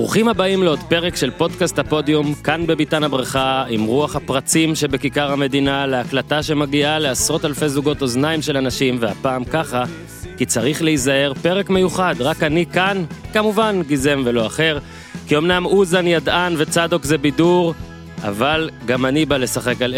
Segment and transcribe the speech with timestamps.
[0.00, 5.86] ברוכים הבאים לעוד פרק של פודקאסט הפודיום, כאן בביתן הבריכה, עם רוח הפרצים שבכיכר המדינה,
[5.86, 9.84] להקלטה שמגיעה לעשרות אלפי זוגות אוזניים של אנשים, והפעם ככה,
[10.36, 14.78] כי צריך להיזהר, פרק מיוחד, רק אני כאן, כמובן גיזם ולא אחר,
[15.26, 17.74] כי אמנם אוזן ידען וצדוק זה בידור,
[18.22, 19.94] אבל גם אני בא לשחק על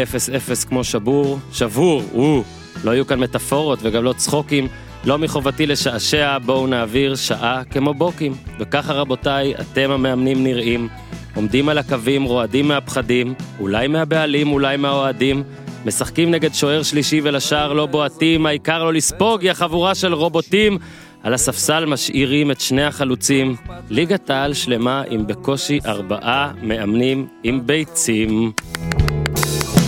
[0.62, 2.42] 0-0 כמו שבור, שבור, או,
[2.84, 4.68] לא יהיו כאן מטאפורות וגם לא צחוקים.
[5.04, 8.34] לא מחובתי לשעשע, בואו נעביר שעה כמו בוקים.
[8.58, 10.88] וככה רבותיי, אתם המאמנים נראים,
[11.34, 15.42] עומדים על הקווים, רועדים מהפחדים, אולי מהבעלים, אולי מהאוהדים,
[15.84, 20.78] משחקים נגד שוער שלישי ולשער לא בועטים, העיקר לא לספוג, יא חבורה של רובוטים.
[21.22, 23.56] על הספסל משאירים את שני החלוצים,
[23.90, 28.52] ליגת העל שלמה עם בקושי ארבעה מאמנים עם ביצים.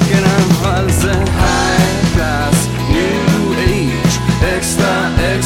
[0.08, 1.33] כן, אבל זה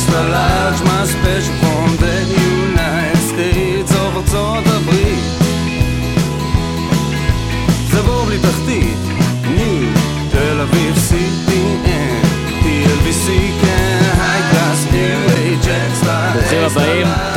[0.09, 1.68] nas telas, mas beijo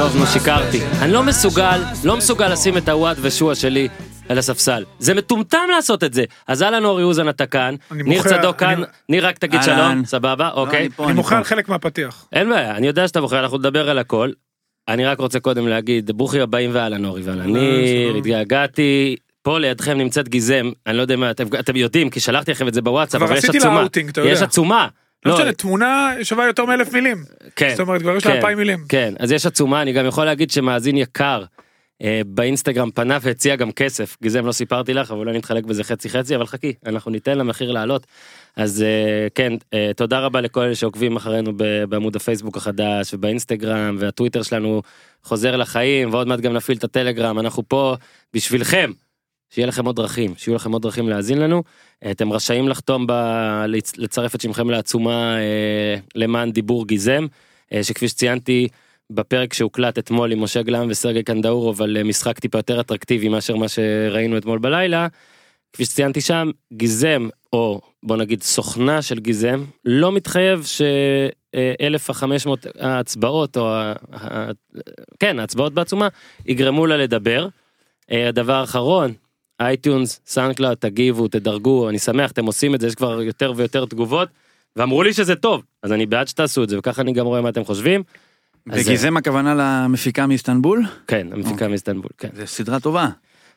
[0.01, 0.79] טוב, נו שיקרתי.
[1.01, 3.87] אני לא מסוגל, לא מסוגל לשים את הוואט ושוע שלי
[4.29, 4.83] על הספסל.
[4.99, 6.23] זה מטומטם לעשות את זה.
[6.47, 9.63] אז אהלן אורי אוזן אתה כאן, אני ניר צדוק כאן, ניר רק תגיד.
[9.63, 10.89] שלום, סבבה, אוקיי.
[10.99, 11.37] אני מוחה פה.
[11.37, 12.25] על חלק מהפתיח.
[12.33, 14.31] אין בעיה, אני יודע שאתה בוחר, אנחנו נדבר על הכל.
[14.87, 18.17] אני רק רוצה קודם להגיד, ברוכים הבאים ואהלן אורי ואהלן ניר, שלום.
[18.17, 19.15] התגעגעתי.
[19.43, 22.73] פה לידכם נמצאת גיזם, אני לא יודע מה, אתם, אתם יודעים, כי שלחתי לכם את
[22.73, 23.81] זה בוואטסאפ, כבר אבל יש עשיתי לה עצומה.
[23.81, 24.31] אאוטינג, אתה יודע.
[24.31, 24.87] יש עצומה.
[25.25, 27.17] לא משנה, תמונה שווה יותר מאלף מילים.
[27.55, 27.69] כן.
[27.69, 28.79] זאת אומרת, כבר יש לה כן, אלפיים מילים.
[28.89, 31.43] כן, אז יש עצומה, אני גם יכול להגיד שמאזין יקר
[32.03, 36.09] אה, באינסטגרם פנה והציע גם כסף, גיזם לא סיפרתי לך, אבל אולי נתחלק בזה חצי
[36.09, 38.07] חצי, אבל חכי, אנחנו ניתן למחיר לעלות.
[38.55, 41.51] אז אה, כן, אה, תודה רבה לכל אלה שעוקבים אחרינו
[41.89, 44.81] בעמוד הפייסבוק החדש ובאינסטגרם והטוויטר שלנו
[45.23, 47.95] חוזר לחיים ועוד מעט גם נפעיל את הטלגרם, אנחנו פה
[48.33, 48.91] בשבילכם.
[49.51, 51.63] שיהיה לכם עוד דרכים, שיהיו לכם עוד דרכים להאזין לנו.
[52.05, 53.11] אה, אתם רשאים לחתום, ב...
[53.67, 57.25] לצ- לצרף את שמכם לעצומה אה, למען דיבור גיזם,
[57.73, 58.67] אה, שכפי שציינתי
[59.09, 63.67] בפרק שהוקלט אתמול עם משה גלם וסרגי קנדאורוב על משחק טיפה יותר אטרקטיבי מאשר מה
[63.67, 65.07] שראינו אתמול בלילה,
[65.73, 73.71] כפי שציינתי שם, גיזם, או בוא נגיד סוכנה של גיזם, לא מתחייב ש-1500 ההצבעות, או.
[75.19, 76.07] כן, ההצבעות בעצומה,
[76.45, 77.47] יגרמו לה לדבר.
[78.09, 79.13] הדבר האחרון,
[79.61, 84.29] iTunes, SoundCloud, תגיבו, תדרגו, אני שמח, אתם עושים את זה, יש כבר יותר ויותר תגובות,
[84.75, 87.49] ואמרו לי שזה טוב, אז אני בעד שתעשו את זה, וככה אני גם רואה מה
[87.49, 88.03] אתם חושבים.
[88.71, 90.83] אז, וגיזם הכוונה למפיקה מאיסטנבול?
[91.07, 91.67] כן, המפיקה אוקיי.
[91.67, 92.29] מאיסטנבול, כן.
[92.33, 93.07] זה סדרה טובה.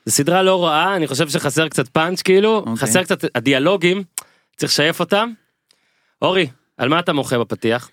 [0.06, 2.76] זו סדרה לא רעה, אני חושב שחסר קצת פאנץ' כאילו, אוקיי.
[2.76, 4.03] חסר קצת הדיאלוגים,
[4.56, 5.31] צריך לשייף אותם.
[6.22, 6.47] אורי,
[6.78, 7.91] על מה אתה מוחה בפתיח?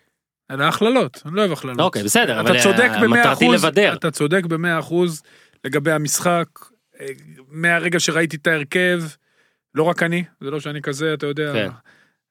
[0.51, 1.79] אלה הכללות, אני לא אוהב הכללות.
[1.79, 3.93] אוקיי, בסדר, אבל אתה צודק אה, מטרתי אחוז, לבדר.
[3.93, 5.21] אתה צודק במאה אחוז
[5.65, 6.47] לגבי המשחק.
[7.49, 9.03] מהרגע שראיתי את ההרכב,
[9.75, 11.53] לא רק אני, זה לא שאני כזה, אתה יודע.
[11.53, 11.69] כן.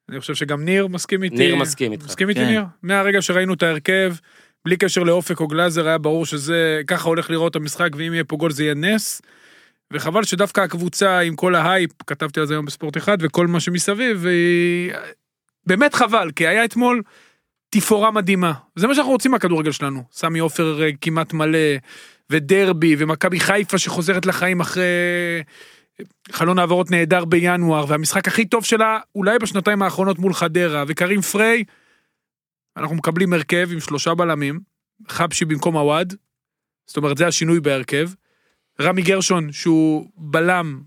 [0.08, 1.36] אני חושב שגם ניר מסכים איתי.
[1.36, 2.04] ניר מסכים איתך.
[2.04, 2.46] מסכים איתי כן.
[2.46, 2.64] ניר?
[2.82, 4.14] מהרגע שראינו את ההרכב,
[4.64, 8.36] בלי קשר לאופק או גלאזר, היה ברור שזה, ככה הולך לראות המשחק, ואם יהיה פה
[8.36, 9.22] גול זה יהיה נס.
[9.92, 14.18] וחבל שדווקא הקבוצה עם כל ההייפ, כתבתי על זה היום בספורט אחד, וכל מה שמסביב,
[14.20, 14.92] והיא...
[15.66, 17.02] באמת חבל, כי היה אתמול
[17.70, 18.52] תפאורה מדהימה.
[18.76, 20.02] זה מה שאנחנו רוצים מהכדורגל שלנו.
[20.12, 21.58] סמי עופר אה, כמעט מלא,
[22.30, 24.84] ודרבי, ומכבי חיפה שחוזרת לחיים אחרי
[26.32, 31.64] חלון העברות נהדר בינואר, והמשחק הכי טוב שלה אולי בשנתיים האחרונות מול חדרה, וקרים פריי,
[32.76, 34.60] אנחנו מקבלים הרכב עם שלושה בלמים,
[35.08, 36.14] חבשי במקום עווד,
[36.86, 38.10] זאת אומרת זה השינוי בהרכב,
[38.80, 40.80] רמי גרשון שהוא בלם,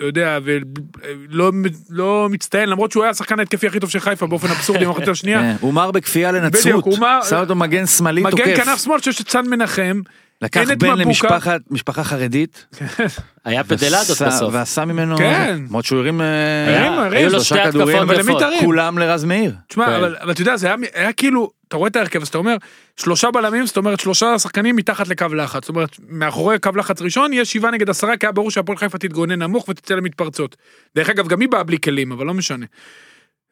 [0.00, 1.52] אתה יודע, ולא
[1.90, 5.54] לא מצטיין, למרות שהוא היה השחקן ההתקפי הכי טוב של חיפה באופן אבסורדי במחצית השנייה.
[5.60, 6.84] הוא מר בכפייה לנצרות.
[7.28, 8.64] שם אותו מגן שמאלי מגן תוקף.
[8.64, 10.00] כנף שמאל שיש את צאן מנחם,
[10.42, 10.98] לקח בן.
[10.98, 12.66] למשפחת משפחה חרדית.
[13.44, 14.54] היה פדלדות ועשה- בסוף.
[14.54, 15.16] ועשה ממנו...
[15.16, 15.58] כן.
[15.68, 16.20] למרות שהוא הרים...
[16.20, 17.12] אה, הרים, הרים.
[17.18, 17.88] היו לו שתי התקפות
[18.20, 18.42] יפות.
[18.60, 19.54] כולם לרז מאיר.
[19.68, 19.92] תשמע, כן.
[19.92, 22.56] אבל, אבל אתה יודע, זה היה, היה כאילו, אתה רואה את ההרכב, אז אתה אומר,
[22.96, 25.62] שלושה בלמים, זאת אומרת, שלושה שחקנים מתחת לקו לחץ.
[25.62, 28.98] זאת אומרת, מאחורי קו לחץ ראשון, יש שבעה נגד עשרה, כי היה ברור שהפועל חיפה
[28.98, 30.56] תתגונן נמוך ותצא למתפרצות.
[30.94, 32.66] דרך אגב, גם היא באה בלי כלים, אבל לא משנה.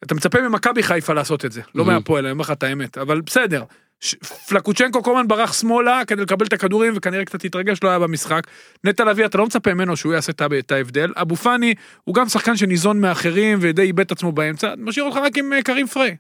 [0.05, 1.85] אתה מצפה ממכבי חיפה לעשות את זה, לא.
[1.85, 3.63] מהפועל, אני אומר לך את האמת, אבל בסדר.
[4.01, 4.15] ש-
[4.49, 8.43] פלקוצ'נקו כל הזמן ברח שמאלה כדי לקבל את הכדורים וכנראה קצת התרגש לא היה במשחק.
[8.85, 11.13] נטע לביא אתה לא מצפה ממנו שהוא יעשה את ההבדל.
[11.17, 11.75] אבו פאני
[12.05, 15.63] הוא גם שחקן שניזון מאחרים ודי איבד את עצמו באמצע, משאיר אותך רק עם אה,
[15.63, 16.17] קרים פריי.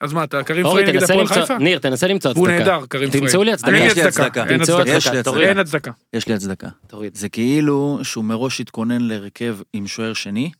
[0.00, 1.58] אז מה אתה קרים פריי נגד הפועל חיפה?
[1.58, 2.40] ניר, תנסה למצוא הצדקה.
[2.40, 3.22] הוא נהדר קרים פריי.
[3.22, 3.76] תמצאו לי הצדקה.
[3.76, 4.46] יש לי הצדקה.
[4.46, 4.96] אין תמצאו הצדקה.
[4.96, 5.22] יש לי הצדקה.
[5.32, 5.48] תוריד.
[5.48, 5.90] אין הצדקה.
[6.12, 6.68] יש לי הצדקה.
[6.86, 7.14] תוריד.
[7.14, 10.50] זה כאילו שהוא מראש התכונן להרכב עם שוער שני,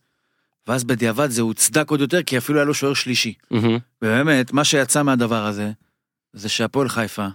[0.67, 3.35] ואז בדיעבד זה הוצדק עוד יותר, כי אפילו היה לו שוער שלישי.
[4.03, 5.71] ובאמת, מה שיצא מהדבר הזה,
[6.33, 7.27] זה שהפועל חיפה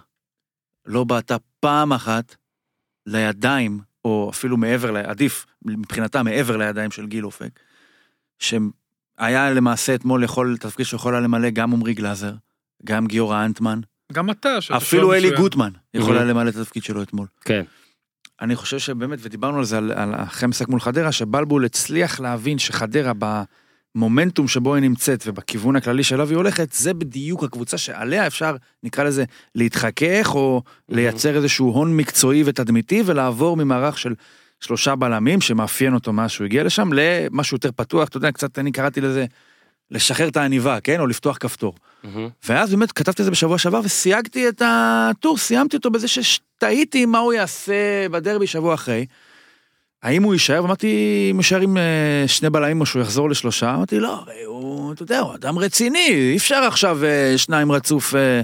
[0.86, 2.36] לא בעטה פעם אחת
[3.06, 7.60] לידיים, או אפילו מעבר, עדיף מבחינתה מעבר לידיים של גיל אופק,
[9.20, 12.32] שהיה למעשה אתמול יכול, תפקיד שיכול היה למלא גם עמרי גלאזר,
[12.84, 13.80] גם גיורא אנטמן,
[14.12, 15.40] גם אתה, שאתה אפילו אלי מצוין.
[15.40, 16.16] גוטמן יכול.
[16.16, 17.26] היה למלא את התפקיד שלו אתמול.
[17.40, 17.62] כן.
[18.40, 22.58] אני חושב שבאמת, ודיברנו על זה על, על אחרי המשחק מול חדרה, שבלבול הצליח להבין
[22.58, 23.12] שחדרה
[23.94, 29.04] במומנטום שבו היא נמצאת ובכיוון הכללי שאליו היא הולכת, זה בדיוק הקבוצה שעליה אפשר, נקרא
[29.04, 29.24] לזה,
[29.54, 34.14] להתחכך או לייצר איזשהו הון מקצועי ותדמיתי ולעבור ממערך של
[34.62, 38.72] שלושה בלמים שמאפיין אותו מאז שהוא הגיע לשם למשהו יותר פתוח, אתה יודע, קצת אני
[38.72, 39.26] קראתי לזה
[39.90, 41.00] לשחרר את העניבה, כן?
[41.00, 41.74] או לפתוח כפתור.
[42.04, 42.28] מהמם.
[42.48, 47.18] ואז באמת כתבתי את זה בשבוע שעבר וסייגתי את הטור, סיימתי אותו בזה שתהיתי מה
[47.18, 49.06] הוא יעשה בדרבי שבוע אחרי.
[50.02, 50.58] האם הוא יישאר?
[50.58, 53.74] אמרתי, אם יישאר עם אה, שני בלמים או שהוא יחזור לשלושה?
[53.74, 58.40] אמרתי, לא, הוא, אתה יודע, הוא אדם רציני, אי אפשר עכשיו אה, שניים רצוף, אה,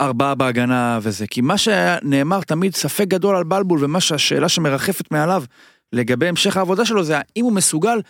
[0.00, 1.26] ארבעה בהגנה וזה.
[1.26, 5.44] כי מה שנאמר תמיד ספק גדול על בלבול, ומה שהשאלה שמרחפת מעליו
[5.92, 8.00] לגבי המשך העבודה שלו זה האם הוא מסוגל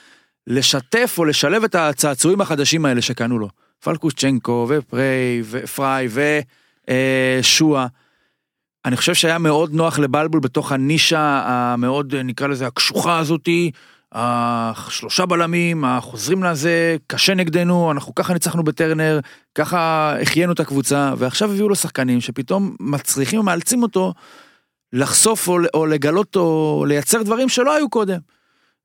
[0.46, 3.48] לשתף או לשלב את הצעצועים החדשים האלה שקנו לו.
[3.84, 6.08] פלקושצ'נקו ופריי ופריי
[6.88, 7.86] ושואה.
[8.84, 13.70] אני חושב שהיה מאוד נוח לבלבול בתוך הנישה המאוד נקרא לזה הקשוחה הזאתי.
[14.12, 19.20] השלושה בלמים החוזרים לזה קשה נגדנו אנחנו ככה ניצחנו בטרנר
[19.54, 24.14] ככה החיינו את הקבוצה ועכשיו הביאו לו שחקנים שפתאום מצריכים ומאלצים אותו
[24.92, 28.18] לחשוף או, או לגלות או לייצר דברים שלא היו קודם.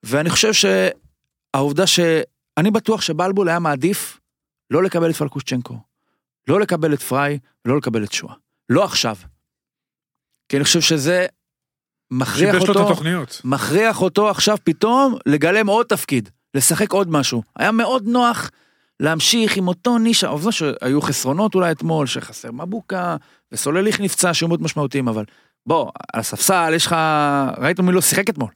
[0.03, 4.19] ואני חושב שהעובדה שאני בטוח שבלבול היה מעדיף
[4.71, 5.77] לא לקבל את פלקושצ'נקו,
[6.47, 8.33] לא לקבל את פריי, ולא לקבל את שואה.
[8.69, 9.15] לא עכשיו.
[10.49, 11.25] כי אני חושב שזה
[12.11, 13.41] מכריח אותו, התוכניות.
[13.43, 17.43] מכריח אותו עכשיו פתאום לגלם עוד תפקיד, לשחק עוד משהו.
[17.55, 18.51] היה מאוד נוח
[18.99, 23.15] להמשיך עם אותו נישה, עובדה שהיו חסרונות אולי אתמול, שחסר מבוקה,
[23.51, 25.23] וסולליך נפצע, שהיו מאוד משמעותיים, אבל
[25.65, 26.95] בוא, על הספסל יש לך,
[27.57, 28.49] ראית מי לא שיחק אתמול.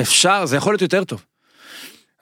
[0.00, 1.24] אפשר, זה יכול להיות יותר טוב.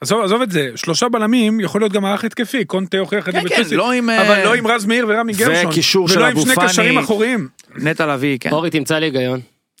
[0.01, 3.39] עזוב, עזוב את זה, שלושה בלמים יכול להיות גם מערך התקפי, קונטה הוכיח את זה
[3.39, 3.91] כן, כן, בצ'לסי, לא.
[3.99, 6.55] אבל אה, לא עם רז מאיר ורמי גרשון, וקישור של ולא עם שני.
[6.55, 7.47] קשרים אחוריים.
[7.75, 8.51] נטע לביא, כן.
[8.51, 9.39] אורי תמצא לי היגיון.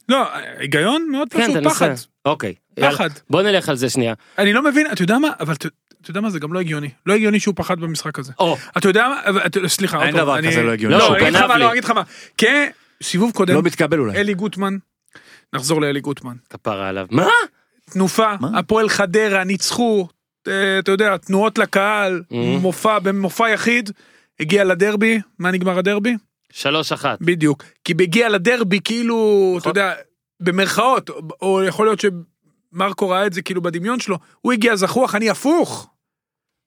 [0.09, 0.27] לא,
[0.57, 1.69] היגיון מאוד כן, פשוט, תנסה.
[1.75, 1.89] פחד,
[2.25, 2.53] אוקיי.
[2.77, 2.91] יאללה.
[2.95, 3.09] פחד.
[3.29, 4.13] בוא נלך על זה שנייה.
[4.37, 5.67] אני לא מבין, אתה יודע מה, אבל אתה
[6.11, 6.89] יודע מה, זה גם לא הגיוני.
[7.05, 8.33] לא הגיוני שהוא פחד במשחק הזה.
[8.39, 10.95] או, אתה יודע מה, אתה- סליחה, אין דבר אני- כזה לא הגיוני.
[10.95, 11.57] לא, לא, אני אגיד לך מה.
[11.57, 12.03] לא, אני אגיד לך מה.
[13.01, 14.13] כסיבוב קודם, לא מתקבל אולי.
[14.17, 14.77] אלי גוטמן,
[15.53, 16.35] נחזור לאלי גוטמן.
[16.49, 17.05] כפרה עליו.
[17.11, 17.27] מה?
[17.89, 18.59] תנופה, מה?
[18.59, 20.07] הפועל חדרה, ניצחו,
[20.47, 22.35] אה, אתה יודע, תנועות לקהל, Mhm.
[22.35, 23.89] מופע, במופע יחיד,
[24.39, 26.15] הגיע לדרבי, מה נגמר הדרבי?
[26.51, 27.17] שלוש אחת.
[27.21, 27.63] בדיוק.
[27.83, 29.93] כי בהגיע לדרבי, כאילו, אתה יודע,
[30.39, 31.09] במרכאות,
[31.41, 35.89] או יכול להיות שמרקו ראה את זה כאילו בדמיון שלו, הוא הגיע זחוח, אני הפוך.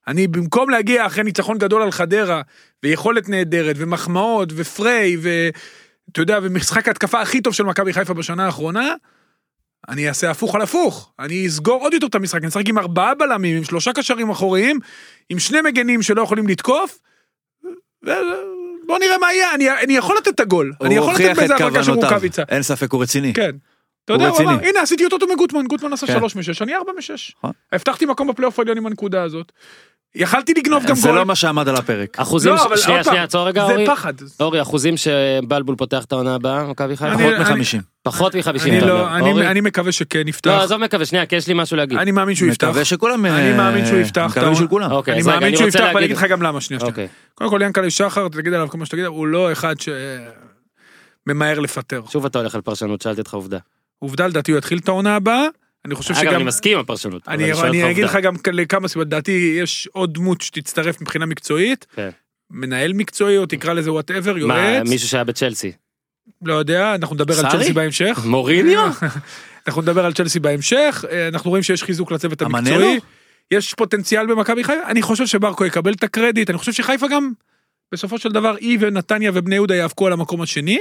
[0.07, 2.41] אני במקום להגיע אחרי ניצחון גדול על חדרה,
[2.83, 8.93] ויכולת נהדרת, ומחמאות, ופריי, ואתה יודע, ומשחק ההתקפה הכי טוב של מכבי חיפה בשנה האחרונה,
[9.89, 11.13] אני אעשה הפוך על הפוך.
[11.19, 14.79] אני אסגור עוד יותר את המשחק, אני אשחק עם ארבעה בלמים, עם שלושה קשרים אחוריים,
[15.29, 16.99] עם שני מגנים שלא יכולים לתקוף,
[18.83, 20.73] ובוא נראה מה יהיה, אני, אני יכול לתת את הגול.
[20.81, 21.91] אני יכול לתת באיזה את הברקה של.
[21.91, 22.43] רוקאביצה.
[22.49, 23.33] אין ספק, הוא רציני.
[23.33, 23.51] כן.
[24.05, 24.41] אתה יודע, הוא.
[24.41, 26.13] אמר, הנה עשיתי אותו מגוטמן, גוטמן עשה כן.
[26.13, 27.35] שלוש משש, אני ארבע משש.
[27.37, 27.51] נכון.
[27.71, 29.51] הבטחתי מקום בפלייאוף העליון עם הנקודה הזאת.
[30.15, 31.17] יכלתי לגנוב גם זה גול.
[31.17, 32.19] לא מה שעמד על הפרק.
[32.19, 33.87] אחוזים, לא, אבל שנייה, שנייה, עצור רגע, זה אורי.
[33.87, 34.13] פחד.
[34.39, 37.13] אורי, אחוזים שבלבול פותח את העונה הבאה, מכבי חיפה?
[37.17, 37.81] פחות אני- מחמישים.
[38.03, 38.63] פחות מ-50.
[38.65, 39.51] אני אתה לא, אומר.
[39.51, 40.49] אני- מקווה שכן יפתח.
[40.49, 41.97] לא, עזוב מקווה, שנייה, כי יש לי משהו להגיד.
[41.97, 42.67] אני מאמין שהוא יפתח.
[42.67, 43.25] מקווה שכולם...
[43.25, 44.55] אני אה, מאמין שהוא יפתח מקווה.
[44.55, 44.91] של כולם.
[44.91, 46.05] אוקיי, אני מאמין אני שהוא יפתח ואני.
[46.05, 46.91] אגיד לך גם למה, שנייה, שנייה.
[46.91, 47.07] אוקיי.
[47.35, 49.75] קודם כל ינקלה שחר, תגיד עליו כל מה שתגיד, הוא לא אחד
[51.27, 52.01] שממהר לפטר.
[52.09, 53.57] שוב אתה הולך על פרשנות, שאלתי אותך עובדה.
[53.99, 55.43] עובדה לדעתי הוא יתחיל את העונה הבאה,
[55.85, 56.35] אני חושב אגב, שגם...
[56.35, 57.27] אני מסכים עם הפרשנות.
[57.27, 58.15] אני, אני אותך אגיד לך.
[58.15, 62.09] גם לכמה סיבות, לדעתי יש עוד דמות שתצטרף מבחינה מקצועית, כן.
[62.51, 65.71] מנהל מקצועי או תקרא לזה whatever, מה, יועץ, מישהו שהיה בצ'לסי.
[66.41, 67.51] לא יודע, אנחנו נדבר על?
[67.51, 68.21] צ'לסי בהמשך.
[68.25, 68.91] מוריניו?
[69.67, 72.41] אנחנו נדבר על צ'לסי בהמשך, אה, אנחנו רואים שיש חיזוק לצוות?
[72.41, 72.99] המקצועי,
[73.51, 77.31] יש פוטנציאל במכבי חיפה, אני חושב שברקו יקבל את הקרדיט, אני חושב שחיפה גם,
[77.91, 80.79] בסופו של דבר, היא ונתניה ובני יהודה יאבקו על המקום השני,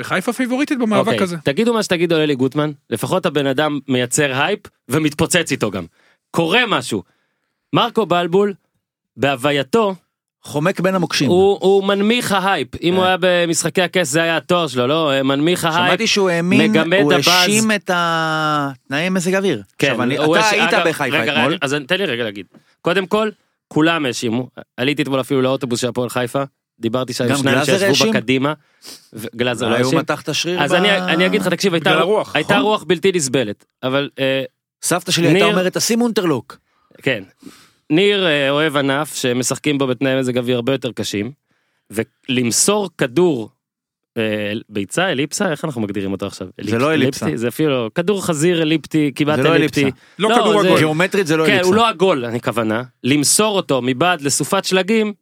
[0.00, 1.36] וחיפה פייבוריטית במאבק אוקיי, הזה.
[1.44, 5.84] תגידו מה שתגידו על אלי גוטמן, לפחות הבן אדם מייצר הייפ ומתפוצץ איתו גם.
[6.30, 7.02] קורה משהו.
[7.72, 8.54] מרקו בלבול,
[9.16, 9.94] בהווייתו,
[10.42, 11.28] חומק בין המוקשים.
[11.30, 12.74] הוא, הוא מנמיך ההייפ.
[12.74, 12.96] אם כן.
[12.96, 15.22] הוא היה במשחקי הכס זה היה התואר שלו, לא?
[15.24, 15.88] מנמיך ההייפ.
[15.88, 17.28] שמעתי שהוא האמין, מגמד הוא הבאז.
[17.28, 19.62] האשים את התנאי מזג אוויר.
[19.78, 21.48] עכשיו, אני- אתה היית אגב, בחיפה רגע, אתמול.
[21.52, 22.46] רגע, אז תן לי רגע להגיד.
[22.82, 23.30] קודם כל,
[23.68, 24.48] כולם האשימו.
[24.76, 26.42] עליתי אתמול אפילו לאוטובוס של הפועל חיפה.
[26.80, 28.10] דיברתי שם גם שניים שישבו?
[28.10, 28.52] בקדימה.
[29.36, 29.94] גלאזר לא אולי הוא.
[29.94, 32.64] מתח את השריר אז ב- אני אני אגיד לך, תקשיב, הייתה הרוח, הייתה נכון?
[32.66, 33.64] רוח בלתי נסבלת.
[33.82, 34.42] אבל אה,
[34.82, 36.58] סבתא שלי הייתה ניר- אומרת, תשים אונטרלוק.
[37.02, 37.22] כן.
[37.90, 41.32] ניר אה, אוהב ענף שמשחקים בו בתנאי מזג אוויר הרבה יותר קשים.
[41.90, 43.50] ולמסור כדור
[44.16, 44.22] אה,
[44.68, 47.26] ביצה אליפסה איך אנחנו מגדירים אותו עכשיו זה לא אליפסה.
[47.34, 50.00] זה אפילו כדור חזיר אליפטי כמעט זה לא אליפטי אליפסה.
[50.18, 50.78] לא כדור זה- עגול.
[50.78, 51.66] גיאומטרית זה לא כן אליפסה.
[51.68, 55.12] הוא לא עגול אני כוונה למסור אותו מבעד לסופת שלגים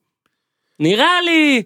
[0.83, 1.63] נראה לי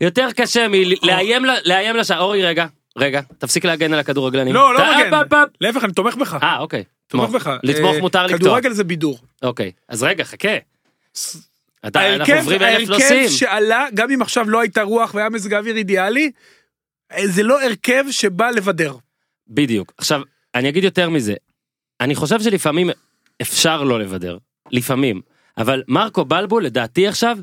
[0.00, 2.66] יותר קשה מלאיים לשער אורי רגע
[2.96, 5.24] רגע תפסיק להגן על הכדורגלנים לא, לא מגן.
[5.60, 6.38] להפך, אני תומך בך.
[6.42, 7.30] אה אוקיי תומך.
[7.30, 7.50] בך.
[7.62, 9.18] לתמוך אה, מותר לקטוע כדורגל זה בידור.
[9.42, 10.48] אוקיי אז רגע חכה.
[11.94, 12.44] ההרכב.
[13.28, 16.30] שעלה, גם אם עכשיו לא הייתה רוח והיה מזג האוויר אידיאלי,
[17.12, 18.94] אה, זה לא הרכב שבא לבדר.
[19.48, 19.92] בדיוק.
[19.98, 20.22] עכשיו,
[20.54, 21.34] אני אגיד יותר מזה.
[22.00, 22.90] אני חושב שלפעמים
[23.42, 24.38] אפשר לא לבדר.
[24.70, 25.20] לפעמים.
[25.58, 27.38] אבל מרקו בלבול, לדעתי עכשיו,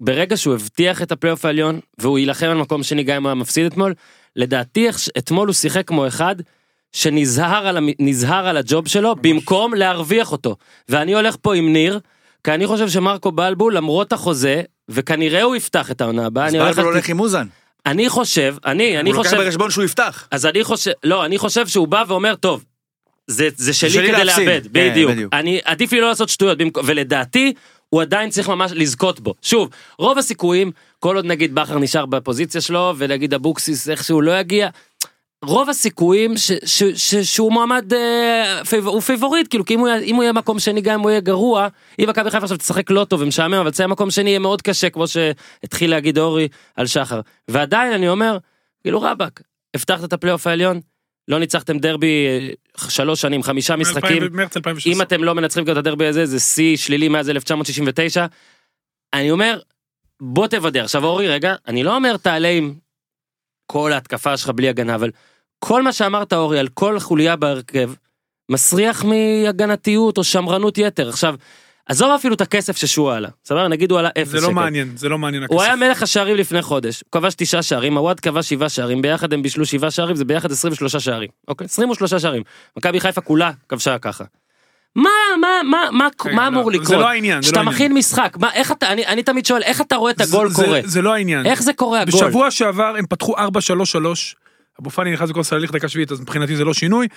[0.00, 3.34] ברגע שהוא הבטיח את הפלייאוף העליון, והוא יילחם על מקום שני גם אם הוא היה
[3.34, 3.94] מפסיד אתמול,
[4.36, 4.88] לדעתי
[5.18, 6.36] אתמול הוא שיחק כמו אחד
[6.92, 10.56] שנזהר על, נזהר על הג'וב שלו במקום להרוויח אותו.
[10.88, 12.00] ואני הולך פה עם ניר,
[12.44, 16.58] כי אני חושב שמרקו בלבול, למרות החוזה, וכנראה הוא יפתח את העונה הבאה, אז אני
[16.62, 16.76] הולך...
[16.76, 17.46] בלבול על- הולך עם אוזן.
[17.86, 19.42] אני חושב, אני, אני הוא לוקח חושב...
[19.42, 20.28] בחשבון שהוא יפתח.
[20.30, 22.64] אז אני חושב, לא, אני חושב שהוא בא ואומר, טוב,
[23.26, 25.10] זה, זה שלי, שלי כדי להפסיד." לאבד, כן, בדיוק.
[25.10, 25.34] בדיוק.
[25.34, 27.52] אני, עדיף לי לא לעשות שטויות, ולדעתי,
[27.90, 29.34] הוא עדיין צריך ממש לזכות בו.
[29.42, 34.68] שוב, רוב הסיכויים, כל עוד נגיד בכר נשאר בפוזיציה שלו, ונגיד אבוקסיס איכשהו לא יגיע,
[35.44, 39.88] רוב הסיכויים ש, ש, ש, שהוא מועמד, אה, פייב, הוא פייבוריט, כאילו, כי אם הוא,
[40.02, 42.90] אם הוא יהיה מקום שני, גם אם הוא יהיה גרוע, אם מכבי חיפה עכשיו תשחק
[42.90, 46.86] לא טוב ומשעמם, אבל תצא מקום שני יהיה מאוד קשה, כמו שהתחיל להגיד אורי על
[46.86, 47.20] שחר.
[47.48, 48.38] ועדיין אני אומר,
[48.82, 49.42] כאילו רבאק,
[49.76, 50.80] הבטחת את הפלייאוף העליון,
[51.28, 52.48] לא ניצחתם דרבי אה,
[52.88, 54.92] שלוש שנים, חמישה משחקים, מרץ 2016.
[54.92, 58.26] אם אתם לא מנצחים גם את הדרבי הזה, זה שיא שלילי מאז 1969.
[59.12, 59.60] אני אומר,
[60.20, 60.84] בוא תוותר.
[60.84, 62.74] עכשיו אורי, רגע, אני לא אומר תעלה עם
[63.66, 65.10] כל ההתקפה שלך בלי הגנה, אבל
[65.58, 67.90] כל מה שאמרת אורי על כל חוליה בהרכב,
[68.50, 71.08] מסריח מהגנתיות או שמרנות יתר.
[71.08, 71.34] עכשיו,
[71.88, 73.68] עזוב אפילו את הכסף ששועה עלה, סבבה?
[73.68, 74.46] נגיד הוא עלה אפס זה שקל.
[74.46, 75.52] לא מעניין, זה לא מעניין הכסף.
[75.54, 79.32] הוא היה מלך השערים לפני חודש, הוא כבש תשעה שערים, הוואד כבש שבעה שערים, ביחד
[79.32, 81.64] הם בישלו שבעה שערים, זה ביחד 23 שערים, אוקיי?
[81.64, 82.42] 23 שערים.
[82.76, 84.24] מכבי חיפה כולה כבשה ככה.
[84.96, 86.98] מה, מה, מה, מה, רגע, מה לא, אמור זה לקרות?
[86.98, 87.74] לא העניין, זה כשאתה לא העניין.
[87.74, 90.64] מכין משחק, מה, איך אתה, אני, אני תמיד שואל, איך אתה רואה את הגול זה-
[90.64, 90.80] קורה?
[90.84, 91.46] זה לא העניין.
[91.46, 92.20] איך זה קורה הגול?
[92.26, 93.38] בשבוע שעבר הם פתחו 4-3-3,
[94.80, 97.08] אבו פאני נכנס בכל סליח דקה שביעית, אז מבחינתי זה לא שינוי.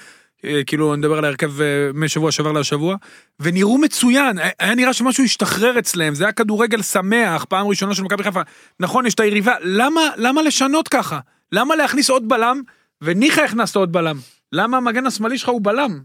[0.45, 2.95] אה, כאילו אני מדבר על ההרכב אה, משבוע שעבר לשבוע,
[3.39, 8.03] ונראו מצוין, היה- היה נראה שמשהו השתחרר אצלם, זה היה כדורגל שמח, פעם ראשונה של
[8.03, 8.41] מכבי חיפה.
[8.79, 11.19] נכון, יש את היריבה, למה, למה לשנות ככה?
[11.51, 12.61] למה להכניס עוד בלם,
[13.01, 14.17] וניחא הכנסת עוד בלם?
[14.51, 15.99] למה המגן השמאלי שלך הוא בלם?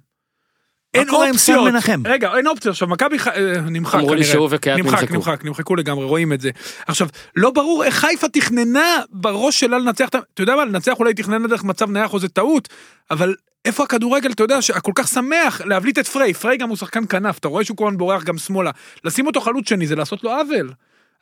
[0.95, 1.69] אין אופציות.
[1.73, 2.03] מנחם?
[2.07, 2.73] רגע, אין אופציות.
[2.73, 3.29] עכשיו, מכבי ח...
[3.29, 4.25] אה, נמחק אמרו לי.
[4.25, 5.15] שהוא וקהת נמחק, נמחקו.
[5.15, 6.51] נמחק, נמחקו לגמרי, רואים את זה.
[6.87, 10.93] עכשיו, לא ברור איך חיפה תכננה בראש שלה לנצח, את ה- אתה יודע מה, לנצח
[10.99, 12.69] אולי תכננה דרך מצב נייח או זה טעות,
[13.11, 13.35] אבל
[13.65, 17.39] איפה הכדורגל, אתה יודע, שהכל כך שמח להבליט את פריי, פריי גם הוא שחקן כנף,
[17.39, 18.71] אתה רואה שהוא כל הזמן בורח גם שמאלה.
[19.05, 20.71] לשים אותו חלוץ שני זה לעשות לו עוול.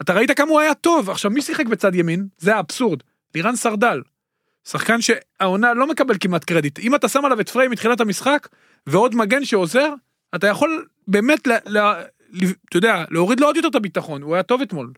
[0.02, 2.26] אתה ראית כמה הוא היה טוב, עכשיו מי שיחק בצד ימין?
[2.38, 2.98] זה האבסורד.
[3.34, 4.00] לירן סרדל.
[4.68, 6.78] שחקן שהעונה לא מקבל כמעט קרדיט.
[6.78, 8.48] אם אתה שם עליו את פריי מתחילת המשחק,
[8.86, 9.94] ועוד מגן שעוזר,
[10.34, 11.78] אתה יכול באמת, ל, ל,
[12.32, 14.92] ל, אתה יודע, להוריד לו עוד יותר את הביטחון, הוא היה טוב אתמול.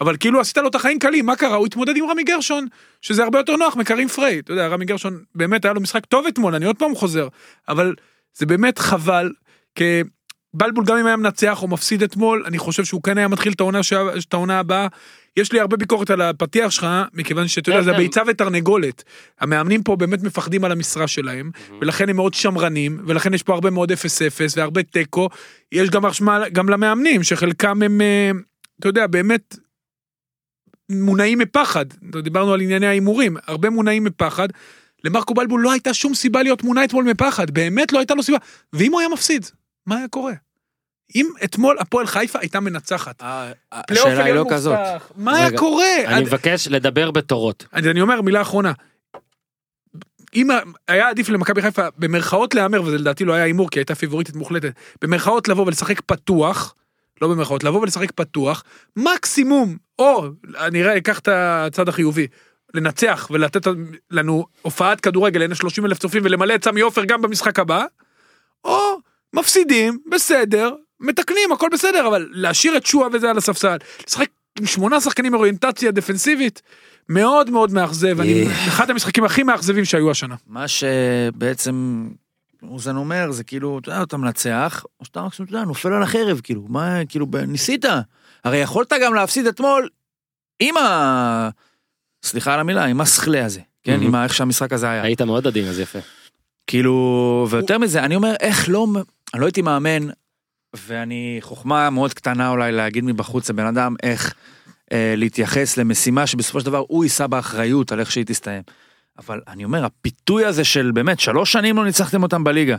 [0.00, 1.56] אבל כאילו עשית לו את החיים קלים, מה קרה?
[1.56, 2.66] הוא התמודד עם רמי גרשון,
[3.02, 4.38] שזה הרבה יותר נוח מקרים פריי.
[4.38, 7.28] אתה יודע, רמי גרשון באמת היה לו משחק טוב אתמול, אני עוד פעם חוזר.
[7.68, 7.94] אבל
[8.34, 9.32] זה באמת חבל,
[9.74, 10.02] כי
[10.54, 14.34] בלבול גם אם היה מנצח או מפסיד אתמול, אני חושב שהוא כן היה מתחיל את
[14.34, 14.86] העונה, הבאה.
[15.36, 17.96] יש לי הרבה ביקורת על הפתיח שלך, מכיוון שאתה יודע, כן, זה כן.
[17.96, 19.04] ביצה ותרנגולת.
[19.40, 23.70] המאמנים פה באמת מפחדים על המשרה שלהם, ולכן הם מאוד שמרנים, ולכן יש פה הרבה
[23.70, 23.94] מאוד 0-0
[24.56, 25.28] והרבה תיקו.
[25.72, 28.30] יש גם אשמה גם למאמנים, שחלקם הם, אה,
[28.80, 29.56] אתה יודע, באמת
[30.90, 31.84] מונעים מפחד.
[32.22, 34.48] דיברנו על ענייני ההימורים, הרבה מונעים מפחד.
[35.04, 38.38] למרקו בלבול לא הייתה שום סיבה להיות מונע אתמול מפחד, באמת לא הייתה לו סיבה.
[38.72, 39.46] ואם הוא היה מפסיד,
[39.86, 40.32] מה היה קורה?
[41.14, 43.22] אם אתמול הפועל חיפה הייתה מנצחת,
[43.86, 44.78] פלייאוף השאלה היא עליון לא כזאת.
[44.78, 45.84] מובטח, מה היה קורה?
[46.06, 47.66] אני עד- מבקש לדבר בתורות.
[47.72, 48.72] אז אני אומר מילה אחרונה.
[50.34, 50.48] אם
[50.88, 54.72] היה עדיף למכבי חיפה במרכאות להמר וזה לדעתי לא היה הימור כי הייתה פיבוריטית מוחלטת
[55.02, 56.74] במרכאות לבוא ולשחק פתוח
[57.22, 58.64] לא במרכאות לבוא ולשחק פתוח
[58.96, 60.24] מקסימום או
[60.58, 62.26] אני אראה אקח את הצד החיובי
[62.74, 63.66] לנצח ולתת
[64.10, 67.84] לנו הופעת כדורגל לעיני 30 אלף צופים ולמלא את סמי עופר גם במשחק הבא
[68.64, 68.98] או
[69.32, 73.76] מפסידים בסדר מתקנים הכל בסדר אבל להשאיר את שועה וזה על הספסל
[74.06, 74.28] לשחק
[74.58, 76.62] עם שמונה שחקנים אוריינטציה דפנסיבית
[77.08, 80.34] מאוד מאוד מאכזב, אני, אחד המשחקים הכי מאכזבים שהיו השנה.
[80.46, 82.08] מה שבעצם
[82.62, 86.02] אוזן אומר זה כאילו, אתה יודע, אתה מנצח, או שאתה רק, אתה יודע, נופל על
[86.02, 87.84] החרב, כאילו, מה, כאילו, ניסית.
[88.44, 89.88] הרי יכולת גם להפסיד אתמול
[90.60, 91.48] עם ה...
[92.22, 94.00] סליחה על המילה, עם הסכלה הזה, כן.
[94.02, 95.02] עם איך שהמשחק הזה היה.
[95.02, 95.98] היית מאוד עדין, אז יפה.
[96.66, 98.86] כאילו, ויותר מזה, אני אומר, איך לא,
[99.34, 100.08] אני לא הייתי מאמן,
[100.76, 104.34] ואני חוכמה מאוד קטנה אולי להגיד מבחוץ לבן אדם איך,
[104.92, 108.62] אה, להתייחס למשימה שבסופו של דבר הוא יישא באחריות על איך שהיא תסתיים.
[109.18, 112.76] אבל אני אומר, הפיתוי הזה של באמת, שלוש שנים לא ניצחתם אותם בליגה.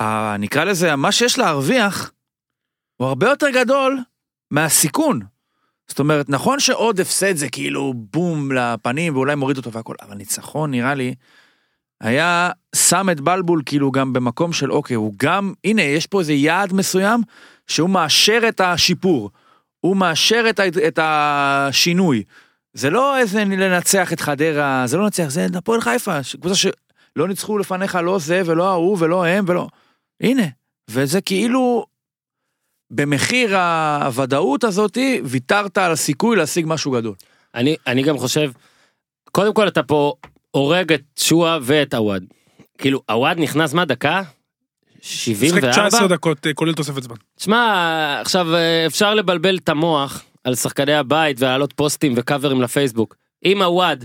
[0.00, 2.12] ה- נקרא לזה, מה שיש להרוויח,
[2.96, 3.98] הוא הרבה יותר גדול
[4.50, 5.20] מהסיכון.
[5.88, 10.70] זאת אומרת, נכון שעוד הפסד זה כאילו בום לפנים ואולי מוריד אותו והכל, אבל ניצחון
[10.70, 11.14] נראה לי,
[12.00, 16.32] היה שם את בלבול כאילו גם במקום של אוקיי, הוא גם, הנה, יש פה איזה
[16.32, 17.20] יעד מסוים
[17.66, 19.30] שהוא מאשר את השיפור,
[19.80, 22.22] הוא מאשר את, את השינוי.
[22.72, 27.58] זה לא איזה לנצח את חדרה, זה לא לנצח, זה הפועל חיפה, קבוצה שלא ניצחו
[27.58, 29.68] לפניך לא זה ולא ההוא ולא הם ולא...
[30.20, 30.46] הנה,
[30.90, 31.86] וזה כאילו
[32.90, 37.14] במחיר הוודאות הזאתי ויתרת על הסיכוי להשיג משמשהו גדול.
[37.54, 38.52] אני, אני גם חושב,
[39.32, 40.14] קודם כל אתה פה
[40.50, 42.24] הורג את שואה ואת עווד.
[42.78, 44.22] כאילו, עווד נכנס מה דקה?
[45.02, 45.70] משחק 74?
[45.70, 47.16] 19 דקות אה, כולל תוספת זמן.
[47.36, 53.16] תשמע, עכשיו אה, אפשר לבלבל את המוח על שחקני הבית ולהעלות פוסטים וקאברים לפייסבוק.
[53.44, 54.04] אם עווד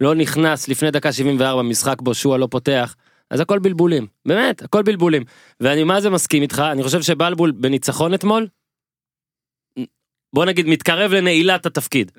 [0.00, 2.94] לא נכנס לפני דקה 74 משחק בו שואה לא פותח,
[3.30, 4.06] אז הכל בלבולים.
[4.26, 5.24] באמת, הכל בלבולים.
[5.60, 8.46] ואני מה זה מסכים איתך, אני חושב שבלבול בניצחון אתמול,
[10.34, 12.12] בוא נגיד מתקרב לנעילת התפקיד.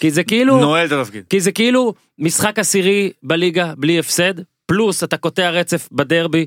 [0.00, 0.60] כי זה כאילו...
[0.60, 1.24] נועל את התפקיד.
[1.30, 4.34] כי זה כאילו משחק עשירי בליגה בלי הפסד,
[4.66, 6.46] פלוס אתה קוטע רצף בדרבי,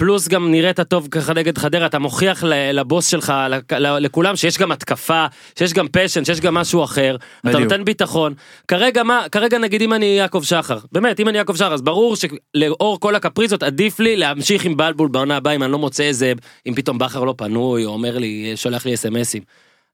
[0.00, 3.32] פלוס גם נראית טוב ככה נגד חדרה, אתה מוכיח לבוס שלך,
[3.78, 5.26] לכולם שיש גם התקפה,
[5.58, 7.62] שיש גם פשן, שיש גם משהו אחר, אתה בדיוק.
[7.62, 8.34] נותן ביטחון.
[8.68, 12.16] כרגע מה, כרגע נגיד אם אני יעקב שחר, באמת אם אני יעקב שחר, אז ברור
[12.16, 16.32] שלאור כל הקפריזות עדיף לי להמשיך עם בלבול בעונה הבאה אם אני לא מוצא איזה,
[16.66, 19.42] אם פתאום בכר לא פנוי, או אומר לי, שולח לי אסמסים.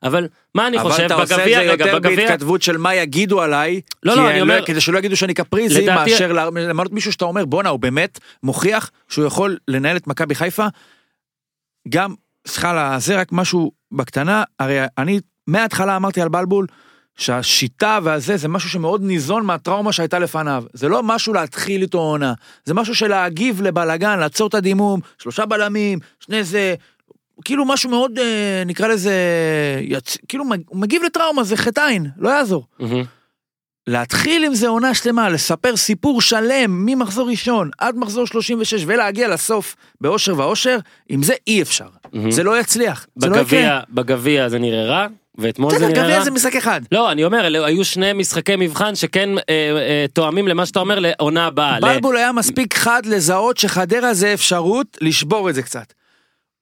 [0.02, 2.76] אבל מה אני אבל חושב, אתה עושה את בגביע, זה רגע, יותר בגביע, בהתכתבות של
[2.76, 6.92] מה יגידו עליי, לא, לא, אני אומר- כדי שלא יגידו שאני קפריזי, לדעתי- מאשר למנות
[6.92, 10.66] מישהו שאתה אומר בואנה הוא באמת מוכיח שהוא יכול לנהל את מכבי חיפה.
[11.88, 12.14] גם,
[12.46, 16.66] סליחה הזה רק משהו בקטנה, הרי אני מההתחלה אמרתי על בלבול
[17.16, 20.64] שהשיטה והזה זה משהו שמאוד ניזון מהטראומה שהייתה לפניו.
[20.72, 22.32] זה לא משהו להתחיל איתו עונה,
[22.64, 26.74] זה משהו של להגיב לבלאגן, לעצור את הדימום, שלושה בלמים, שני זה,
[27.44, 29.12] כאילו משהו מאוד, אה, נקרא לזה,
[29.82, 30.16] יצ...
[30.28, 32.64] כאילו הוא מגיב לטראומה, זה חטא עין, לא יעזור.
[32.78, 33.02] מהמם.
[33.86, 39.76] להתחיל עם זה עונה שלמה, לספר סיפור שלם ממחזור ראשון עד מחזור 36 ולהגיע לסוף
[40.00, 41.86] באושר ואושר, עם זה אי אפשר.
[42.12, 42.30] מהמם.
[42.30, 43.44] זה לא יצליח, זה לא יקרה.
[43.44, 45.06] בגביע, בגביע זה נראה רע,
[45.38, 46.24] ואתמול זה בסדר, נראה גביע רע.
[46.24, 46.80] זה משחק אחד.
[46.92, 51.46] לא, אני אומר, היו שני משחקי מבחן שכן אה, אה, תואמים למה שאתה אומר לעונה
[51.46, 51.78] הבאה.
[51.78, 55.92] ל- בלבול היה מספיק חד לזהות שחדרה זה אפשרות לשבור את זה קצת.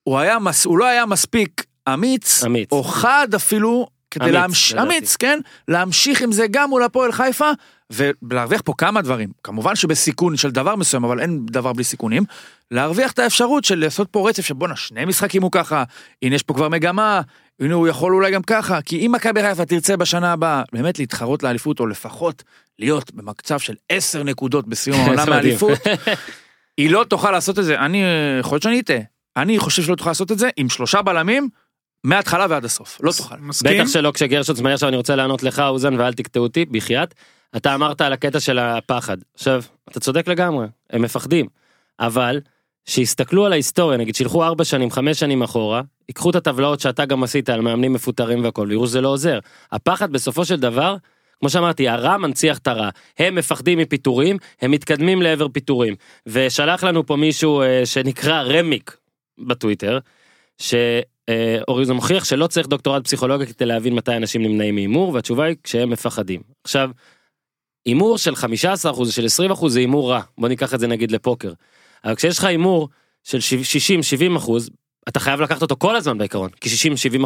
[0.05, 1.65] הוא היה, מס- הוא לא היה מספיק
[1.95, 2.73] אמיץ, אמיץ.
[2.73, 4.89] או חד אפילו, כדי אמיץ, לדעתי.
[4.89, 5.39] אמיץ, כן,
[5.69, 7.51] להמשיך עם זה גם מול הפועל חיפה,
[7.93, 12.23] ולהרוויח פה כמה דברים, כמובן שבסיכון של דבר מסוים, אבל אין דבר בלי סיכונים,
[12.71, 15.85] להרוויח את האפשרות של לעשות פה רצף של בואנה, שני משחקים הוא ככה,
[16.23, 17.21] הנה יש פה כבר מגמה,
[17.61, 21.43] הנה הוא יכול אולי גם ככה, כי אם מכבי חיפה תרצה בשנה הבאה באמת להתחרות
[21.43, 22.43] לאליפות, או לפחות
[22.79, 25.31] להיות במצב של עשר נקודות בסיום העונה מדהים.
[25.31, 25.79] מאליפות,
[26.79, 28.03] היא לא תוכל לעשות את זה, אני,
[28.41, 28.99] יכול להיות שאני אטעה,
[29.37, 31.49] אני חושב שלא תוכל לעשות את זה עם שלושה בלמים,
[32.05, 33.37] מההתחלה ועד הסוף, לא תוכל.
[33.41, 33.81] מסכים?
[33.81, 37.15] בטח שלא כשגרשוץ מהר עכשיו אני רוצה לענות לך אוזן ואל תקטעו אותי בחייאת.
[37.57, 39.17] אתה אמרת על הקטע של הפחד.
[39.35, 41.47] עכשיו, אתה צודק לגמרי, הם מפחדים.
[42.01, 42.41] אבל,
[42.85, 47.23] שיסתכלו על ההיסטוריה, נגיד שילכו ארבע שנים, חמש שנים אחורה, ייקחו את הטבלאות שאתה גם
[47.23, 49.39] עשית על מאמנים מפוטרים והכל, ויראו שזה לא עוזר.
[49.73, 50.97] הפחד בסופו של דבר,
[51.41, 52.89] כמו שאמרתי, הרע מנציח את הרע.
[53.19, 55.95] הם מפחדים מפיטורים, הם מתקדמים לעבר פיטורים.
[56.27, 58.97] ושלח לנו פה מישהו אה, שנקרא רמיק
[59.39, 59.99] בטוויטר,
[60.59, 60.75] ש...
[61.29, 65.45] אה, אורי זה מוכיח שלא צריך דוקטורט פסיכולוגיה כדי להבין מתי אנשים נמנעים מהימור והתשובה
[65.45, 66.43] היא כשהם מפחדים.
[66.65, 66.91] עכשיו,
[67.87, 71.53] הימור של 15% של 20% זה הימור רע בוא ניקח את זה נגיד לפוקר.
[72.05, 72.89] אבל כשיש לך הימור
[73.25, 73.39] של
[74.39, 74.51] 60-70%
[75.09, 76.69] אתה חייב לקחת אותו כל הזמן בעיקרון כי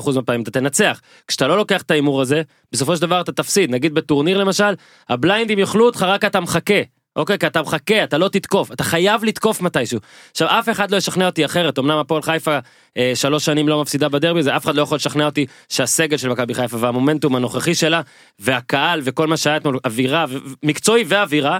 [0.00, 2.42] 60-70% מהפעמים אתה תנצח כשאתה לא לוקח את ההימור הזה
[2.72, 4.74] בסופו של דבר אתה תפסיד נגיד בטורניר למשל
[5.08, 6.97] הבליינדים יאכלו אותך רק אתה מחכה.
[7.18, 9.98] אוקיי, כי אתה מחכה, אתה לא תתקוף, אתה חייב לתקוף מתישהו.
[10.30, 12.58] עכשיו, אף אחד לא ישכנע אותי אחרת, אמנם הפועל חיפה
[12.96, 16.28] אה, שלוש שנים לא מפסידה בדרבי הזה, אף אחד לא יכול לשכנע אותי שהסגל של
[16.28, 18.00] מכבי חיפה והמומנטום הנוכחי שלה,
[18.38, 20.24] והקהל וכל מה שהיה אתמול, אווירה,
[20.62, 21.58] מקצועי ואווירה,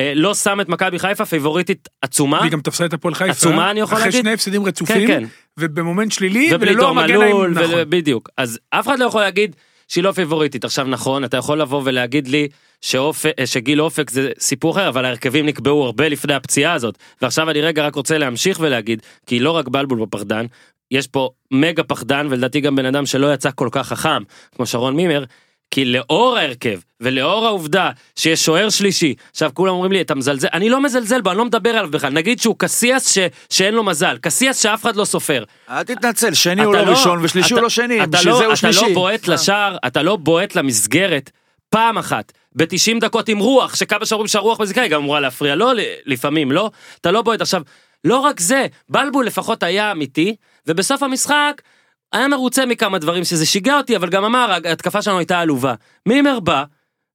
[0.00, 3.30] אה, לא שם את מכבי חיפה פייבוריטית עצומה, והיא גם תפסה את הפועל חיפה.
[3.30, 4.20] עצומה, אני יכול אחרי להגיד?
[4.20, 5.06] שני הפסדים רצופים.
[5.06, 5.24] כן, כן.
[5.58, 7.74] ובמומנט שלילי, וללא המגן האם- נכון.
[7.88, 8.28] בדיוק.
[8.36, 9.56] אז אף אחד לא יכול להגיד
[9.88, 10.64] שהיא לא פייבוריטית.
[10.64, 12.48] עכשיו נכון, אתה יכול לבוא ולהגיד לי
[12.80, 16.94] שאופק, שגיל אופק זה סיפור אחר, אבל ההרכבים נקבעו הרבה לפני הפציעה הזאת.
[17.22, 20.46] ועכשיו אני רגע רק רוצה להמשיך ולהגיד, כי לא רק בלבול בפחדן,
[20.90, 24.22] יש פה מגה פחדן, ולדעתי גם בן אדם שלא יצא כל כך חכם,
[24.56, 25.24] כמו שרון מימר,
[25.70, 30.68] כי לאור ההרכב ולאור העובדה שיש שוער שלישי, עכשיו כולם אומרים לי אתה מזלזל, אני
[30.68, 33.18] לא מזלזל בו, אני לא מדבר עליו בכלל, נגיד שהוא קסיאס ש...
[33.50, 35.44] שאין לו מזל, קסיאס שאף אחד לא סופר.
[35.70, 38.38] אל תתנצל, שני הוא אתה לא ראשון ושלישי אתה- הוא לא שני, אתה בשביל לא-
[38.38, 38.80] זה הוא אתה שלישי.
[38.88, 41.30] לא בועט לשער, אתה לא בועט למסגרת
[41.68, 42.32] פעם אחת.
[42.56, 46.52] ב-90 דקות עם רוח, שכמה שאומרים שהרוח מזיקה, היא גם אמורה להפריע לו, ל- לפעמים
[46.52, 47.40] לא, אתה לא בועט.
[47.40, 47.62] עכשיו,
[48.04, 50.36] לא רק זה, בלבול לפחות היה אמיתי,
[50.66, 51.62] ובסוף המשחק
[52.12, 55.74] היה מרוצה מכמה דברים שזה שיגע אותי, אבל גם אמר, ההתקפה שלנו הייתה עלובה.
[56.06, 56.64] מימר בא,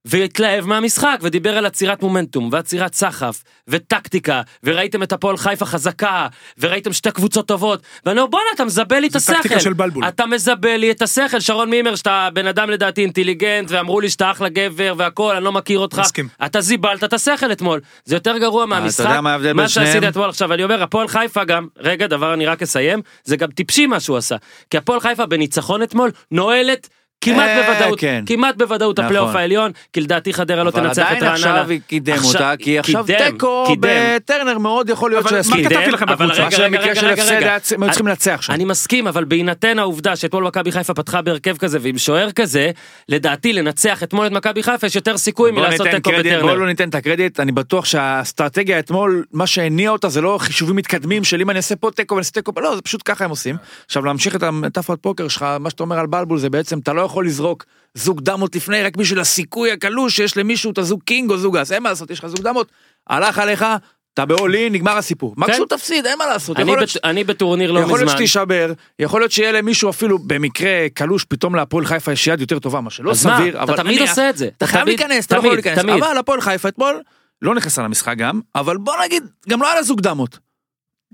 [0.05, 6.93] והתלהב מהמשחק ודיבר על עצירת מומנטום ועצירת סחף וטקטיקה וראיתם את הפועל חיפה חזקה וראיתם
[6.93, 9.33] שתי קבוצות טובות ואני אומר בואנה אתה מזבל לי את זה השכל.
[9.33, 10.07] טקטיקה של בלבול.
[10.07, 14.31] אתה מזבל לי את השכל שרון מימר שאתה בן אדם לדעתי אינטליגנט ואמרו לי שאתה
[14.31, 15.99] אחלה גבר והכל אני לא מכיר אותך.
[15.99, 16.27] מסכים.
[16.45, 19.05] אתה זיבלת את השכל אתמול זה יותר גרוע מהמשחק.
[19.05, 20.03] יודע מה ההבדל בין מה שעשית?
[20.03, 23.85] אתמול עכשיו אני אומר הפועל חיפה גם רגע דבר אני רק אסיים זה גם טיפשי
[23.85, 24.35] מה שהוא עשה
[24.69, 26.89] כי הפועל חיפה בניצחון אתמול נועלת.
[27.21, 28.23] כמעט אה, בוודאות, כן.
[28.28, 29.06] כמעט בוודאות נכון.
[29.06, 31.34] הפלייאוף העליון, כי לדעתי חדרה לא אבל תנצח את עדיין רעננה.
[31.34, 33.75] עכשיו היא קידם אותה, כי עכשיו תיקו.
[33.80, 35.69] בטרנר מאוד יכול להיות אבל מה שיסכים.
[35.69, 36.51] כתבתי לכם אבל בקבוצה?
[36.51, 38.54] שבמקרה רגע, של רגע, הפסד הם היו צריכים לנצח שם.
[38.54, 42.71] אני מסכים, אבל בהינתן העובדה שאתמול מכבי חיפה פתחה בהרכב כזה ועם שוער כזה,
[43.10, 46.54] לדעתי לנצח אתמול את מכבי חיפה יש יותר סיכוי מלעשות תיקו בטרנר.
[46.56, 51.23] לא ניתן את הקרדיט, אני בטוח שהאסטרטגיה אתמול, מה שהניע אותה זה לא חישובים מתקדמים
[51.23, 53.56] של אם אני אעשה פה תיקו ואני אעשה תיקו, לא, זה פשוט ככה הם עושים.
[53.86, 57.01] עכשיו להמשיך את המטאפורת פוקר שלך, מה שאתה אומר על בלבול זה בעצם, אתה לא
[57.01, 61.38] יכול לזרוק זוג דמות לפני רק בשביל הסיכוי הקלוש שיש למישהו את הזוג king או
[61.38, 62.71] זוג אס, אין מה לעשות, יש לך זוג דמות,
[63.08, 63.65] הלך עליך,
[64.13, 65.34] אתה באולין, נגמר הסיפור.
[65.38, 66.58] מקסימום תפסיד, אין מה לעשות.
[66.58, 68.17] אני יכול להיות בת- אני בטורניר לא יכול להיות מזמן.
[68.17, 72.82] שתישבר, יכול להיות שיהיה למישהו אפילו במקרה קלוש, פתאום להפועל חיפה יש יד יותר טובה,
[72.82, 73.38] מה שלא אז מה?
[73.38, 74.49] סביר, אתה תמיד נניח, עושה את זה.
[74.58, 76.04] אתה חייב להיכנס, אתה לא יכול להיכנס, תמיד.
[76.04, 77.01] אבל הפועל חיפה אתמול
[77.41, 80.39] לא נכנסה למשחק גם, אבל בוא נגיד, גם לא היה לה זוג דמות,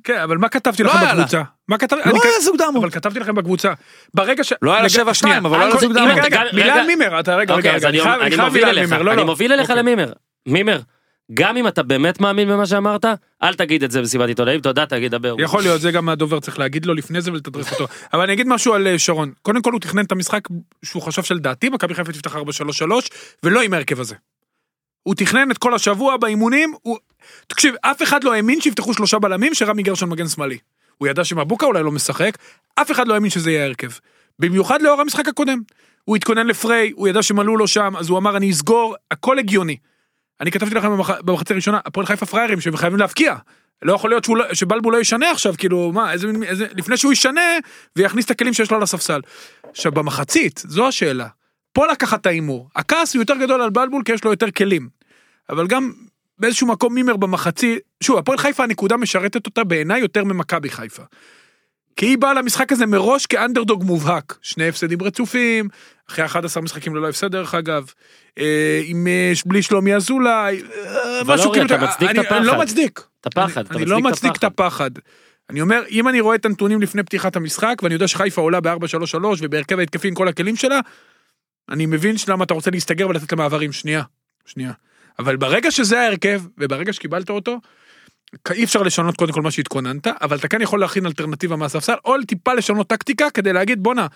[0.04, 1.16] כן, אבל מה כתבתי לא היה לה.
[1.16, 1.42] בקבוצה?
[1.72, 2.10] מה כתבתי?
[2.10, 2.84] לא היה זוג דמות.
[2.84, 3.74] אבל כתבתי לכם בקבוצה.
[4.14, 4.54] ברגע ש...
[4.62, 6.10] לא היה לה רגע, שבע שנייה, שניים, אבל לא היה זוג דמות.
[6.24, 6.76] רגע, מילה.
[6.76, 7.90] על מימר, אתה רגע, אוקיי, רגע,
[8.22, 9.26] אני מוביל אליך, לא, אני לא.
[9.26, 9.84] מוביל אליך אוקיי.
[9.84, 10.14] למימר.
[10.46, 10.80] מימר,
[11.34, 13.06] גם אם אתה באמת מאמין במה שאמרת,
[13.44, 15.36] אל תגיד את זה במסיבת עיתונאים, תודה, תגיד, דבר.
[15.40, 17.88] יכול להיות, זה גם הדובר צריך להגיד לו לפני זה ולתדרס אותו.
[18.14, 19.32] אבל אני אגיד משהו על אה, שרון.
[19.42, 20.48] קודם כל הוא תכנן את המשחק
[20.86, 22.40] שהוא חשב שלדעתי מכבי חיפה תפתח 4-3-3
[23.44, 24.16] ולא עם ההרכב הזה.
[25.04, 26.98] הוא תכנן את כל השבוע באימונים, הוא...
[27.48, 30.58] תקשיב, אף אחד לא האמין שיפתחו שלושה בלמים שרמי גרשון מגן שמאלי.
[31.02, 32.38] הוא ידע שמבוקה אולי לא משחק,
[32.76, 33.90] אף אחד לא האמין שזה יהיה ההרכב.
[34.40, 35.62] במיוחד לאור המשחק הקודם.
[36.04, 39.78] הוא התכונן לפריי, הוא ידע שמלאו לו שם, אז הוא אמר אני אסגור, הכל הגיוני.
[40.42, 41.10] אני כתבתי לכם במח...
[41.10, 43.36] במחצית הראשונה, הפועל חיפה פראיירים שהם חייבים להבקיע.
[43.82, 47.58] לא יכול להיות לא, שבלבול לא ישנה עכשיו, כאילו, מה, איזה, איזה, לפני שהוא ישנה,
[47.96, 49.22] ויכניס את הכלים שיש לו על הספסל.
[49.70, 51.28] עכשיו, במחצית, זו השאלה.
[51.74, 52.70] פה לקחת את ההימור.
[52.76, 54.90] הכעס הוא יותר גדול על בלבול כי יש לו יותר כלים.
[55.50, 55.92] אבל גם
[56.42, 61.04] באיזשהו מקום מימר במחצית, שוב, הפועל חיפה הנקודה משרתת אותה בעיניי יותר ממכבי חיפה.
[61.96, 64.38] כי היא באה למשחק הזה מראש כאנדרדוג מובהק.
[64.42, 65.70] שני הפסדים רצופים,
[66.10, 67.92] אחרי 11 משחקים ללא הפסד דרך אגב,
[68.40, 72.52] אה, עם, אה, בלי שלומי אזולאי, אה, משהו כאילו, אתה מצדיק את אני- אני לא
[72.52, 72.64] הפחד.
[72.64, 73.02] מצדיק.
[73.22, 74.92] את הפחד, אתה אני לא מצדיק את הפחד.
[75.50, 79.16] אני אומר, אם אני רואה את הנתונים לפני פתיחת המשחק, ואני יודע שחיפה עולה ב-4-3-3
[79.42, 80.80] ובהרכב ההתקפי עם כל הכלים שלה,
[81.70, 83.72] אני מבין למה אתה רוצה להסתגר ולתת למעברים.
[83.72, 84.04] שנייה,
[84.46, 84.72] שנייה.
[85.22, 87.60] אבל ברגע שזה ההרכב, וברגע שקיבלת אותו,
[88.52, 92.24] אי אפשר לשנות קודם כל מה שהתכוננת, אבל אתה כן יכול להכין אלטרנטיבה מהספסל, או
[92.28, 94.08] טיפה לשנות טקטיקה כדי להגיד בואנה,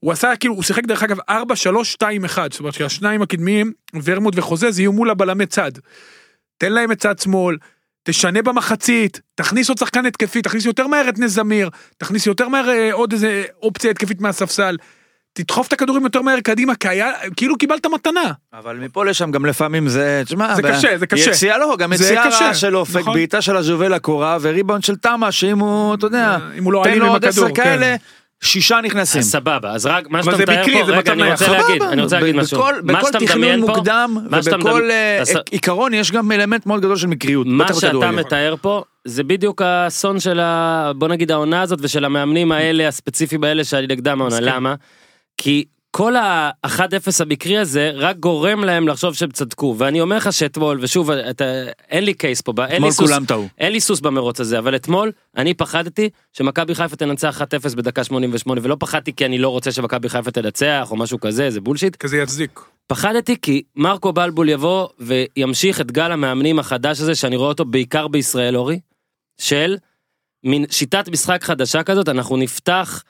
[0.00, 1.32] הוא עשה כאילו, הוא שיחק דרך אגב 4-3-2-1,
[2.50, 3.72] זאת אומרת שהשניים הקדמיים,
[4.04, 5.72] ורמוט וחוזז יהיו מול הבלמי צד.
[6.58, 7.56] תן להם את צד שמאל,
[8.02, 12.68] תשנה במחצית, תכניס עוד שחקן התקפי, תכניס יותר מהר את נס זמיר, תכניס יותר מהר
[12.68, 14.76] אה, עוד איזה אופציה התקפית מהספסל.
[15.42, 18.32] תדחוף את הכדורים יותר מהר קדימה, כי היה, כאילו קיבלת מתנה.
[18.58, 21.30] אבל מפה לשם גם לפעמים זה, תשמע, זה ב- קשה, זה קשה.
[21.30, 23.14] יציאה לא, גם יציאה קשה, רעה של אופק, נכון.
[23.14, 26.90] בעיטה של הז'ובל לקורה וריבאונד של תמה, שאם הוא, אתה יודע, אם הוא לא תן
[26.90, 27.62] אלים לו עם עוד עשר הכדור, כן.
[27.62, 27.96] כאלה,
[28.42, 29.20] שישה נכנסים.
[29.20, 31.62] אז סבבה, אז רק מה שאתה מתאר מקרי, פה, זה רגע, אני רוצה נייח.
[31.68, 32.58] להגיד, אני רוצה להגיד משהו.
[32.58, 36.80] בכל- מה בכל שאתה תכנון מדמיין פה, מוקדם ובכל אה, עיקרון יש גם אלמנט מאוד
[36.80, 37.46] גדול של מקריות.
[37.50, 38.10] מה שאתה.
[38.10, 40.92] מתאר פה זה בדיוק האסון של ה...
[40.96, 44.36] בוא נגיד העונה הזאת ושל המאמנים האלה הספציפיים האלה שאני נגדם העונה.
[44.40, 44.74] למה?
[45.42, 46.80] כי כל ה-1-0
[47.20, 51.44] המקרי הזה רק גורם להם לחשוב שהם צדקו ואני אומר לך שאתמול ושוב אתה,
[51.90, 53.10] אין לי קייס פה אין לי סוס.
[53.58, 58.60] אין לי סוס במרוץ הזה אבל אתמול אני פחדתי שמכבי חיפה תנצח 1-0 בדקה 88
[58.64, 62.16] ולא פחדתי כי אני לא רוצה שמכבי חיפה תנצח או משהו כזה זה בולשיט כזה
[62.16, 62.60] יצדיק.
[62.86, 68.08] פחדתי כי מרקו בלבול יבוא וימשיך את גל המאמנים החדש הזה שאני רואה אותו בעיקר
[68.08, 68.80] בישראל אורי,
[69.38, 69.76] של
[70.44, 73.02] מין שיטת משחק חדשה כזאת אנחנו נפתח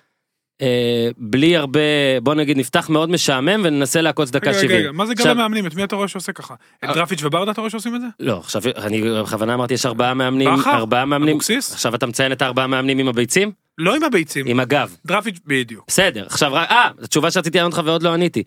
[1.19, 1.81] בלי הרבה
[2.23, 4.79] בוא נגיד נפתח מאוד משעמם וננסה לעקוץ דקה רגע, רגע, 70.
[4.81, 5.67] רגע, מה זה עכשיו- המאמנים?
[5.67, 6.55] את מי אתה רואה שעושה ככה?
[6.85, 6.95] את אה.
[6.95, 8.07] דרפיץ' וברדה אתה רואה שעושים את זה?
[8.21, 10.49] לא עכשיו אני בכוונה אמרתי יש ארבעה מאמנים?
[10.67, 11.73] ארבעה מאמנים אבוקסיס?
[11.73, 14.47] עכשיו אתה מציין את הארבעה מאמנים עם הביצים לא עם הביצים.
[14.49, 15.85] עם הגב דרפיץ' בדיוק.
[15.89, 18.43] בסדר עכשיו רק אה התשובה שרציתי לענות לך ועוד לא עניתי.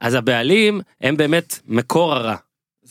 [0.00, 2.36] אז הבעלים הם באמת מקור הרע.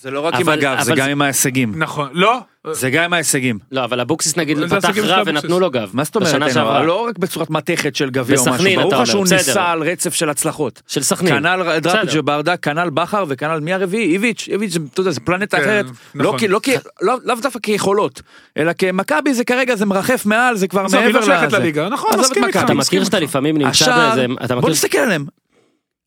[0.02, 1.74] זה לא רק עם אבל- הגב, זה גם זה- עם ההישגים.
[1.76, 2.40] נכון, לא,
[2.72, 3.60] זה גם עם ההישגים.
[3.72, 5.24] לא, אבל אבוקסיס נגיד פתח רע.
[5.26, 5.90] ונתנו לו גב.
[5.94, 6.56] מה זאת אומרת?
[6.86, 9.38] לא רק בצורת מתכת של גביע או משהו, בסכנין, ברור אתה לך אומר, שהוא בסדר.
[9.38, 10.82] ניסה על רצף של הצלחות.
[10.88, 11.34] של סכנין.
[11.40, 12.20] כנ"ל דראפיץ' בסדר.
[12.20, 14.12] וברדה, כנ"ל בכר וכנ"ל מי הרביעי?
[14.14, 15.86] איביץ', איביץ', אתה יודע, זה פלנטה כן, אחרת.
[16.16, 16.40] לא נכון.
[16.40, 18.22] כי- לא כי- לא- לאו דווקא כיכולות,
[18.58, 21.90] אלא כמכבי זה כרגע זה מרחף מעל, זה כבר מעבר לזה.
[21.92, 22.60] נכון, מסכים איתך.
[22.66, 23.20] אתה מכיר שאתה.
[23.20, 24.26] לפעמים נמצא באיזה...
[24.62, 24.70] בוא.
[24.70, 25.26] נסתכל עליהם.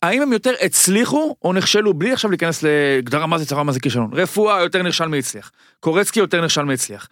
[0.02, 3.80] האם הם יותר הצליחו או נכשלו בלי עכשיו להיכנס להגדרה מה זה צרה מה זה
[3.80, 4.10] כישלון.
[4.12, 5.50] רפואה יותר נכשל מהצליח.
[5.80, 7.08] קורצקי יותר נכשל מהצליח.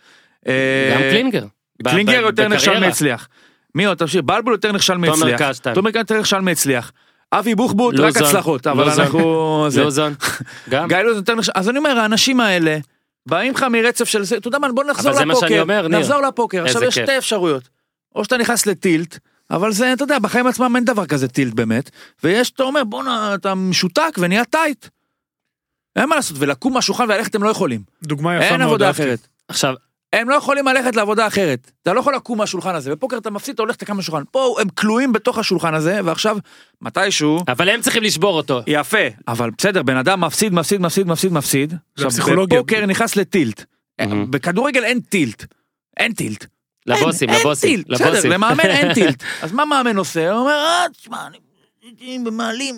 [0.46, 1.44] אה, גם קלינגר.
[1.83, 2.81] ב- קלינגר ב- יותר נכשל.
[2.81, 3.29] מהצליח.
[3.74, 3.96] מי עוד?
[3.98, 4.20] תמשיך.
[4.24, 5.38] בלבול יותר נכשל מהצליח.
[5.74, 6.92] תומר קשטן יותר נכשל מהצליח.
[7.33, 8.16] אבי בוחבוט רק.
[8.16, 8.90] הצלחות אבל.
[8.90, 9.66] אנחנו...
[9.68, 9.83] זה.
[9.83, 10.14] לוזון.
[10.70, 10.88] גם.
[10.88, 11.53] גיא לוזון יותר נכשל.
[11.55, 12.79] אז אני אומר האנשים האלה
[13.26, 14.37] באים לך מרצף של זה.
[14.37, 15.64] אתה יודע מה בוא נחזור לפוקר.
[15.88, 16.64] נחזור לפוקר.
[16.64, 16.94] עכשיו יש.
[16.94, 17.68] שתי אפשרויות.
[18.14, 19.18] או שאתה נכנס לטילט.
[19.50, 21.90] אבל זה אתה יודע בחיים עצמם אין דבר כזה טילט באמת.
[22.24, 24.86] ויש אתה אומר בואנה אתה משותק ונהיה טייט.
[25.96, 27.82] אין מה לעשות ולקום מהשולחן וללכת הם לא יכולים.
[28.02, 29.02] דוגמה יפה אין מאוד, עבודה אהבתי.
[29.02, 29.26] אחרת.
[29.48, 29.74] עכשיו,
[30.12, 31.70] הם לא יכולים ללכת לעבודה אחרת.
[31.82, 32.90] אתה לא יכול לקום מהשולחן הזה.
[32.90, 34.22] בפוקר אתה מפסיד, אתה הולך לקם מהשולחן.
[34.30, 36.38] פה הם כלואים בתוך השולחן הזה, ועכשיו,
[36.82, 37.44] מתישהו...
[37.48, 38.60] אבל הם צריכים לשבור אותו.
[38.66, 38.98] יפה.
[39.28, 41.74] אבל בסדר, בן אדם מפסיד, מפסיד, מפסיד, מפסיד, מפסיד.
[41.94, 42.10] עכשיו.
[42.36, 43.64] בפוקר נכנס לטילט.
[44.30, 45.44] בכדורגל אין טילט.
[45.96, 46.46] אין טילט.
[46.86, 47.90] לבוסים, אין, לבוסים, אין טילט.
[47.90, 48.30] בסדר, לבוסים.
[48.30, 49.22] למאמן אין טילט.
[49.42, 50.30] אז מה מאמן עושה?
[50.30, 51.38] הוא אומר, אה, תשמע, אני...
[52.24, 52.76] במעלים,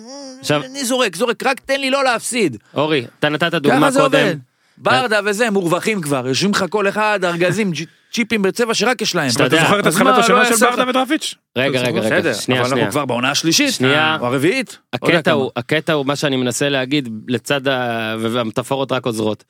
[0.51, 2.57] אני זורק, זורק, רק תן לי לא להפסיד.
[2.73, 4.19] אורי, אתה נתת דוגמה זה קודם.
[4.19, 4.37] עובד.
[4.77, 7.71] ברדה וזה, מורווחים כבר, יושבים לך כל אחד, ארגזים,
[8.13, 9.29] צ'יפים בצבע שרק יש להם.
[9.35, 11.35] אתה זוכר את התחלת מה, לא השנה של ברדה ודרפיץ'?
[11.57, 12.85] רגע, רגע, רגע, בסדר, שנייה, אבל שנייה.
[12.85, 14.17] אנחנו כבר בעונה השלישית, שנייה.
[14.19, 14.77] או הרביעית.
[15.03, 15.31] לא הקטע.
[15.31, 18.15] הוא, הקטע הוא מה שאני מנסה להגיד לצד ה...
[18.19, 19.43] והמטאפורות רק עוזרות.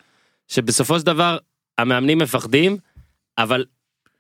[0.48, 1.38] שבסופו של דבר
[1.78, 2.78] המאמנים מפחדים,
[3.38, 3.66] אבל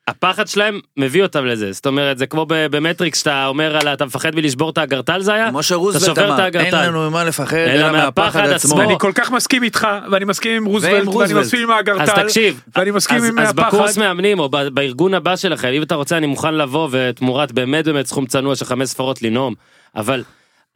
[0.07, 1.71] הפחד שלהם מביא אותם לזה.
[1.71, 5.49] זאת אומרת, זה כמו במטריקס שאתה אומר על אתה מפחד מלשבור את האגרטל זה היה?
[5.49, 6.63] כמו שרוזוולט שובר את אמר.
[6.63, 8.81] אין לנו ממה לפחד, אלא מהפחד עצמו.
[8.81, 11.45] אני כל כך מסכים איתך, ואני מסכים עם רוזוולט, ואני רוזוולט.
[11.45, 14.01] מסכים עם אז האגרטל, תקשיב, ואני מסכים אז, עם אז בקורס הפחד.
[14.01, 18.25] מאמנים או בארגון הבא שלכם, אם אתה רוצה אני מוכן לבוא ותמורת באמת באמת סכום
[18.25, 19.53] צנוע של חמש ספרות לנאום,
[19.95, 20.23] אבל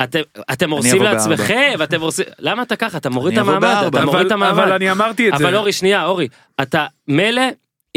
[0.04, 0.20] אתם,
[0.52, 2.98] אתם הורסים לעצמכם, ואתם הורסים, למה אתה ככה?
[2.98, 3.84] אתה מוריד את המעמד.
[3.88, 4.64] אתה מוריד את המעמד.
[4.64, 5.44] אבל אני אמרתי את זה.
[5.44, 6.28] אבל אורי שנייה אורי
[6.62, 7.42] אתה מילא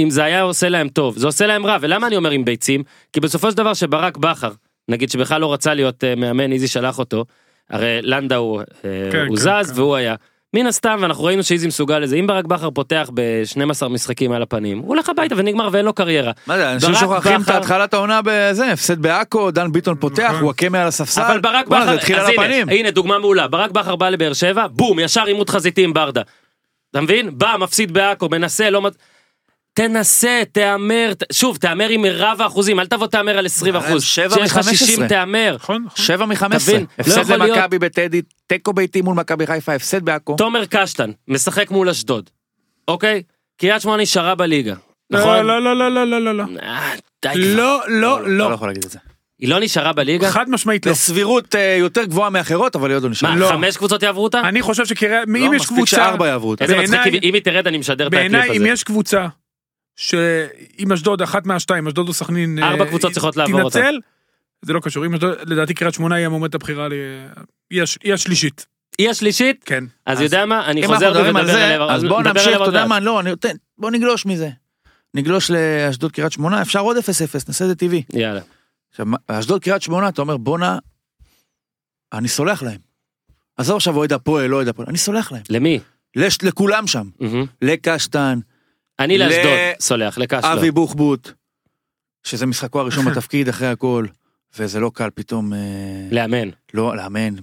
[0.03, 2.83] אם זה היה עושה להם טוב זה עושה להם רע ולמה אני אומר עם ביצים
[3.13, 4.51] כי בסופו של דבר שברק בכר
[4.89, 7.25] נגיד שבכלל לא רצה להיות אה, מאמן איזי שלח אותו
[7.71, 8.65] הרי לנדאו אה,
[9.13, 9.81] כן, הוא כן, זז כן.
[9.81, 10.15] והוא היה.
[10.55, 14.79] מן הסתם ואנחנו ראינו שאיזי מסוגל לזה אם ברק בכר פותח ב-12 משחקים על הפנים
[14.79, 16.33] הוא הולך הביתה ונגמר ואין לו קריירה.
[16.47, 20.43] מה זה, אנשים שוכחים את התחלת העונה בזה, הפסד בעכו, דן ביטון פותח, נכון.
[20.43, 21.23] הוא הקמא על הספסל.
[21.23, 22.69] אבל ברק בכר, זה התחיל אז על הנה, הפנים.
[22.69, 26.23] הנה דוגמה מעולה, ברק בכר בא לבאר שבע, בום, ישר עימות חזיתי עם ברדה.
[26.91, 27.39] אתה מבין?
[27.39, 28.91] בא, מפסיד בעכו, מנסה, לא...
[29.75, 34.03] תנסה, תהמר, שוב, תהמר עם מרב האחוזים, אל תבוא תהמר על 20 אחוז.
[34.05, 35.09] שבע כשיש לך מ- 60 15.
[35.09, 35.53] תהמר.
[35.55, 36.05] נכון, נכון.
[36.05, 36.75] שבע מחמש עשרה.
[36.75, 40.37] תבין, לא הפסד יכול להיות- למכבי בטדי, תיקו ביתי מול מכבי חיפה, הפסד בעכו.
[40.37, 42.31] תומר קשטן, משחק מול אשדוד.
[42.89, 43.23] אוקיי?
[43.61, 44.75] קריית שמונה נשארה בליגה.
[45.11, 45.47] נכון?
[45.47, 46.45] לא, לא, לא, לא, לא, לא, לא.
[46.63, 46.91] אה,
[47.25, 47.41] די כבר.
[47.57, 48.49] לא, לא, אתה לא.
[48.51, 48.99] לא יכול להגיד את זה.
[49.39, 50.31] היא לא נשארה בליגה?
[50.31, 50.93] חד משמעית לא.
[50.93, 53.35] בסבירות אה, יותר גבוהה מאחרות, אבל היא עוד לא נשארה.
[53.35, 53.49] מה, לא.
[53.49, 54.41] חמש קבוצות יעברו אותה?
[54.41, 56.65] אני חושב שקריית, לא, אם יש מספיק קבוצה, שארבע יעברו אותה.
[56.65, 58.69] איזה מצחיק, אם- היא תרד אני משדר את הקליפ בעיניי אם הזה.
[58.69, 59.27] יש קבוצה,
[60.01, 63.81] שאם אשדוד אחת מהשתיים, אשדוד או סכנין, אה, ארבע קבוצות צריכות לעבור אותה.
[63.81, 63.99] תינצל,
[64.63, 66.93] זה לא קשור, אם אשדוד, לדעתי קריית שמונה היא המועמדת הבחירה, ל-
[67.71, 68.67] היא הש- היא השלישית,
[68.99, 69.65] היא השלישית?
[69.65, 69.85] כן.
[70.07, 70.67] אז יודע מה?
[70.67, 71.95] אני חוזר ומדבר זה, עליה.
[71.95, 72.87] אז נדבר נמשיך, אתה יודע.
[72.87, 74.51] מה, לא, אני נותן, בואו נגלוש מזה.
[75.15, 77.01] נגלוש לאשדוד קריית שמונה, אפשר עוד 0-0,
[77.49, 78.03] נעשה את זה טבעי.
[78.13, 78.41] יאללה.
[78.91, 80.79] עכשיו, אשדוד קריית שמונה, אתה אומר, בואנה,
[82.13, 82.79] אני סולח להם.
[83.57, 85.43] עזוב עכשיו אוהד הפועל, לא אוהד הפועל, אני סולח להם.
[85.51, 85.81] למי?
[86.17, 87.09] לש, לכולם שם.
[87.21, 87.47] מהמם.
[87.63, 88.39] לקשטן,
[89.01, 90.53] אני לאשדוד, סולח, לקש לא.
[90.53, 91.33] אבי בוחבוט,
[92.25, 94.07] שזה משחקו הראשון בתפקיד אחרי הכל,
[94.59, 95.59] וזה לא קל פתאום, אה,
[96.11, 96.49] לאמן.
[96.75, 97.35] לא, לאמן.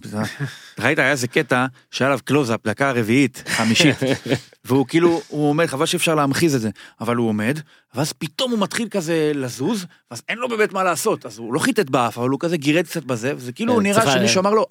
[0.79, 3.95] ראית, היה איזה קטע שהיה עליו קלוז-אפ, דקה רביעית, חמישית,
[4.65, 6.69] והוא כאילו, הוא עומד, חבל שאפשר להמחיז את זה,
[7.01, 7.59] אבל הוא עומד,
[7.95, 11.59] ואז פתאום הוא מתחיל כזה לזוז, ואז אין לו באמת מה לעשות, אז הוא לא
[11.59, 14.65] חיטט באף, אבל הוא כזה גירד קצת בזה, וזה כאילו כן, נראה שמישהו אמר לו,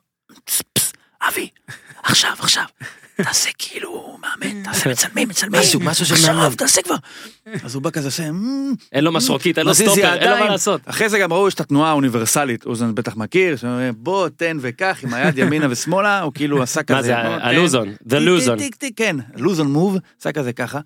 [0.44, 0.92] פס פס,
[1.29, 1.49] אבי,
[2.03, 2.64] עכשיו, עכשיו,
[3.22, 6.38] תעשה כאילו מאמן, תעשה מצלמים, מצלמים, משהו, משהו של מאמן.
[6.38, 6.94] עכשיו, תעשה כבר.
[7.64, 10.44] אז הוא בא כזה עושה, "מ, אין לו משרוקית, אין לו סטופר, אין לו מה.
[10.48, 10.81] לעשות.
[10.85, 14.98] אחרי זה גם ראו יש את התנועה האוניברסלית, אוזן בטח מכיר, שאומר, בוא תן וקח
[15.02, 16.94] עם היד ימינה ושמאלה, הוא כאילו עשה כזה.
[16.94, 17.16] מה זה.
[17.16, 18.59] הלוזון, the טיק, לוזון.
[18.96, 20.81] כן, לוזון מוב, עשה כזה ככה.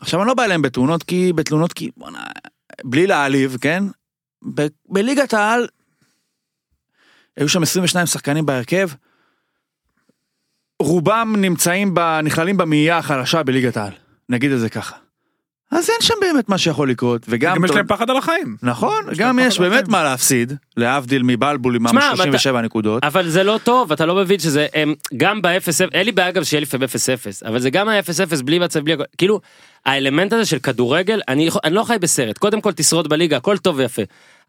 [0.00, 2.22] עכשיו אני לא בא אליהם בתאונות, כי בתלונות, כי בוא'נה,
[2.84, 3.84] בלי להעליב, כן?
[4.88, 5.66] בליגת העל,
[7.36, 8.88] היו שם 22 שחקנים בהרכב,
[10.82, 13.92] רובם נמצאים, ב, נכללים במאייה החלשה בליגת העל,
[14.28, 14.96] נגיד את זה ככה.
[15.72, 17.56] אז אין שם באמת מה שיכול לקרות, וגם...
[17.56, 18.56] גם יש להם פחד על החיים.
[18.62, 19.88] נכון, גם יש באמת.
[19.88, 23.04] מה להפסיד, להבדיל מבלבול עם תשמע, ה-37 נקודות.
[23.04, 24.66] אבל זה לא טוב אתה לא מבין שזה
[25.16, 28.80] גם ב-0-0 אין לי בעיה גם שיהיה לפעמים 0-0 אבל זה גם ה-0-0 בלי מצב
[28.80, 29.40] בלי הכל כאילו
[29.86, 33.76] האלמנט הזה של כדורגל אני, אני לא חי בסרט קודם כל תשרוד בליגה הכל טוב
[33.78, 34.02] ויפה.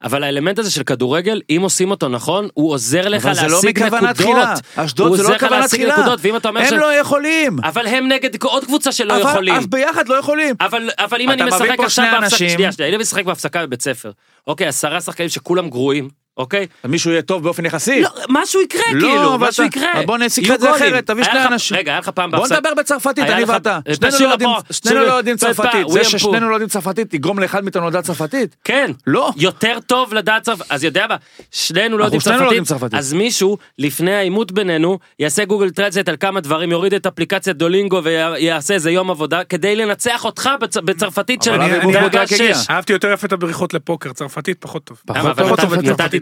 [0.04, 3.48] אבל האלמנט הזה של כדורגל אם עושים אותו נכון הוא עוזר לך אבל זה לא
[3.48, 4.10] להשיג נקודות.
[4.16, 4.54] תחילה.
[4.76, 5.98] הוא אשדוד זה עוזר לא לך להשיג תחילה.
[5.98, 7.58] נקודות, ואם אתה אומר הם ש- לא יכולים.
[7.64, 9.54] אבל הם נגד עוד קבוצה שלא אבל- יכולים.
[9.56, 10.56] אז ביחד לא יכולים.
[10.62, 12.38] אבל אבל אם אני משחק עכשיו בהפסקה.
[12.50, 14.12] שנייה שנייה אני משחק בהפסקה בבית ספר
[14.48, 18.02] אוקיי עשרה שחקנים שכולם גרועים אוקיי מישהו יהיה טוב באופן יחסי.
[18.02, 20.06] לא, משהו יקרה לא, כאילו, משהו אתה- יקרה.
[20.06, 20.72] בוא נסיק יהיו את זה.
[20.76, 21.78] אחרת, תביא שני אנשים.
[21.78, 23.80] רגע, היה לך פעם בוא נדבר בצרפתית, אני ואתה.
[23.94, 25.90] שנינו לא יודעים- שנינו לא יודעים צרפתית.
[25.90, 26.50] זה ששנינו.
[26.50, 28.56] לא יודעים צרפתית יגרום לאחד מאיתנו לדעת צרפתית?
[28.64, 28.92] כן.
[29.08, 29.32] לא.
[29.38, 30.72] יותר טוב לדעת צרפתית.
[30.72, 31.16] אז יודע מה,
[31.52, 32.94] שנינו לא יודעים לא צרפתית.
[33.00, 38.02] אז מישהו לפני העימות בינינו יעשה גוגל טרנסט על כמה דברים, יוריד את אפליקציית דולינגו
[38.04, 42.56] ויעשה איזה יום עבודה כדי לנצח אותך בצ- בצרפתית של דרגה רק הגיע.
[42.56, 42.70] 6.
[42.70, 45.02] אהבתי יותר יפה את הבריחות לפוקר, צרפתית פחות טוב.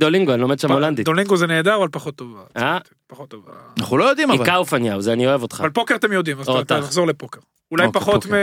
[0.01, 1.05] דולינגו, אני לומד שם הולנדית.
[1.05, 2.37] דולינגו זה נהדר, אבל פחות טוב.
[2.57, 2.77] אה?
[3.07, 3.45] פחות טוב.
[3.79, 4.39] אנחנו לא יודעים אבל.
[4.45, 5.57] איקאופניהו, זה אני אוהב אותך.
[5.59, 6.45] אבל פוקר אתם יודעים, אז.
[6.67, 7.39] תחזור לפוקר.
[7.71, 8.25] אולי אוקיי, פחות.
[8.25, 8.33] מ...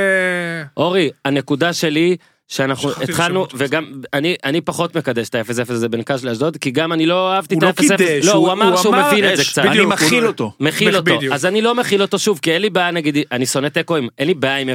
[0.77, 2.17] אורי, הנקודה שלי
[2.49, 3.47] שאנחנו התחלנו.
[3.55, 7.33] וגם אני אני פחות מקדש את ה-0-0 הזה בין קאש לאשדוד כי גם אני לא
[7.33, 7.97] אהבתי את הוא לא ה-0-0.
[7.97, 9.63] קידש, לא, הוא- אמר הוא שהוא מבין את זה קצת.
[9.65, 10.53] אני מכיל אותו.
[10.61, 11.13] מכיל אותו.
[11.33, 14.27] אז אני לא מכיל אותו שוב, כי אין לי בעיה נגיד, אני שונא תיקואים, אין
[14.29, 14.73] לי בעיה עם 0-0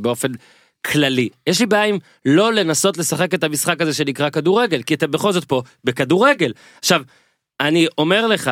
[0.00, 0.28] באופן
[0.86, 1.28] כללי.
[1.46, 5.32] יש לי בעיה עם לא לנסות לשחק את המשחק הזה שנקרא כדורגל, כי אתה בכל
[5.32, 6.52] זאת פה בכדורגל.
[6.78, 7.02] עכשיו,
[7.60, 8.50] אני אומר לך,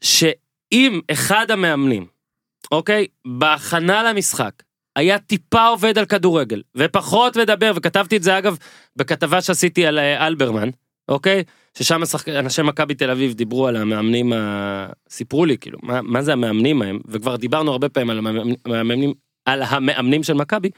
[0.00, 2.06] שאם אחד המאמנים,
[2.72, 4.52] אוקיי, בהכנה למשחק,
[4.96, 8.56] היה טיפה עובד על כדורגל, ופחות מדבר, וכתבתי את זה אגב
[8.96, 10.68] בכתבה שעשיתי על אה, אלברמן,
[11.08, 11.44] אוקיי?
[11.78, 14.86] ששם השחק- אנשי מכבי תל אביב דיברו על המאמנים, ה...
[15.10, 18.18] סיפרו לי כאילו, מה, מה זה המאמנים ההם, וכבר דיברנו הרבה פעמים על
[18.66, 19.12] המאמנים,
[19.44, 20.70] על המאמנים של מכבי.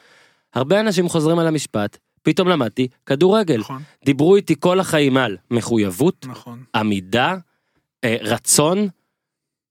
[0.54, 3.58] הרבה אנשים חוזרים על המשפט, פתאום למדתי כדורגל.
[3.60, 6.64] נכון, דיברו איתי כל החיים על מחויבות, נכון.
[6.74, 7.36] עמידה,
[8.04, 8.88] אה, רצון,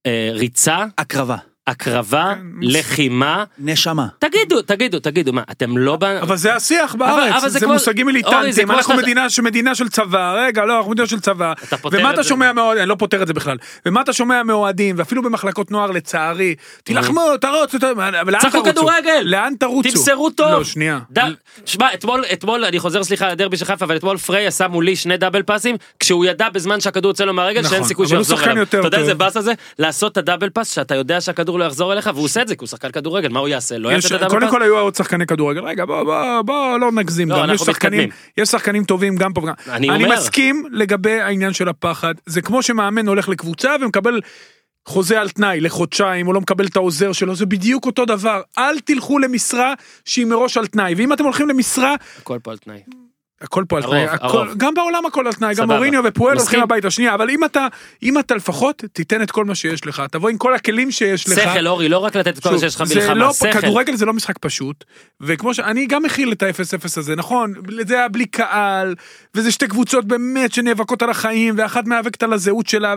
[0.05, 1.37] אה, ריצה, הקרבה.
[1.71, 3.43] הקרבה, כן, לחימה.
[3.59, 4.07] נשמה.
[4.19, 5.97] תגידו, תגידו, תגידו, מה, אתם לא...
[6.21, 8.93] אבל זה השיח אבל בארץ, זה מושגים מיליטנטיים, אנחנו
[9.43, 11.53] מדינה של צבא, רגע, לא, אנחנו מדינה של צבא.
[11.67, 12.23] אתה פותר ומה את אתה.
[12.23, 15.91] שומע מהאוהדים, אני לא פותר את זה בכלל, ומה אתה שומע מהאוהדים, ואפילו במחלקות נוער
[15.91, 18.63] לצערי, תילחמו, תרוץ, ת- אבל לאן צחקו?
[18.63, 19.21] כדורגל!
[19.23, 19.89] לאן תרוצו?
[19.89, 20.51] תמסרו טוב.
[20.51, 20.99] לא, שנייה.
[21.65, 24.95] שמע, אתמול, אתמול, אני חוזר סליחה על הדרבי של חיפה, אבל אתמול פריי עשה מולי
[24.95, 28.17] שני דאבל פאסים, כשהוא ידע בזמן שהכדור יוצא לו מהרגל שאין נכון, סיכוי אבל שהוא
[28.17, 28.63] הוא יחזור שחקן אליו.
[28.63, 28.97] אתה יודע.
[28.97, 29.53] איזה באס הזה?
[29.79, 32.59] לעשות את הדאבל פאס שאתה יודע שהכדור לא יחזור אליך, והוא עושה את זה כי
[32.61, 33.77] הוא שחקן כדורגל, מה הוא יעשה?
[33.77, 34.51] לא יעשה את הדאבל קודם?
[34.51, 38.09] כל היו עוד שחקני כדורגל, רגע בוא בוא בוא לא נגזים לא, גם, יש שחקנים.
[38.37, 40.05] יש שחקנים טובים גם פה אני אני.
[40.05, 44.19] מסכים לגבי העניין של הפחד, זה כמו שמאמן הולך לקבוצה ומקבל
[44.85, 48.79] חוזה על תנאי לחודשיים, הוא לא מקבל את העוזר שלו, זה בדיוק אותו דבר, אל
[48.79, 49.73] תלכו למשרה
[50.05, 52.79] שהיא מראש על תנאי, ואם אתם הולכים למשרה, הכל פה על תנאי.
[53.41, 54.05] הכל פה על תנאי.
[54.57, 55.71] גם בעולם הכל על תנאי, גם.
[55.71, 56.37] מוריניו ופואל.
[56.37, 57.67] הולכים הביתה, שנייה, אבל אם אתה,
[58.03, 61.39] אם אתה לפחות תיתן את כל מה שיש לך, תבוא עם כל הכלים שיש לך.
[61.39, 63.51] שכל אורי, לא רק לתת את כל מה שיש לך מלחמה, לא, שכל.
[63.51, 64.83] כדורגל זה לא משחק פשוט,
[65.21, 67.53] וכמו שאני גם מכיל את ה-0-0 הזה, נכון,
[67.87, 68.95] זה היה בלי קהל,
[69.35, 72.95] וזה שתי קבוצות באמת שנאבקות על החיים, ואחת מאבקת על הזהות שלה,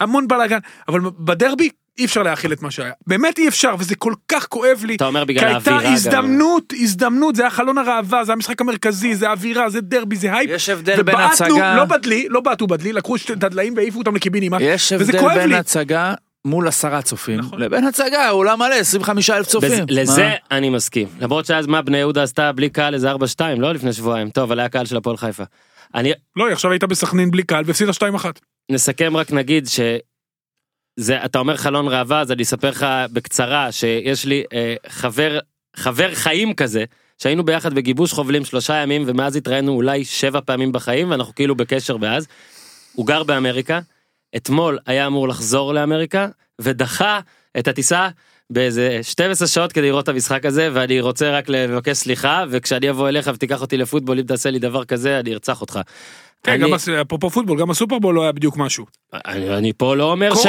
[0.00, 4.12] והמון בלאגן, אבל בדרבי אי אפשר להכיל את מה שהיה, באמת אי אפשר, וזה כל
[4.28, 5.92] כך כואב לי, אתה אומר בגלל כי האווירה הייתה גם.
[5.94, 10.50] הזדמנות, הזדמנות, זה היה חלון הראווה, זה המשחק המרכזי, זה אווירה, זה דרבי, זה הייפ,
[10.50, 13.98] יש הבדל בין ובעטנו, הצגה- לא בדלי, לא בעטו בדלי, לקחו שתי- את הדליים והעיפו
[13.98, 15.54] אותם לקיבינימט, יש הבדל בין לי.
[15.56, 17.60] הצגה מול עשרה צופים, נכון.
[17.60, 19.70] לבין הצגה, אולם מלא, 25 אלף צופים.
[19.84, 20.56] בז- לזה מה?
[20.56, 21.08] אני מסכים.
[21.20, 23.14] למרות שאז מה בני יהודה עשתה בלי קהל איזה 4-2,
[23.58, 24.30] לא לפני שבועיים.
[24.30, 25.42] טוב, אבל היה קהל של הפועל חיפה.
[25.94, 27.98] אני לא, היא עכשיו הייתה בסכנין בלי קהל, והפסידה 2-1.
[28.70, 29.80] נסכם רק נגיד ש...
[30.98, 35.38] זה אתה אומר חלון ראווה אז אני אספר לך בקצרה שיש לי אה, חבר
[35.76, 36.84] חבר חיים כזה
[37.18, 41.96] שהיינו ביחד בגיבוש חובלים שלושה ימים ומאז התראינו אולי שבע פעמים בחיים ואנחנו כאילו בקשר
[41.96, 42.26] מאז.
[42.92, 43.80] הוא גר באמריקה
[44.36, 46.28] אתמול היה אמור לחזור לאמריקה
[46.60, 47.20] ודחה
[47.58, 48.08] את הטיסה
[48.50, 53.08] באיזה 12 שעות כדי לראות את המשחק הזה ואני רוצה רק לבקש סליחה וכשאני אבוא
[53.08, 55.80] אליך ותיקח אותי לפוטבול אם תעשה לי דבר כזה אני ארצח אותך.
[56.42, 58.86] כן, אני- גם אפרופו פוטבול, גם הסופרבול לא היה בדיוק משהו.
[59.12, 60.46] אני, אני פה לא אומר ש...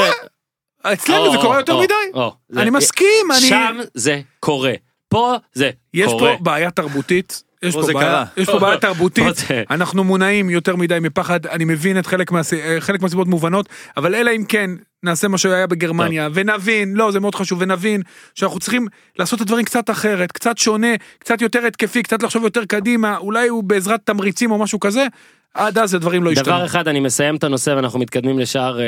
[0.83, 2.21] אצלנו זה קורה יותר מדי.
[2.57, 3.39] אני מסכים, אני...
[3.39, 4.73] שם זה קורה.
[5.09, 6.37] פה זה יש קורה.
[6.37, 7.43] פה בעיה תרבותית.
[7.63, 8.25] יש פה בעיה.
[8.37, 9.35] יש פה בעיה תרבותית,
[9.69, 12.53] אנחנו מונעים יותר מדי מפחד, אני מבין את חלק, מהס...
[12.79, 14.71] חלק מהסיבות מובנות, אבל אלא אם כן
[15.03, 18.01] נעשה מה שהיה בגרמניה, ונבין, לא, זה מאוד חשוב, ונבין
[18.35, 18.87] שאנחנו צריכים
[19.19, 20.87] לעשות את הדברים קצת אחרת, קצת שונה,
[21.19, 25.07] קצת יותר התקפי, קצת לחשוב יותר קדימה, אולי הוא בעזרת תמריצים או משהו כזה,
[25.53, 26.45] עד אז הדברים לא ישתנו.
[26.45, 28.85] דבר אחד אני מסיים את הנושא ואנחנו מתקדמים לשאר אה,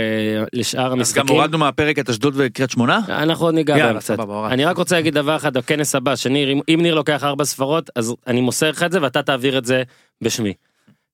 [0.54, 1.24] לשאר אז המשחקים.
[1.26, 3.00] גם הורדנו מהפרק את אשדוד וקריית שמונה?
[3.10, 4.16] אנחנו עוד ניגע בהם קצת.
[4.16, 4.48] סבבה.
[4.52, 7.90] אני רק רוצה להגיד דבר אחד בכנס הבא שניר אם- אם ניר לוקח ארבע ספרות
[7.96, 9.84] אז אני מוסר לך את זה ואתה תעביר את זה
[10.24, 10.54] בשמי.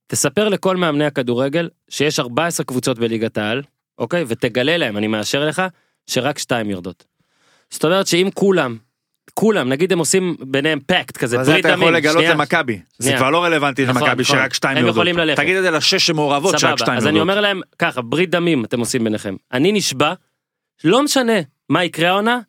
[0.07, 3.61] תספר לכל מאמני הכדורגל שיש 14 קבוצות בליגת העל
[3.97, 5.61] אוקיי ותגלה להם אני מאשר לך
[6.07, 7.05] שרק שתיים יורדות.
[7.69, 8.77] זאת אומרת שאם כולם
[9.33, 12.33] כולם נגיד הם עושים ביניהם פקט כזה אבל זה ברית אתה יכול דמים, לגלות שנייה.
[12.33, 12.79] למכבי.
[12.97, 13.13] זה.
[13.17, 14.37] כבר לא רלוונטי נכון, למכבי נכון.
[14.37, 14.95] שרק שתיים הם יורדות.
[14.95, 15.39] יכולים ללכת.
[15.41, 17.31] תגיד את זה לשש שמעורבות שרק שתיים אז אני יורדות.
[17.31, 20.13] אומר להם ככה ברית דמים אתם עושים ביניכם אני נשבע
[20.83, 21.33] לא משנה
[21.69, 22.39] מה יקרה העונה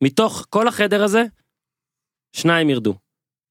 [0.00, 1.24] מתוך כל החדר הזה
[2.32, 2.94] שניים ירדו.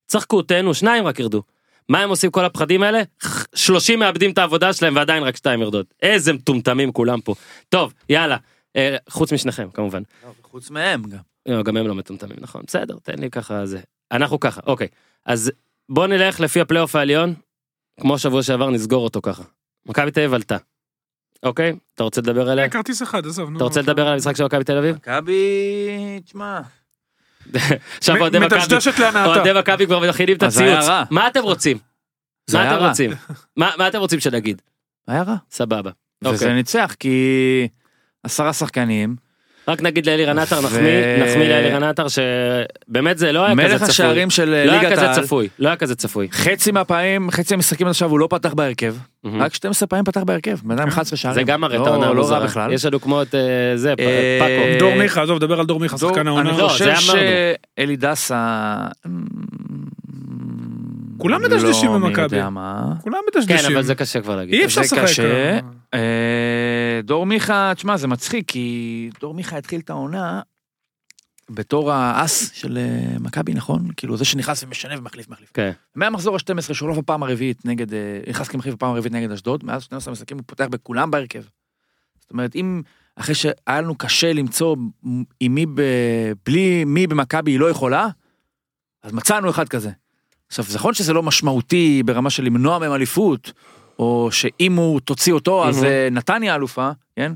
[0.08, 1.44] צחקו תהנו שניים רק ירדו.
[1.90, 3.02] מה הם עושים כל הפחדים האלה?
[3.56, 5.94] 30 מאבדים את העבודה שלהם ועדיין רק שתיים יורדות.
[6.02, 7.36] איזה מטומטמים כולם פה.
[7.70, 8.38] טוב יאללה
[8.76, 10.02] אה, חוץ משניכם כמובן.
[10.42, 11.18] חוץ מהם גם.
[11.46, 13.80] לא, גם הם לא מטומטמים נכון בסדר תן לי ככה זה
[14.12, 14.88] אנחנו ככה אוקיי
[15.26, 15.52] אז
[15.90, 17.34] בוא נלך לפי הפלייאוף העליון
[18.02, 19.44] כמו שבוע שעבר נסגור אותו ככה.
[19.86, 20.58] מכבי תל אביב עלתה.
[21.44, 22.66] אוקיי אתה רוצה לדבר עליה?
[22.66, 23.56] אה, כרטיס אחד, עזוב.
[23.56, 24.96] אתה רוצה לדבר על המשחק של מכבי תל אביב?
[24.96, 26.62] מכבי, תשמע.
[27.98, 28.60] עכשיו אוהדי מכבי.
[29.26, 30.86] אוהדי מכבי כבר מכינים את הציוץ.
[31.10, 31.78] מה אתם רוצים?
[32.48, 32.90] זה מה היה אתם רע.
[32.90, 33.12] רוצים?
[33.58, 34.62] מה מה אתם רוצים שנגיד?
[35.08, 35.36] היה רע.
[35.52, 35.92] סבבה.
[36.24, 36.54] וזה אוקיי.
[36.54, 37.68] ניצח כי
[38.24, 39.16] עשרה שחקנים.
[39.68, 43.90] רק נגיד לאלירן עטר נחמיא לאלירן עטר שבאמת זה לא היה כזה מלך צפוי.
[43.90, 45.24] השערים של לא היה ליגת כזה העל.
[45.24, 45.48] צפוי.
[45.60, 46.28] לא היה כזה צפוי.
[46.32, 48.96] חצי מהפעמים, חצי המשחקים עד עכשיו הוא לא פתח בהרכב.
[49.40, 50.58] רק 12 פעמים פתח בהרכב.
[50.64, 51.36] בן אדם 11 שערים.
[51.36, 52.40] זה גם מראה את לא- לא רע.
[52.46, 52.74] בכלל.
[52.74, 53.42] יש לנו כמו את אה,
[53.76, 54.80] זה אה, פאקו.
[54.80, 56.50] דור מיכה, עזוב, דבר על דור מיכה, שחקן העונה.
[56.50, 56.96] אני לא, חושב.
[56.96, 58.76] שאלי דסה...
[61.18, 62.38] כולם מדשדשים לא במכבי.
[63.02, 63.72] כולם כן מדשדשים.
[63.72, 64.54] אבל זה קשה כבר להגיד.
[64.54, 65.24] אי אפשר זה לשחק.
[65.94, 70.42] אה, דור מיכה, תשמע, זה מצחיק, כי דור מיכה התחיל את העונה
[71.50, 73.88] בתור האס של אה, מכבי, נכון?
[73.98, 75.50] כאילו, זה שנכנס ומשנה ומחליף מחליף.
[75.54, 75.72] כן.
[75.96, 79.84] מהמחזור ה-12 שהוא לא בפעם הרביעית נגד, אה, נכנס כמחליף בפעם הרביעית נגד אשדוד, מאז
[79.84, 81.44] 12 משחקים הוא פותח בכולם בהרכב.
[82.20, 82.82] זאת אומרת, אם
[83.16, 84.76] אחרי שהיה לנו קשה למצוא
[85.40, 85.82] עם מי, ב...
[86.46, 88.08] בלי מי במכבי היא לא יכולה,
[89.04, 89.92] אז מצאנו אחד כזה.
[90.48, 93.52] עכשיו, נכון שזה לא משמעותי ברמה של למנוע מהם אליפות,
[94.00, 95.84] או שאם הוא תוציא אותו, אז.
[95.84, 97.34] אה, נתניה אלופה, כן?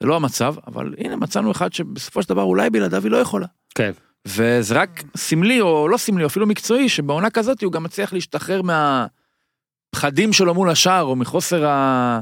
[0.00, 3.46] זה לא המצב, אבל הנה מצאנו אחד שבסופו של דבר אולי בלעדיו היא לא יכולה.
[3.74, 3.92] כן.
[4.26, 8.60] וזה רק סמלי או לא סמלי, או אפילו מקצועי, שבעונה כזאת הוא גם מצליח להשתחרר
[8.62, 12.20] מהפחדים שלו מול השער, או מחוסר ה...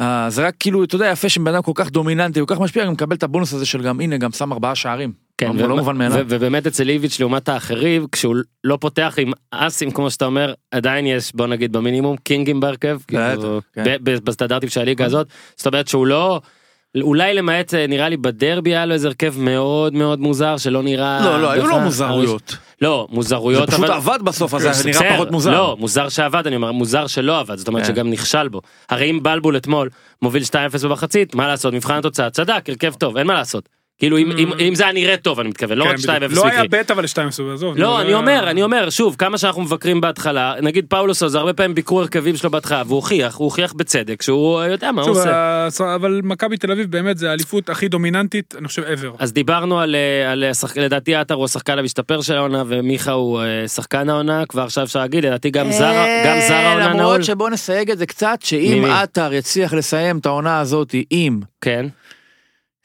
[0.00, 0.30] ה...
[0.30, 2.92] זה רק כאילו, אתה יודע, יפה שבן אדם כל כך דומיננטי, כל כך משפיע, גם
[2.92, 5.12] מקבל את הבונוס הזה של גם, הנה, גם שם ארבעה שערים.
[5.38, 6.16] כן, לא, לא מובן מאליו.
[6.16, 11.06] ו- ובאמת אצל איביץ' לעומת האחרים כשהוא לא פותח עם אסים כמו שאתה אומר עדיין
[11.06, 13.84] יש בוא נגיד במינימום קינגים בהרכב כאילו, כן.
[13.84, 15.26] ב- ב- בסטנדרטים של הליגה הזאת
[15.56, 16.40] זאת אומרת שהוא לא
[17.02, 21.20] אולי למעט אה, נראה לי בדרבי היה לו איזה הרכב מאוד מאוד מוזר שלא נראה
[21.24, 21.80] לא, לא, היו לו.
[21.80, 22.56] מוזרויות.
[22.82, 25.50] לא זה מוזרויות פשוט אבל עבד בסוף, אז זה נראה פחות מוזר.
[25.50, 27.88] לא מוזר שעבד אני אומר מוזר שלא עבד זאת אומרת כן.
[27.88, 28.60] שגם נכשל בו
[28.90, 29.88] הרי אם בלבול אתמול
[30.22, 33.68] מוביל 2-0 במחצית מה לעשות מבחן התוצאה צדק הרכב טוב אין מה לעשות
[33.98, 36.32] כאילו אם- אם אם זה היה נראה טוב אני מתכוון לא כן, רק 2-0 בדיוק.
[36.32, 36.68] לא היה מקרי.
[36.68, 37.76] בית אבל 2 סוף, עזוב.
[37.78, 41.52] לא, נו, אני אומר, אני אומר, שוב, כמה שאנחנו מבקרים בהתחלה, נגיד פאולוס זה הרבה
[41.52, 45.66] פעמים ביקרו הרכבים שלו בהתחלה, והוא הוכיח, הוא הוכיח בצדק שהוא יודע מה הוא עושה.
[45.66, 49.16] הס- אבל מכבי תל אביב באמת זה האליפות הכי דומיננטית, אני חושב, ever.
[49.18, 50.78] אז דיברנו על, אה, על שחק...
[50.78, 54.98] לדעתי עטר הוא השחקן המשתפר של העונה ומיכה הוא אה, שחקן העונה כבר עכשיו אפשר
[55.00, 55.92] להגיד לדעתי גם זר
[56.26, 56.92] גם זר העונה נעול.
[56.92, 58.84] אה, למרות שבוא נסייג את זה קצת, שאם?
[58.84, 61.86] עטר יצליח לסיים את העונה הזאת עם כן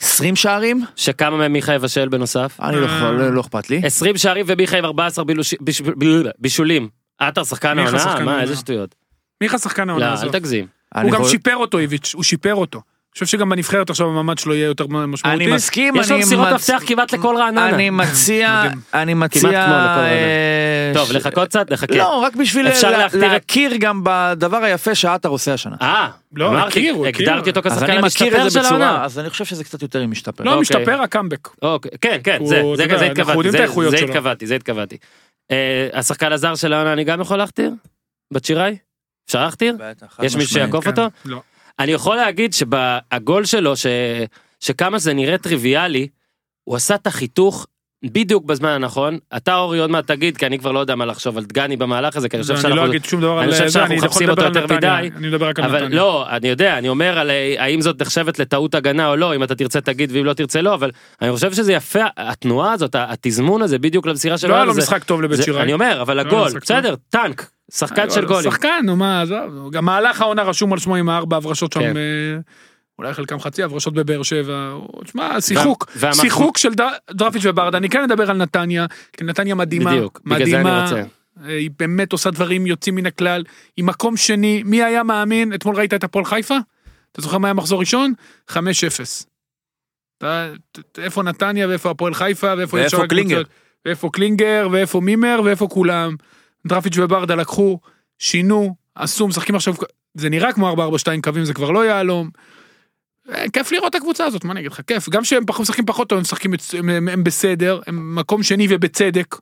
[0.02, 2.58] 20 שערים, שכמה מהם מיכה יבשל בנוסף.
[2.62, 3.82] אני לא יכול- לא לא אכפת לי.
[3.84, 5.54] 20 שערים ומיכה עם 14 בילוש...
[5.62, 5.82] ביש...
[5.82, 6.90] ב- בישולים.
[7.20, 8.20] עטר שחקן העונה?
[8.26, 8.42] מה.
[8.42, 8.96] איזה שטויות.
[9.42, 10.32] מיכה שחקן לא העונה אל הזאת.
[10.32, 10.68] תגזים.
[10.96, 12.82] אני הוא גם שיפר אותו איביץ', הוא שיפר אותו.
[13.14, 15.44] חושב שגם בנבחרת עכשיו המעמד שלו יהיה יותר משמעותי.
[15.44, 17.70] אני מסכים, יש לו אני מסירות מצ- מפתח כמעט לכל רעננה.
[17.70, 18.64] אני מציע.
[18.94, 20.08] אני כמו מציע, לכל רעננה.
[20.10, 21.96] אה, טוב לחכות קצת לחכה.
[21.96, 22.68] לא, רק בשביל
[23.14, 25.76] להכיר גם בדבר היפה שעטר עושה השנה.
[25.82, 26.96] אה, לא, הכיר.
[27.08, 29.06] הגדרתי אותו כשחקן מכיר המשתפר של העונה.
[29.06, 30.44] אז אני חושב שזה קצת יותר משתפר.
[30.44, 30.62] לא אוקיי.
[30.62, 31.50] משתפר הקאמבק.
[31.62, 32.62] אוקיי, כן, כן, זה.
[34.04, 34.98] התכוונתי, זה התכוונתי.
[35.52, 37.72] אה, השחקן הזר של העונה אני גם יכול להכתיר?
[38.34, 38.78] בת שיראי?
[39.28, 39.76] אפשר להכתיר?
[40.22, 41.08] יש מישהו שיעקוף כן, אותו?
[41.26, 41.42] לא.
[41.84, 43.86] אני יכול להגיד שהגול שלו, ש...
[44.60, 46.08] שכמה זה נראה טריוויאלי,
[46.64, 47.68] הוא עשה את החיתוך
[48.06, 49.18] בדיוק בזמן הנכון.
[49.38, 52.16] אתה אורי עוד מעט תגיד, כי אני כבר לא יודע מה לחשוב על דגני במהלך
[52.16, 52.82] הזה, כי אני חושב אני שאנחנו...
[52.82, 54.98] לא אגיד שום דבר אני על זה, אני יכול לדבר אותו על יותר נתניה.
[54.98, 55.98] מדי, אני מדבר רק על אבל נתניה.
[55.98, 59.56] לא, אני יודע, אני אומר על האם זאת נחשבת לטעות הגנה או לא, אם אתה
[59.56, 63.80] תרצה תגיד ואם לא תרצה לא, אבל אני חושב שזה יפה, התנועה הזאת, התזמון הזה
[63.80, 64.50] בדיוק למסירה שלו.
[64.50, 65.64] לא היה לו משחק טוב לבית שיראי.
[65.64, 68.52] אני אומר, אבל לא הגול, בסדר, טנק, שחקן של גולים.
[68.52, 69.72] שחקן, נו מה, עזוב.
[69.72, 71.80] גם מהלך העונה רשום על שמו עם הארבע הברשות שם.
[71.80, 71.98] כן.
[71.98, 72.02] אה,
[73.00, 74.74] אולי חלקם חצי הברשות בבאר שבע,
[75.06, 79.56] תשמע, שיחוק, והמח- שיחוק של ד- דרפיץ' וברדה, אני כן אדבר על נתניה, כי נתניה
[79.56, 80.96] מדהימה, בדיוק, בגלל זה אני מדהימה, רוצה.
[80.96, 81.04] אה,
[81.58, 83.44] היא באמת עושה דברים יוצאים מן הכלל,
[83.78, 86.58] היא מקום שני, מי היה מאמין, אתמול ראית את הפועל חיפה?
[87.12, 88.14] אתה זוכר מה היה מחזור ראשון?
[88.50, 88.56] 5-0.
[90.18, 93.42] אתה- ת- איפה נתניה ואיפה הפועל חיפה ואיפה ואיפה קלינגר?
[93.86, 96.16] ואיפה קלינגר ואיפה מימר ואיפה כולם.
[96.68, 97.80] דרפיץ' וברדה לקחו,
[98.20, 99.74] שינו, עשו, משחקים עכשיו,
[100.14, 100.78] זה נראה כמו 4-4-2
[101.24, 102.30] קווים, זה כבר לא יהלום.
[103.30, 105.10] אה, כיף לראות את הקבוצה הזאת, מה אני אגיד לך, כיף.
[105.10, 109.36] גם שהם משחקים פחות טוב, הם משחקים, הם, הם, הם בסדר, הם מקום שני ובצדק,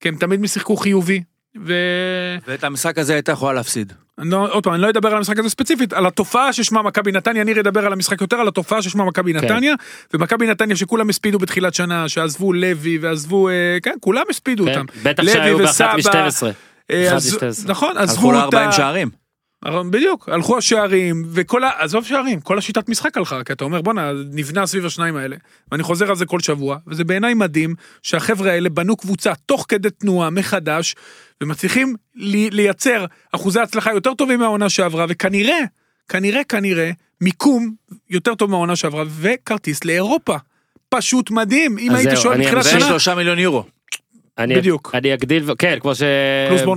[0.00, 1.22] כי הם תמיד שיחקו חיובי.
[1.64, 1.74] ו...
[2.46, 3.92] ואת המשחק הזה הייתה יכולה להפסיד.
[4.18, 7.44] לא, עוד פעם, אני לא אדבר על המשחק הזה ספציפית, על התופעה ששמה מכבי נתניה,
[7.44, 9.44] ניר ידבר על המשחק יותר, על התופעה ששמה מכבי כן.
[9.44, 9.74] נתניה,
[10.14, 14.84] ומכבי נתניה שכולם הספידו בתחילת שנה, שעזבו לוי ועזבו, אה, כן, כולם הספידו כן, אותם.
[15.02, 16.46] בטח שהיו באחת וסבא, מ-12.
[16.90, 17.70] אה, אחד אז- מ-12.
[17.70, 19.25] נכון, הלכו עזבו ל-40 אותה, שערים.
[19.90, 21.70] בדיוק, הלכו השערים, וכל ה...
[21.78, 25.36] עזוב שערים, כל השיטת משחק הלכה, כי אתה אומר בואנה, נבנה סביב השניים האלה,
[25.72, 29.90] ואני חוזר על זה כל שבוע, וזה בעיניי מדהים שהחבר'ה האלה בנו קבוצה תוך כדי
[29.90, 30.94] תנועה מחדש,
[31.42, 35.58] ומצליחים לי, לייצר אחוזי הצלחה יותר טובים מהעונה שעברה, וכנראה,
[36.08, 36.90] כנראה, כנראה,
[37.20, 37.74] מיקום
[38.10, 40.36] יותר טוב מהעונה שעברה, וכרטיס לאירופה.
[40.88, 43.64] פשוט מדהים, אם אז הייתי זהו, שואל אני- בתחילת זה שנה, ושלושה מיליון יורו.
[44.38, 44.90] אני, בדיוק.
[44.94, 45.92] אני אגדיל, כן, כמו.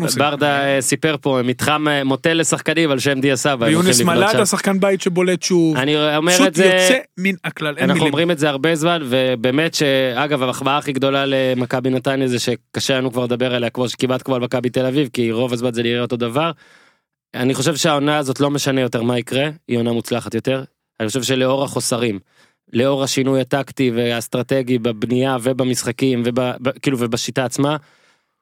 [0.09, 3.65] שברדה אה, סיפר פה, מתחם אה, מוטל לשחקנים על שם דיה סבא.
[3.65, 4.45] ויונס מלאדה.
[4.45, 8.07] שחקן בית שבולט שוב, אני אומר פשוט את זה, יוצא מן הכלל, אין אנחנו מילים.
[8.07, 13.11] אומרים את זה הרבה זמן, ובאמת שאגב המחמאה הכי גדולה למכבי נתניה זה שקשה לנו
[13.11, 16.01] כבר לדבר עליה כמו שכמעט כמו על מכבי תל אביב, כי רוב הזמן זה נראה
[16.01, 16.51] אותו דבר.
[17.35, 20.63] אני חושב שהעונה הזאת לא משנה יותר מה יקרה, היא עונה מוצלחת יותר.
[20.99, 22.19] אני חושב שלאור החוסרים,
[22.73, 27.77] לאור השינוי הטקטי והאסטרטגי בבנייה ובמשחקים וכאילו ובשיטה עצמה,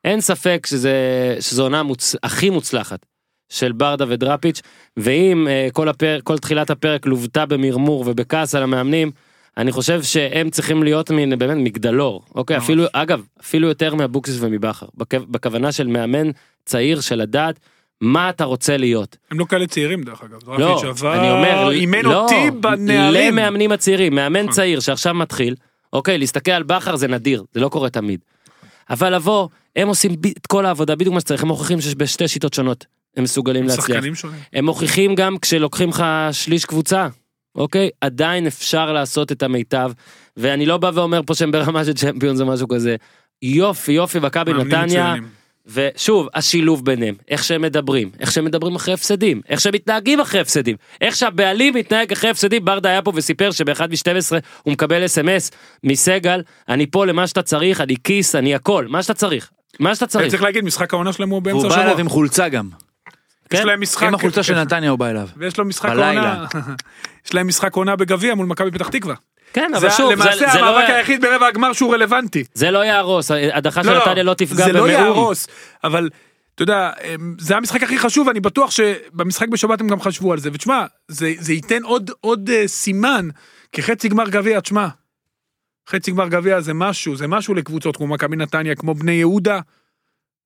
[0.03, 0.93] אין ספק שזה
[1.39, 2.15] שזו עונה מוצ...
[2.23, 3.05] הכי מוצלחת
[3.49, 4.61] של ברדה ודראפיץ',
[4.97, 6.19] ואם uh, כל, הפר...
[6.23, 9.11] כל תחילת הפרק לוותה במרמור ובכעס על המאמנים,
[9.57, 12.57] אני חושב שהם צריכים להיות מין באמת מגדלור, אוקיי?
[12.57, 12.63] ממש.
[12.63, 15.13] אפילו, אגב, אפילו יותר מאבוקסיס ומבכר, בכ...
[15.13, 16.31] בכוונה של מאמן
[16.65, 17.59] צעיר של לדעת
[18.01, 19.17] מה אתה רוצה להיות.
[19.31, 20.49] הם לא כאלה צעירים דרך אגב.
[20.49, 23.33] לא, דראפיץ' עבר, אני אומר, אימן לא, אותי בנערים.
[23.33, 24.51] למאמנים הצעירים, מאמן נכון.
[24.53, 25.55] צעיר שעכשיו מתחיל,
[25.93, 28.19] אוקיי, להסתכל על בכר זה נדיר, זה לא קורה תמיד.
[28.89, 32.85] אבל לבוא, הם עושים את כל העבודה בדיוק מה שצריך, הם מוכיחים שבשתי שיטות שונות
[33.17, 33.87] הם מסוגלים הם להצליח.
[33.87, 34.39] שחקנים שונים.
[34.53, 37.07] הם מוכיחים גם כשלוקחים לך שליש קבוצה,
[37.55, 37.89] אוקיי?
[38.01, 39.91] עדיין אפשר לעשות את המיטב,
[40.37, 42.95] ואני לא בא ואומר פה שהם ברמה של צ'מפיונס או משהו כזה.
[43.41, 45.15] יופי יופי מכבי נתניה.
[45.73, 50.39] ושוב השילוב ביניהם, איך שהם מדברים, איך שהם מדברים אחרי הפסדים, איך שהם מתנהגים אחרי
[50.39, 55.51] הפסדים, איך שהבעלים מתנהג אחרי הפסדים, ברדה היה פה וסיפר שבאחד מ-12 הוא מקבל אס.אם.אס
[55.83, 59.49] מסגל, אני פה למה שאתה צריך, אני כיס, אני הכל, מה שאתה צריך,
[59.79, 61.85] מה שאתה צריך, צריך להגיד, משחק העונה שלהם הוא באמצע והוא בא השבוע.
[61.85, 62.69] אליו עם חולצה גם.
[63.53, 63.67] יש כן?
[63.67, 64.07] להם משחק...
[64.07, 65.27] עם החולצה של נתניה הוא בא אליו.
[65.37, 66.33] ויש לו משחק בלילה.
[66.33, 66.45] עונה.
[67.25, 69.15] יש להם משחק עונה בגביע מול מכבי פתח תקווה.
[69.57, 72.43] כן, זה אבל שוב, זה, למעשה זה, לא, המאבק י- היחיד ברבע הגמר שהוא רלוונטי.
[72.53, 74.89] זה לא יהרוס, הדחה של נתניה לא תפגע זה לא במאום.
[74.91, 75.47] יהרוס,
[75.83, 76.09] אבל
[76.55, 80.39] אתה יודע, הם- זה המשחק הכי חשוב, אני בטוח שבמשחק בשבת הם גם חשבו על
[80.39, 83.27] זה, ותשמע, זה, זה ייתן עוד, עוד אה, סימן,
[83.71, 84.87] כי חצי גמר גביע, תשמע,
[85.89, 89.59] חצי גמר גביע זה משהו, זה משהו לקבוצות כמו מכבי נתניה, כמו בני יהודה,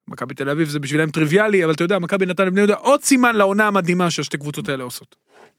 [0.08, 3.36] מכבי תל אביב זה בשבילם טריוויאלי, אבל אתה יודע, מכבי נתניה בני יהודה, עוד סימן
[3.36, 5.16] לעונה המדהימה שהשתי קבוצות האלה עשות.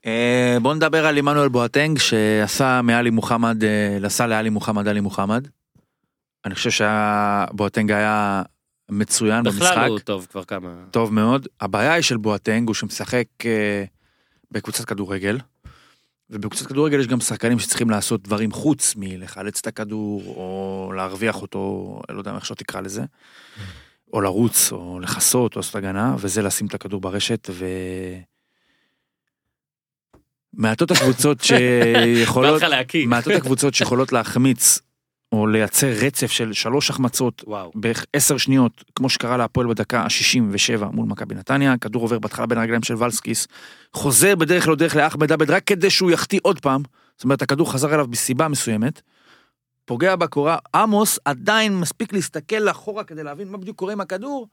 [0.07, 5.49] אה, בוא נדבר על עמנואל בואטנג שעשה מעלי מוחמד, אה, נסע לעלי מוחמד עלי מוחמד.
[6.45, 8.43] אני חושב שבואטנג היה
[8.91, 10.69] מצוין בכלל במשחק, הוא טוב כבר כמה...
[10.91, 11.49] טוב מאוד.
[11.61, 13.85] הבעיה היא של בואטנג הוא שמשחק אה,
[14.51, 15.39] בקבוצת כדורגל.
[16.31, 22.01] ובקבוצת כדורגל יש גם שחקנים שצריכים לעשות דברים חוץ מלחלץ את הכדור או להרוויח אותו,
[22.09, 23.03] לא יודע איך שלא תקרא לזה.
[24.13, 27.67] או לרוץ או לכסות או לעשות הגנה וזה לשים את הכדור ברשת ו...
[30.55, 32.63] מעטות הקבוצות שיכולות.
[33.07, 34.81] מעטות הקבוצות שיכולות להחמיץ
[35.33, 37.71] או לייצר רצף של שלוש החמצות וואו.
[37.75, 42.59] בערך עשר שניות, כמו שקרה להפועל בדקה ה-67 מול מכבי נתניה, כדור עובר בהתחלה בין
[42.59, 43.49] הרגליים של ולסקיס,
[43.95, 46.83] חוזר בדרך לא דרך לאחמד עבד רק כדי שהוא יחטיא עוד פעם,
[47.17, 49.03] זאת אומרת הכדור חזר אליו מסיבה מסוימת,
[49.85, 54.49] פוגע בקורה, עמוס עדיין מספיק להסתכל אחורה כדי להבין מה בדיוק קורה עם הכדור,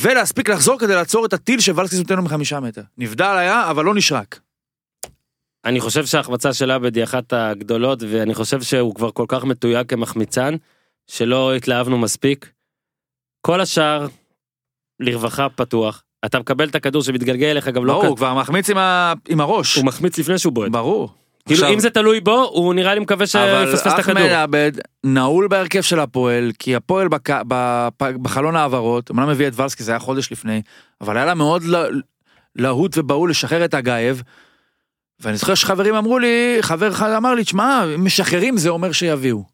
[0.00, 2.82] ולהספיק לחזור כדי לעצור את הטיל שוולסקיס נותן לו מחמישה מטר.
[2.98, 4.40] נבדל היה, אבל לא נשרק.
[5.64, 9.86] אני חושב שההחמצה של עבד היא אחת הגדולות, ואני חושב שהוא כבר כל כך מתויג
[9.86, 10.54] כמחמיצן,
[11.06, 12.50] שלא התלהבנו מספיק.
[13.40, 14.06] כל השאר,
[15.00, 16.02] לרווחה פתוח.
[16.24, 18.06] אתה מקבל את הכדור שמתגלגל אליך גם לא ברור.
[18.06, 19.12] הוא כבר מחמיץ עם, ה...
[19.28, 19.76] עם הראש.
[19.76, 20.72] הוא מחמיץ לפני שהוא בועט.
[20.72, 21.14] ברור.
[21.46, 24.22] כאילו אם זה תלוי בו, הוא נראה לי מקווה אבל שיפספס את הכדור.
[24.22, 24.72] אחמד עבד
[25.04, 27.30] נעול בהרכב של הפועל, כי הפועל בק...
[28.22, 30.62] בחלון העברות, אמנם הביא את ולסקי, זה היה חודש לפני,
[31.00, 31.84] אבל היה לה מאוד לה...
[32.56, 34.22] להוט ובהול לשחרר את הגייב,
[35.20, 39.44] ואני זוכר שחברים אמרו לי, חבר אחד אמר לי, תשמע, משחררים זה אומר שיביאו.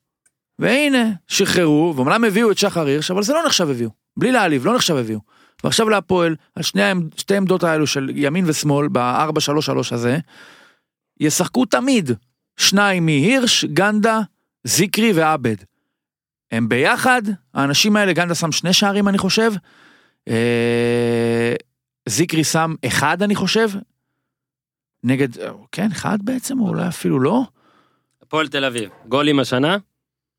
[0.58, 3.90] והנה, שחררו, ואומנם הביאו את שחר הירש, אבל זה לא נחשב הביאו.
[4.16, 5.20] בלי להעליב, לא נחשב הביאו.
[5.64, 6.82] ועכשיו להפועל, על שני
[7.16, 10.18] שתי עמדות האלו של ימין ושמאל, ב-4-3-3 הזה,
[11.22, 12.10] ישחקו תמיד
[12.56, 14.20] שניים מהירש, קינדה,
[14.64, 15.56] זיקרי ועבד.
[16.52, 17.22] הם ביחד,
[17.54, 19.52] האנשים האלה, קינדה שם שני שערים אני חושב,
[20.28, 21.54] אה,
[22.08, 23.68] זיקרי שם אחד אני חושב,
[25.04, 25.28] נגד,
[25.72, 27.42] כן, אחד בעצם, או אולי אפילו לא.
[28.22, 29.76] הפועל תל אביב, גולים השנה,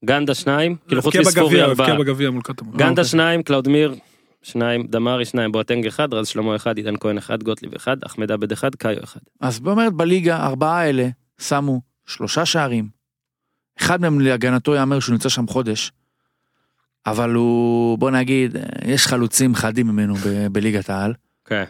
[0.05, 1.87] קינדה שניים, כאילו חוץ הבקיע מספורי ארבעה.
[2.71, 3.05] קינדה אוקיי.
[3.05, 3.95] שניים, קלאודמיר
[4.43, 8.51] שניים, דמארי שניים, בואטנג אחד, רז שלמה אחד, עידן כהן אחד, גוטליב אחד, אחמד עבד
[8.51, 9.19] אחד, קאיו אחד.
[9.41, 11.07] אז באומרת בליגה, ארבעה האלה
[11.41, 12.89] שמו שלושה שערים.
[13.79, 15.91] אחד מהם להגנתו יאמר שהוא נמצא שם חודש.
[17.05, 21.13] אבל הוא, בוא נגיד, יש חלוצים חדים ממנו ב- בליגת העל.
[21.45, 21.63] כן.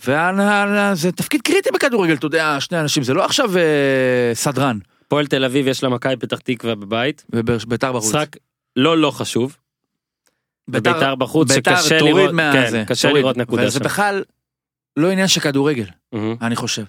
[0.00, 4.78] וזה תפקיד קריטי בכדורגל, אתה יודע, שני אנשים, זה לא עכשיו אה, סדרן
[5.10, 8.14] הפועל תל אביב יש לה מכבי פתח תקווה בבית, וביתר בחוץ.
[8.14, 8.36] משחק
[8.76, 9.56] לא לא חשוב,
[10.70, 13.22] ביתר- וביתר בחוץ ביתר שקשה לראות, מה- כן, זה, קשה תוריד.
[13.22, 13.84] לראות נקודה וזה שם.
[13.84, 14.22] בכלל
[14.96, 16.36] לא עניין של כדורגל, מהמם.
[16.42, 16.84] אני חושב.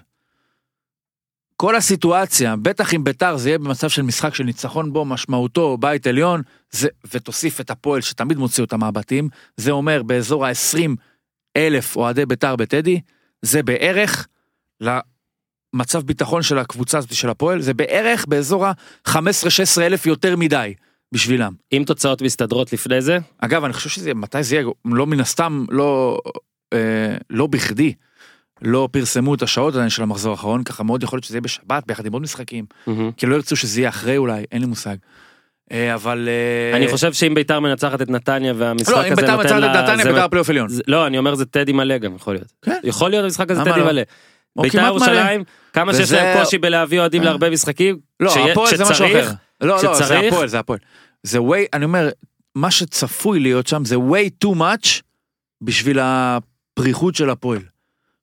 [1.56, 6.06] כל הסיטואציה, בטח אם ביתר זה יהיה במצב של משחק של ניצחון בו משמעותו בית
[6.06, 10.90] עליון, זה, ותוסיף את הפועל שתמיד מוציא אותם מהבתים, זה אומר באזור ה-20
[11.56, 13.00] אלף אוהדי ביתר בטדי,
[13.42, 14.26] זה בערך
[14.80, 19.16] למצב ביטחון של הקבוצה הזאת של הפועל, זה בערך באזור ה-15-16
[19.82, 20.74] אלף יותר מדי
[21.12, 21.52] בשבילם.
[21.72, 25.64] אם תוצאות מסתדרות לפני זה, אגב, אני חושב שזה, מתי זה יהיה, לא מן הסתם,
[25.70, 26.18] לא,
[26.72, 27.94] אה, לא בכדי,
[28.62, 31.86] לא פרסמו את השעות עדיין של המחזור האחרון, ככה מאוד יכול להיות שזה יהיה בשבת
[31.86, 33.12] ביחד עם עוד משחקים, מהמם.
[33.12, 34.96] כי לא ירצו שזה יהיה אחרי אולי, אין לי מושג.
[35.72, 36.28] אה, אבל...
[36.28, 39.56] אה, אני חושב שאם ביתר מנצחת את נתניה והמשחק לא, הזה אם ביתר נותן מצא
[39.56, 39.82] את לה...
[39.82, 40.68] נתניה ביתר פלייאוף עליון.
[40.88, 42.52] לא, אני אומר זה טדי מלא גם יכול להיות.
[42.62, 42.80] כן.
[42.84, 43.86] יכול להיות המשחק הזה טדי לא?
[43.86, 44.02] מלא.
[44.56, 44.86] ביתר.
[44.86, 47.26] ירושלים, כמה שיש להם קושי בלהביא אוהדים אה.
[47.26, 49.30] להרבה משחקים, לא, הפועל זה משהו אחר.
[49.62, 50.78] לא, לא, זה הפועל, זה הפועל.
[51.22, 52.08] זה way, אני אומר,
[52.54, 55.00] מה שצפוי להיות שם זה way too much
[55.62, 57.62] בשביל הפריחות של הפועל.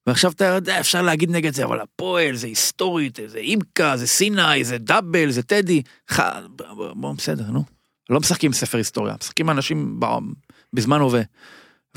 [0.08, 4.64] ועכשיו אתה יודע, אפשר להגיד נגד זה, אבל הפועל זה היסטורית, זה אימקה, זה סיני,
[4.64, 5.82] זה דאבל, זה טדי.
[6.12, 6.20] ח...
[6.96, 7.64] בוא, בסדר, נו.
[8.10, 10.06] לא משחקים ספר היסטוריה, משחקים אנשים ב...
[10.74, 11.22] בזמן הווה.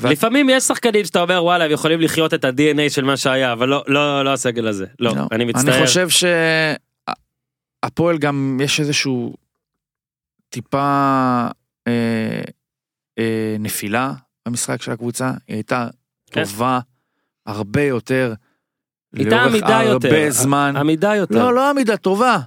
[0.01, 3.53] ו- לפעמים יש שחקנים שאתה אומר וואלה הם יכולים לחיות את ה-DNA של מה שהיה
[3.53, 5.77] אבל לא לא לא הסגל הזה לא אני מצטער.
[5.77, 6.09] אני חושב
[7.83, 9.33] שהפועל גם יש איזשהו
[10.49, 11.47] טיפה
[11.87, 12.41] אה,
[13.19, 14.13] אה, נפילה
[14.47, 15.87] במשחק של הקבוצה, היא הייתה
[16.31, 16.43] כן.
[16.43, 16.79] טובה
[17.45, 18.33] הרבה יותר.
[19.15, 20.07] הייתה עמידה יותר.
[20.07, 20.73] הרבה זמן.
[20.77, 21.35] עמידה יותר.
[21.35, 22.39] לא, לא עמידה טובה.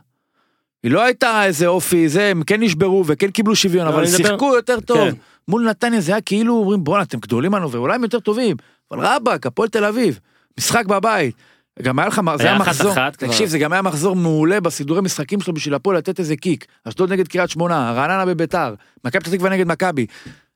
[0.82, 4.55] היא לא הייתה איזה אופי, זה, הם כן נשברו וכן קיבלו שוויון, לא, אבל שיחקו
[4.57, 5.11] יותר טוב.
[5.11, 5.16] כן.
[5.49, 8.57] מול נתניה זה היה כאילו אומרים בואנה אתם גדולים עלינו ואולי הם יותר טובים.
[8.91, 10.20] אבל רבאק, הפועל תל אביב,
[10.59, 11.34] משחק בבית.
[11.82, 13.10] גם היה לך, זה היה מחזור, כבר.
[13.10, 16.66] תקשיב זה גם היה מחזור מעולה בסידורי משחקים שלו בשביל הפועל לתת איזה קיק.
[16.84, 18.74] אשדוד נגד קריית שמונה, רעננה בביתר,
[19.04, 20.06] מכבי פתח תקווה נגד מכבי.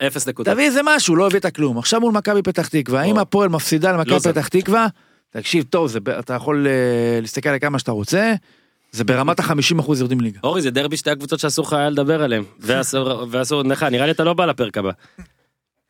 [0.07, 0.55] אפס נקודות.
[0.55, 1.79] תביא איזה משהו, לא הבאת כלום.
[1.79, 3.21] עכשיו מול מכבי פתח תקווה, אם או.
[3.21, 4.33] הפועל מפסידה למכבי לוזר.
[4.33, 4.87] פתח תקווה,
[5.31, 8.35] תקשיב טוב, זה, אתה יכול אה, להסתכל על כמה שאתה רוצה,
[8.93, 10.39] זה ברמת ה-50% יורדים ליגה.
[10.45, 12.45] אורי זה דרבי שתי הקבוצות שאסור לך היה לדבר עליהם
[13.31, 14.91] ואסור לך נראה לי אתה לא בא לפרק הבא.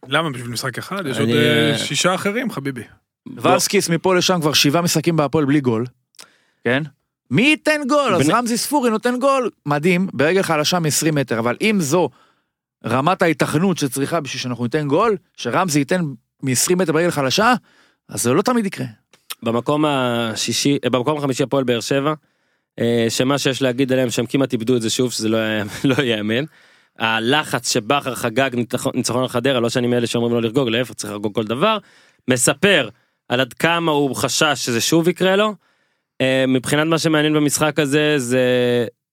[0.09, 1.07] למה בשביל משחק אחד?
[1.07, 2.83] יש עוד אה, שישה אחרים חביבי.
[3.37, 5.87] ולסקיס מפה לשם כבר שבעה משחקים בהפועל בלי גול.
[6.65, 6.83] כן?
[7.31, 8.15] מי ייתן גול?
[8.15, 12.09] אז רמזי ספורי נותן גול, מדהים, ברגל חלשה מ-20 מטר, אבל אם זו
[12.87, 16.01] רמת ההיתכנות שצריכה בשביל שאנחנו ניתן גול, שרמזי ייתן
[16.43, 17.55] מ-20 מטר ברגל חלשה,
[18.09, 18.87] אז זה לא תמיד יקרה.
[19.43, 22.15] במקום השישי אה, במקום החמישי הפועל באר שבע.
[22.81, 25.39] אה, שמה שיש להגיד עליהם שהם כמעט איבדו את זה שוב שזה לא
[25.85, 26.45] לא ייאמן.
[26.99, 28.51] הלחץ שבכר חגג
[28.95, 31.79] ניצחון- על חדרה לא שאני מאלה שאומרים לא לרגוג להפך צריך לרגוג כל דבר.
[32.29, 32.89] מספר
[33.31, 35.55] על עד כמה הוא חשש שזה שוב יקרה לו.
[36.21, 38.41] אה, מבחינת מה שמעניין במשחק הזה זה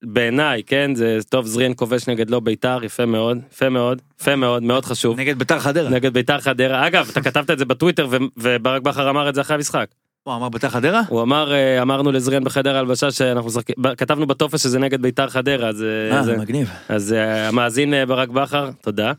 [0.03, 4.63] בעיניי כן זה טוב זריאן כובש נגד לא בית"ר יפה מאוד יפה מאוד יפה מאוד
[4.63, 5.20] מאוד חשוב.
[5.20, 5.89] נגד ביתר חדרה.
[5.89, 8.07] נגד בית"ר חדרה אגב אתה כתבת את זה בטוויטר
[8.38, 9.88] וברק בכר אמר את זה אחרי המשחק.
[10.24, 11.01] הוא אמר ביתר חדרה?
[11.09, 15.68] הוא אמר אה, אמרנו לזריאן בחדר ההלבשה שאנחנו ב- כתבנו בטופס שזה נגד בית"ר חדרה
[15.70, 16.70] אז אה, זה- מגניב.
[16.89, 19.11] אז המאזין ברק בכר תודה.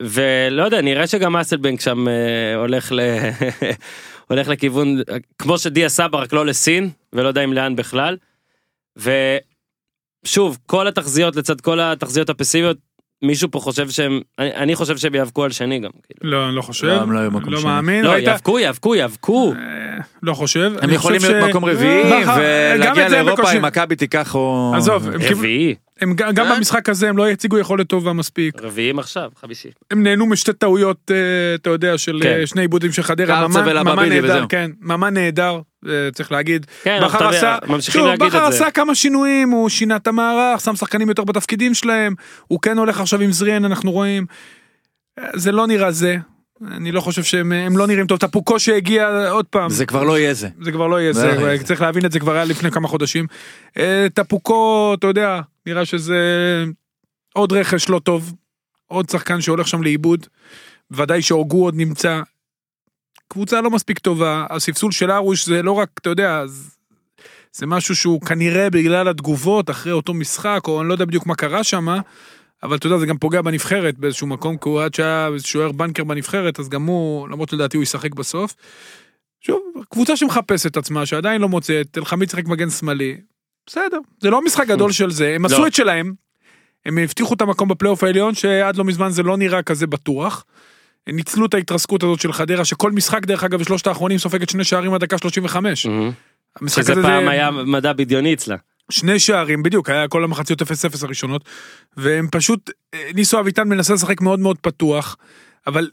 [0.00, 0.06] אה,
[0.50, 2.14] ולא יודע נראה שגם אסלבנק שם אה,
[2.56, 3.00] הולך ל...
[4.28, 4.96] הולך לכיוון
[5.38, 8.16] כמו שדיה סבא רק לא לסין ולא יודע אם לאן בכלל.
[8.96, 12.76] ושוב כל התחזיות לצד כל התחזיות הפסימיות
[13.22, 15.90] מישהו פה חושב שהם אני, אני חושב שהם יאבקו על שני גם.
[16.06, 16.30] כאילו.
[16.32, 16.86] לא, אני לא חושב.
[16.86, 17.70] לא, הם לא היו במקום לא שני.
[17.70, 18.04] מאמין.
[18.04, 19.52] לא יאבקו יאבקו יאבקו.
[19.58, 20.72] אה, לא חושב.
[20.82, 22.02] הם יכולים חושב להיות ש- מקום רביעי
[22.36, 24.72] ולהגיע לאירופה אם מכבי תיקח או...
[24.76, 26.56] עזוב, הם קיבלו- רביעי, הם ג- גם אה?
[26.56, 28.54] במשחק הזה הם לא הציגו יכולת טובה מספיק.
[28.62, 29.68] רביעים עכשיו, חמישי.
[29.90, 31.16] הם נהנו משתי טעויות, אה,
[31.54, 32.28] אתה יודע, של כן.
[32.40, 33.46] אה, שני עיבודים של חדרה.
[33.46, 34.46] קרצה ממן- נהדר, וזהו.
[34.48, 35.60] כן, ממן נהדר,
[36.14, 36.66] צריך להגיד.
[36.82, 38.46] כן, בכר יודע, עשה, ממשיכים שוב, להגיד את זה.
[38.46, 42.14] עשה כמה שינויים, הוא שינה את המערך, שם שחקנים יותר בתפקידים שלהם,
[42.46, 44.26] הוא כן הולך עכשיו עם זריאן, אנחנו רואים.
[45.34, 46.16] זה לא נראה זה.
[46.70, 48.18] אני לא חושב שהם הם לא נראים טוב.
[48.18, 49.70] טפוקו שהגיע עוד פעם.
[49.70, 50.48] זה כבר לא יהיה זה.
[50.62, 51.56] זה כבר לא יהיה זה לא.
[51.64, 53.26] צריך להבין את זה כבר היה לפני כמה חודשים.
[54.14, 56.18] טפוקו, אתה יודע, נראה שזה
[57.34, 58.34] עוד רכש לא טוב,
[58.86, 60.26] עוד שחקן שהולך שם לאיבוד,
[60.90, 62.22] ודאי שהוגו עוד נמצא.
[63.28, 66.46] קבוצה לא מספיק טובה, הספסול של ארוש זה לא רק, אתה יודע,
[67.52, 71.34] זה- משהו שהוא כנראה בגלל התגובות אחרי אותו משחק, או אני לא יודע בדיוק מה
[71.34, 71.86] קרה שם,
[72.62, 76.04] אבל אתה יודע, זה גם פוגע בנבחרת באיזשהו מקום, כי הוא עד שהיה שוער בנקר
[76.04, 78.54] בנבחרת, אז גם הוא, למרות שלדעתי הוא ישחק בסוף.
[79.40, 83.20] שוב, קבוצה שמחפשת עצמה, שעדיין לא מוצאת, תל חמיד שיחק מגן שמאלי,
[83.66, 85.66] בסדר, זה לא משחק גדול של זה, הם עשו לא.
[85.66, 86.12] את שלהם,
[86.86, 90.44] הם הבטיחו את המקום בפלייאוף העליון, שעד לא מזמן זה לא נראה כזה בטוח.
[91.06, 94.64] הם ניצלו את ההתרסקות הזאת של חדרה, שכל משחק דרך אגב בשלושת האחרונים סופגת שני
[94.64, 95.86] שערים עד דקה 35.
[95.86, 96.10] מהמם.
[96.60, 98.56] המשחק שזה הזה פעם זה היה מדע בדיוני אצלה.
[98.90, 100.66] שני שערים בדיוק, היה כל המחציות 0-0
[101.02, 101.44] הראשונות,
[101.96, 105.16] והם פשוט, אה, ניסו אביטן מנסה לשחק מאוד מאוד פתוח,
[105.66, 105.90] אבל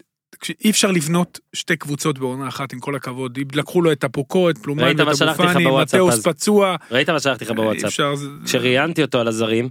[0.66, 4.58] אי אפשר לבנות שתי קבוצות בעונה אחת עם כל הכבוד, לקחו לו את הפוקו, את
[4.58, 6.28] פלומן שלחתי אבו פאני, מתאוס?
[6.28, 7.86] פצוע, ראית מה שלחתי לך אי בוואטסאפ?
[7.86, 8.14] אפשר,
[8.46, 9.70] כשראיינתי אותו על הזרים,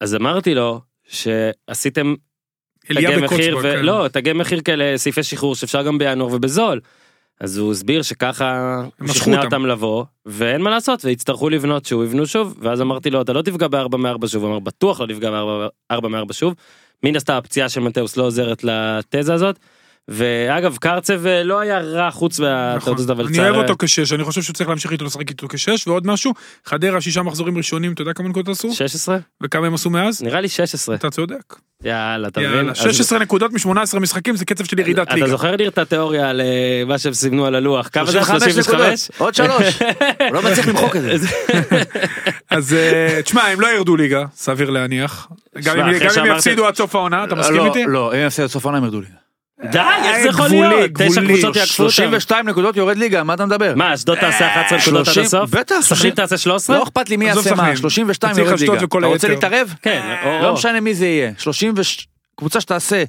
[0.00, 2.14] אז אמרתי לו שעשיתם
[2.86, 3.78] תגי מחיר, כן.
[3.78, 6.80] ולא, תגי מחיר כאלה, סעיפי שחרור שאפשר גם בינואר ובזול.
[7.40, 9.44] אז הוא הסביר שככה שכנע אותם.
[9.44, 13.42] אותם לבוא, ואין מה לעשות, ויצטרכו לבנות שוב, יבנו שוב, ואז אמרתי לו, אתה לא
[13.42, 16.54] תפגע בארבע מארבע שוב, הוא אמר, בטוח לא תפגע בארבע מארבע שוב.
[17.02, 19.58] מן הסתם הפציעה של מתאוס לא עוזרת לתזה הזאת.
[20.08, 22.94] ואגב, קרצב אה, לא היה רע חוץ מהטעות נכון.
[22.94, 26.06] הזאת, אבל אני אוהב אותו כשש, אני חושב שצריך להמשיך איתו לשחק איתו כשש, ועוד
[26.06, 26.32] משהו,
[26.64, 28.72] חדרה שישה מחזורים ראשונים, אתה יודע כמה נקודות עשו?
[28.72, 29.18] 16?
[29.42, 30.22] וכמה הם עשו מאז?
[30.22, 30.94] נראה לי 16.
[30.94, 31.54] אתה צודק.
[31.84, 32.52] יאללה, אתה מבין?
[32.54, 35.28] יאללה, אז- 16 נקודות מ-18 משחקים זה קצב של ירידת אתה ליגה.
[35.28, 37.88] זוכר לי את התיאוריה על אה, מה שהם סימנו על הלוח?
[37.92, 38.12] כמה זה?
[38.12, 39.10] 35 35?
[39.10, 39.20] נקודות.
[39.20, 39.82] עוד שלוש.
[40.28, 41.26] הוא לא מצליח למחוק את זה.
[42.50, 45.28] אז אה, תשמע, הם לא ירדו ליגה, סביר להניח.
[45.64, 47.84] גם אם יפסידו עד סוף העונה, אתה מסכים לא, איתי?
[47.86, 49.21] לא, אם יפסיד עד סוף העונה הם ירדו ליגה.
[49.70, 50.90] די, איך זה יכול להיות?
[50.94, 51.26] תשע גבולי.
[51.32, 51.92] קבוצות יעקפו אותם.
[51.92, 53.72] 32 נקודות יורד ליגה, מה אתה מדבר?
[53.76, 55.50] מה, אשדוד תעשה 11 נקודות עד 30, הסוף?
[55.50, 56.10] בטח, סכנין 30.
[56.10, 56.76] תעשה 13?
[56.78, 57.76] לא אכפת לי מי יעשה מה, סכנין.
[57.76, 58.72] 32 צריך יורד ליגה.
[58.98, 59.28] אתה רוצה.
[59.28, 59.74] להתערב?
[59.82, 61.32] כן, לא משנה מי זה יהיה.
[61.38, 61.80] 30 ו...
[62.38, 63.04] קבוצה שתעשה,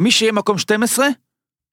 [0.00, 1.06] מי שיהיה מקום 12,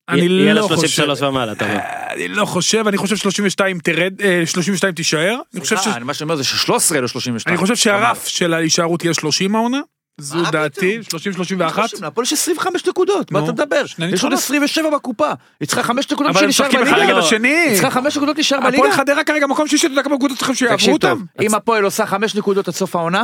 [0.10, 0.88] אני יהיה לה לא חושב.
[0.88, 1.80] 33 ומעלה, אתה אומר.
[2.14, 5.36] אני לא חושב, אני חושב 32 תרד, אה, 32 תישאר.
[5.54, 6.72] אני חושב ש- סליחה, מה שאני אומר זה ש-13
[7.02, 7.40] לא 32.
[7.48, 9.80] אני חושב שהרף של ההישארות יהיה 30 העונה.
[10.18, 11.22] זו דעתי, פתאום?
[11.38, 12.02] 30-31.
[12.02, 13.82] להפועל יש 25 נקודות, מה אתה מדבר?
[13.86, 14.40] יש עוד ניצחונות.
[14.40, 15.32] 27 בקופה.
[15.60, 17.14] היא צריכה 5 נקודות אבל הם שנשאר משחקים אחד בליגה.
[17.14, 17.24] נגד.
[17.24, 17.48] השני.
[17.48, 18.78] היא צריכה 5 נקודות להישאר בליגה.
[18.78, 21.24] הפועל חדרה כרגע מקום שישי, אתה יודע כמה נקודות צריכים שיעברו אותם?
[21.42, 23.24] אם הפועל עושה 5 נקודות עד סוף העונה.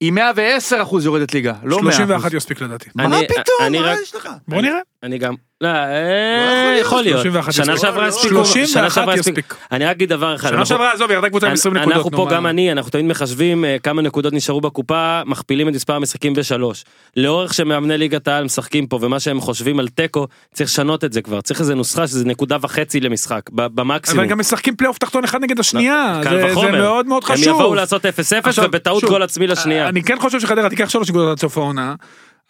[0.00, 2.90] היא 110 אחוז יורדת ליגה, לא 100 31 יספיק לדעתי.
[2.94, 3.82] מה פתאום?
[3.82, 4.28] מה יש לך?
[4.48, 4.78] בוא נראה.
[5.02, 5.34] אני גם,
[5.72, 7.42] לא, יכול אה, להיות, יכול להיות.
[7.50, 7.76] 31 שנה.
[7.76, 9.54] שעברה הספיקו, 31 שנה שעברה יספיק.
[9.72, 10.48] אני רק אגיד דבר אחד.
[10.48, 11.96] שנה אנחנו- שעברה, עזוב, ירדה קבוצה עם 20 נקודות.
[11.96, 12.28] אנחנו נו, פה?
[12.30, 16.84] גם אני אנחנו תמיד מחשבים אה, כמה נקודות נשארו בקופה מכפילים את מספר המשחקים בשלוש.
[17.16, 21.22] לאורך שמאמני ליגת העל משחקים פה ומה שהם חושבים על תיקו צריך לשנות את זה
[21.22, 24.20] כבר צריך איזה נוסחה שזה נקודה וחצי למשחק במקסימום.
[24.20, 26.20] אבל גם משחקים פלייאוף תחתון אחד נגד השנייה.
[26.22, 26.70] זה-.
[26.72, 27.48] מאוד מאוד חשוב.
[27.48, 28.08] הם יבואו לעשות 0-0
[28.44, 29.88] עכשיו, ובטעות גול עצמי לשנייה.
[29.88, 31.94] אני כן חושב שחדרה תיקח שלוש נקודות עד סוף העונה.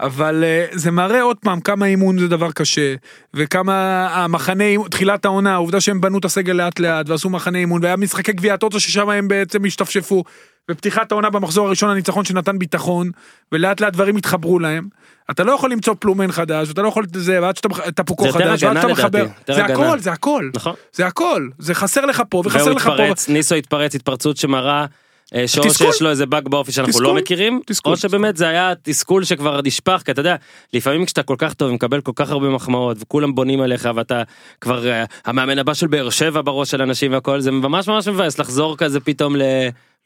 [0.01, 2.95] אבל אה, זה מראה עוד פעם כמה אימון זה דבר קשה
[3.35, 7.97] וכמה המחנה תחילת העונה העובדה שהם בנו את הסגל לאט לאט ועשו מחנה אימון והיה
[7.97, 10.25] משחקי גביע הטוטו ששם הם בעצם השתפשפו
[10.71, 13.11] ופתיחת העונה במחזור הראשון הניצחון שנתן ביטחון
[13.53, 14.89] ולאט לאט דברים התחברו להם.
[15.31, 18.63] אתה לא יכול למצוא פלומן חדש ואתה לא יכול את זה ועד שאתה יותר חדש
[18.63, 19.75] ועד שאתה מחבר זה הגנה.
[19.75, 20.75] הכל זה הכל נכון.
[20.93, 22.93] זה הכל זה חסר לך פה וחסר לך פה.
[22.93, 24.87] התפרץ ניסו התפרץ התפרצות שמראה.
[25.35, 25.75] אה, שאו.
[25.75, 27.07] שיש לו איזה באג באופי שאנחנו תסכול.
[27.07, 27.93] לא מכירים, תסכול.
[27.93, 30.37] או שבאמת זה היה תסכול שכבר נשפך, כי אתה יודע,
[30.73, 34.23] לפעמים כשאתה כל כך טוב ומקבל כל כך הרבה מחמאות וכולם בונים עליך ואתה
[34.61, 38.39] כבר אה, המאמן הבא של באר שבע בראש של אנשים והכל, זה ממש ממש מבאס
[38.39, 39.43] לחזור כזה פתאום ל...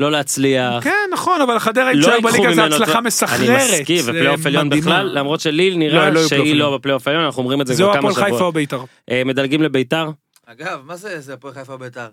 [0.00, 0.84] לא להצליח.
[0.84, 3.80] כן נכון אבל חדרה לא בליגה זה הצלחה אני מסחררת.
[3.80, 4.68] מסכים, זה ופלייאוף עליון.
[4.68, 6.78] בכלל, למרות שלי לא, נראה לא יהיו שהיא לא עליון.
[6.78, 8.42] בפלייאוף העליון, אנחנו אומרים את זה כבר כמה הפועל חיפה שבועות.
[8.42, 8.84] או בית"ר.
[9.10, 10.10] אה, מדלגים לביתר,
[10.46, 12.08] אגב, מה זה זה הפועל חיפה ביתר?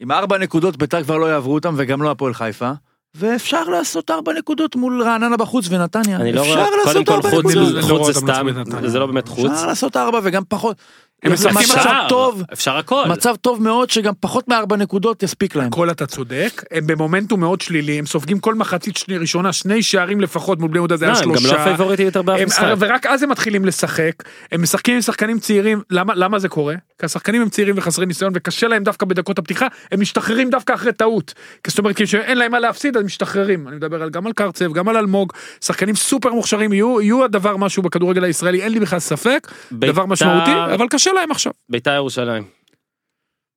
[0.00, 2.70] עם ארבע נקודות ביתר כבר לא יעברו אותם וגם לא הפועל חיפה.
[3.14, 6.16] ואפשר לעשות ארבע נקודות מול רעננה בחוץ ונתניה.
[6.16, 7.54] אני לא אפשר רואה, לעשות קודם כל ארבע חוץ.
[7.54, 8.46] לא חוץ זה סתם.
[8.86, 9.50] זה לא באמת חוץ.
[9.50, 10.76] אפשר לעשות ארבע וגם פחות.
[11.22, 13.04] הם משחקים מצב עכשיו טוב, אפשר הכל.
[13.08, 15.66] מצב טוב מאוד שגם פחות מארבע נקודות יספיק להם.
[15.66, 20.20] הכל אתה צודק, הם במומנטום מאוד שלילי, הם סופגים כל מחצית שני ראשונה, שני שערים
[20.20, 21.54] לפחות מול בני יהודה זה לא, היה הם גם שלושה.
[21.56, 22.74] לא הפייבוריטים יותר באף משחק.
[22.78, 24.12] ורק אז הם מתחילים לשחק,
[24.52, 26.74] הם משחקים עם שחקנים צעירים, למה, למה זה קורה?
[26.98, 30.92] כי השחקנים הם צעירים וחסרי ניסיון וקשה להם דווקא בדקות הפתיחה, הם משתחררים דווקא אחרי
[30.92, 31.34] טעות.
[31.64, 33.68] כי זאת אומרת, כשאין להם מה להפסיד אז משתחררים.
[33.68, 35.32] אני מדבר על, גם על קרצב, גם על אלמוג,
[35.64, 40.06] שחקנים סופר מוכשרים יהיו, יהיו הדבר משהו בכדורגל הישראלי, אין לי בכלל ספק, בית"ר- דבר
[40.06, 41.52] משמעותי, אבל קשה להם עכשיו.
[41.68, 42.44] בית"ר ירושלים.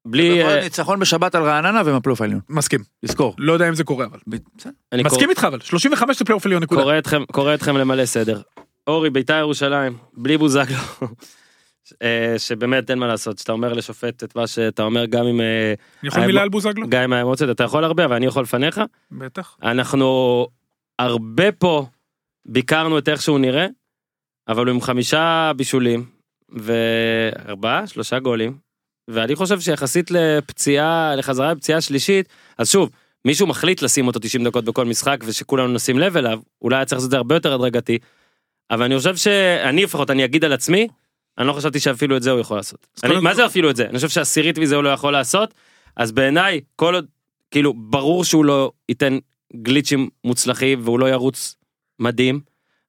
[0.07, 0.23] בלי...
[0.23, 2.39] יכול אה, ניצחון בשבת על רעננה הפלייאוף העליון.
[2.49, 2.79] מסכים.
[3.03, 3.35] לזכור.
[3.37, 4.19] לא יודע אם זה קורה אבל.
[5.03, 6.81] מסכים איתך אבל, 35 זה פלייאוף עליון נקודה.
[6.81, 8.41] קורא אתכם, קורא אתכם למלא סדר.
[8.87, 10.77] אורי, בית"ר ירושלים, בלי בוזגלו.
[12.01, 16.07] אה, שבאמת אין מה לעשות, שאתה אומר לשופט את מה שאתה אומר גם אה, אני
[16.07, 16.89] יכול היה- מילה על בוזגלו?
[16.89, 18.81] גם עם האמוציות, אתה יכול הרבה, אבל אני יכול לפניך.
[19.11, 19.57] בטח.
[19.63, 20.47] אנחנו
[20.99, 21.85] הרבה פה
[22.45, 23.67] ביקרנו את איך שהוא נראה,
[24.47, 26.05] אבל הוא עם חמישה בישולים,
[26.51, 28.57] וארבעה, שלושה גולים,
[29.07, 32.89] ואני חושב שיחסית לפציעה, לחזרה בפציעה שלישית, אז שוב,
[33.25, 36.97] מישהו מחליט לשים אותו 90 דקות בכל משחק ושכולנו נשים לב אליו, אולי היה צריך
[36.97, 37.97] לעשות את זה הרבה יותר הדרגתי,
[38.71, 40.87] אבל אני חושב שאני לפחות, אני אגיד על עצמי,
[41.37, 42.87] אני לא חשבתי שאפילו את זה הוא יכול לעשות.
[43.03, 43.85] אני, מה זה אפילו את זה?
[43.85, 45.53] אני חושב שעשירית מזה הוא לא יכול לעשות,
[45.95, 47.05] אז בעיניי, כל עוד,
[47.51, 49.17] כאילו, ברור שהוא לא ייתן
[49.55, 51.55] גליצ'ים מוצלחים והוא לא ירוץ
[51.99, 52.39] מדהים,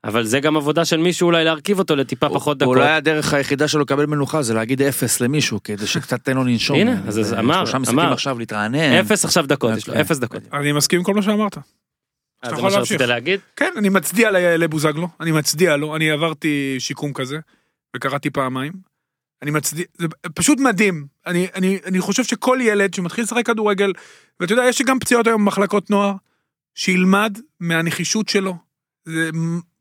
[0.05, 2.77] אבל זה גם עבודה של מישהו אולי להרכיב אותו לטיפה פחות דקות.
[2.77, 6.77] אולי הדרך היחידה שלו לקבל מנוחה זה להגיד אפס למישהו כדי שקצת תן לו לנשום.
[6.79, 8.13] הנה, אז- אז זה אמר, שלושה משחקים אמר.
[8.13, 8.93] עכשיו להתרענן.
[8.93, 10.03] אפס עכשיו דקות, יש לו אוקיי.
[10.03, 10.43] אפס דקות.
[10.53, 11.57] אני מסכים עם כל מה שאמרת.
[11.57, 11.63] אז
[12.53, 12.89] יכול זה מה להמשיך.
[12.99, 13.41] שרצית להגיד?
[13.57, 17.39] כן, אני מצדיע לבוזגלו, אני מצדיע לו, אני עברתי שיקום כזה,
[17.97, 18.73] וקראתי פעמיים.
[19.43, 21.07] אני מצדיע, זה פשוט מדהים.
[21.27, 23.93] אני, אני, אני חושב שכל ילד שמתחיל לשחק כדורגל,
[24.41, 26.13] ואתה יודע, יש גם פציעות היום במחלקות נוער,
[26.75, 28.57] שילמד מהנחישות שלו.
[29.05, 29.31] זה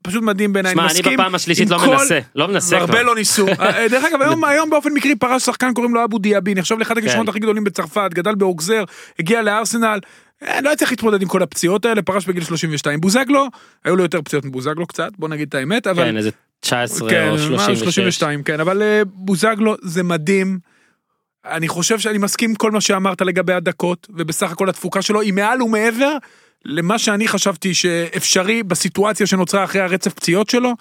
[0.02, 1.14] פשוט מדהים בעיניי, שמע, אני אני מסכים.
[1.18, 3.02] בפעם השלישית לא כל- מנסה, לא מנסה כבר.
[3.02, 3.46] לא ניסו.
[3.60, 6.98] אה, דרך אגב, היום, היום באופן מקרי פרש שחקן קוראים לו אבו דיאבי, נחשב לאחד
[6.98, 7.30] הכישרונות כן.
[7.30, 8.84] הכי גדולים בצרפת, גדל באוגזר,
[9.18, 9.98] הגיע לארסנל,
[10.42, 13.00] אה, לא היה צריך להתמודד עם כל הפציעות האלה, פרש בגיל 32.
[13.00, 13.46] בוזגלו,
[13.84, 16.04] היו לו יותר פציעות מבוזגלו קצת, בוא נגיד את האמת, אבל...
[16.04, 16.30] כן, איזה
[16.60, 17.78] 19 כן, או מה, 36.
[17.80, 20.58] 32, כן, אבל אה, בוזגלו זה מדהים.
[21.46, 25.62] אני חושב שאני מסכים כל מה שאמרת לגבי הדקות, ובסך הכל התפוקה שלו היא מעל
[25.62, 26.16] ומעבר
[26.64, 30.72] למה שאני חשבתי שאפשרי בסיטואציה שנוצרה אחרי הרצף פציעות שלו,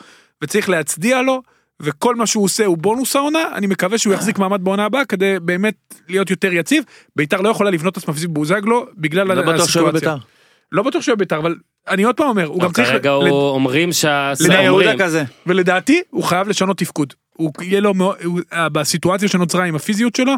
[0.43, 1.41] וצריך להצדיע לו,
[1.81, 5.35] וכל מה שהוא עושה הוא בונוס העונה, אני מקווה שהוא יחזיק מעמד בעונה הבאה כדי
[5.41, 5.75] באמת
[6.09, 6.83] להיות יותר יציב.
[7.15, 9.91] ביתר לא יכולה לבנות את עצמה סביב בוזגלו בגלל לא בטוח שהוא הסיטואציה.
[9.91, 10.25] בביתר.
[10.71, 11.55] לא בטוח שהוא בביתר, אבל
[11.87, 12.89] אני עוד פעם אומר, הוא גם צריך...
[12.89, 14.31] כרגע ל- הוא אומרים שה...
[14.41, 15.23] אומרים- יהודה כזה.
[15.47, 17.13] ולדעתי הוא חייב לשנות תפקוד.
[17.37, 20.33] הוא יהיה לו הוא, בסיטואציה שנוצרה עם הפיזיות שלו.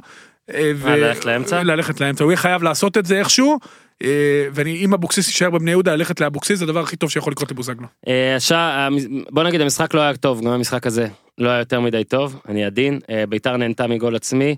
[0.54, 1.64] אה, ו- ללכת לאמצע?
[1.64, 3.60] ללכת לאמצע, הוא יהיה חייב לעשות את זה איכשהו.
[4.04, 4.08] אה,
[4.54, 7.88] ואני, אם אבוקסיס יישאר בבני יהודה, ללכת לאבוקסיס זה הדבר הכי טוב שיכול לקרות לבוזגלו.
[8.08, 8.88] אה, השעה-
[9.32, 12.66] בוא נגיד המשחק לא היה טוב, גם המשחק הזה לא היה יותר מדי טוב, אני
[12.66, 13.00] עדין.
[13.10, 14.56] אה, ביתר נהנתה מגול עצמי.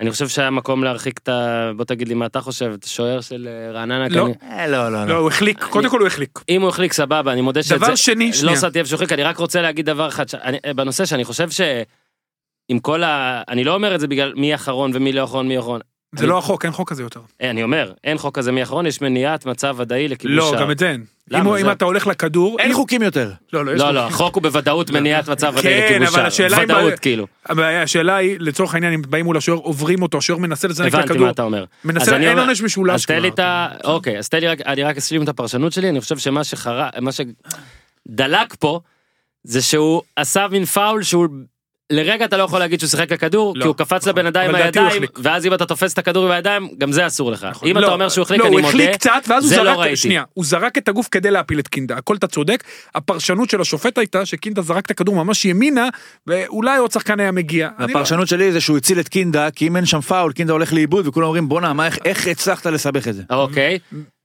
[0.00, 1.70] אני חושב שהיה מקום להרחיק את ה...
[1.76, 4.08] בוא תגיד לי מה אתה חושב, את השוער של רעננה.
[4.08, 4.14] לא.
[4.40, 5.14] כנראה- אה, לא, לא, לא, לא.
[5.18, 6.38] הוא החליק, קודם כל הוא החליק.
[6.48, 7.96] אם הוא החליק סבבה, אני מודה שאת דבר זה...
[7.96, 8.56] שני, לא שנייה.
[8.56, 11.60] שמתי לב שהוא החליק, אני רק רוצה להגיד דבר אחד, שאני- בנושא שאני חושב ש...
[12.68, 13.42] עם כל ה...
[13.48, 15.80] אני לא אומר את זה בגלל מי אחרון ומי לא אחרון, מי אחרון.
[16.14, 17.20] זה אני- לא החוק, אין חוק כזה יותר.
[17.42, 20.60] אה, אני אומר, אין חוק כזה מי אחרון, יש מניעת מצב ודאי לכיבוש לא, שער.
[20.60, 21.04] גם את זה אין.
[21.30, 21.40] למה?
[21.40, 23.30] אם הוא- זה- אם אתה הולך לכדור, אין חוקים יותר.
[23.52, 26.48] לא, לא, לא, לא, החוק הוא בוודאות מניעת מצב ודאי כן, לכיבוש אבל שער.
[26.62, 27.26] ודאות, כאילו.
[27.46, 31.08] הבעיה- השאלה היא, לצורך העניין, אם באים מול השוער, עוברים אותו, השוער מנסה לזנק הבנתי
[31.08, 31.24] לכדור.
[31.24, 31.64] מה אתה אומר.
[31.84, 32.94] מנסה, אז אני אין עונש משולש.
[32.94, 33.34] אז תן לי כבר.
[33.34, 33.68] את ה...
[33.84, 36.88] אוקיי, אז תן לי רק, אני רק אשלים את הפרשנות שלי, אני חושב שמה שחרה,
[37.00, 38.80] מה שדלק פה,
[39.44, 41.26] זה שהוא עשה מין פאול שהוא...
[41.90, 44.08] לרגע אתה לא יכול להגיד שהוא שיחק לכדור, לא, כי הוא קפץ נכון.
[44.12, 45.02] לבן אדם עם הוא הידיים.
[45.22, 47.46] ואז אם אתה תופס את הכדור עם הידיים, גם זה אסור לך.
[47.70, 49.56] אם לא, אתה אומר שהוא החליק, לא, אני הוא מודה, החליק קצת, ואז הוא זה
[49.56, 49.96] לא זרק, ראיתי.
[49.96, 52.64] שנייה, הוא זרק את הגוף כדי להפיל את קינדה, הכל אתה צודק,
[52.94, 55.88] הפרשנות של השופט הייתה שקינדה זרק את הכדור ממש ימינה,
[56.26, 57.68] ואולי עוד שחקן היה מגיע.
[57.78, 60.52] אני לא- הפרשנות שלי זה שהוא הציל את קינדה, כי אם אין שם פאול, קינדה
[60.52, 63.22] הולך לאיבוד, וכולם אומרים בואנה, איך- איך הצלחת לסבך את זה?
[63.30, 63.78] אוקיי,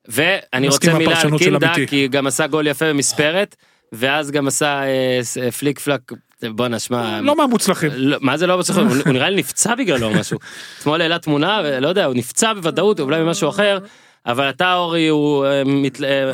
[0.08, 1.74] ואני רוצה מילה על הפרשנות של קינדה.
[1.88, 3.56] כי גם עשה גול יפה במספרת,
[3.92, 6.02] ואז גם עשה אה, אה, פליק פלק,
[6.44, 7.92] בוא נשמע, לא מהמוצלחים.
[7.96, 10.40] לא, מה זה לא מצליח, הוא נראה לי נפצע בגללו משהו.
[10.80, 13.80] אתמול העלה תמונה, ולא יודע, הוא נפצע בוודאות, אולי ממשהו אחר,
[14.26, 15.64] אבל אתה אורי הוא אה, אה,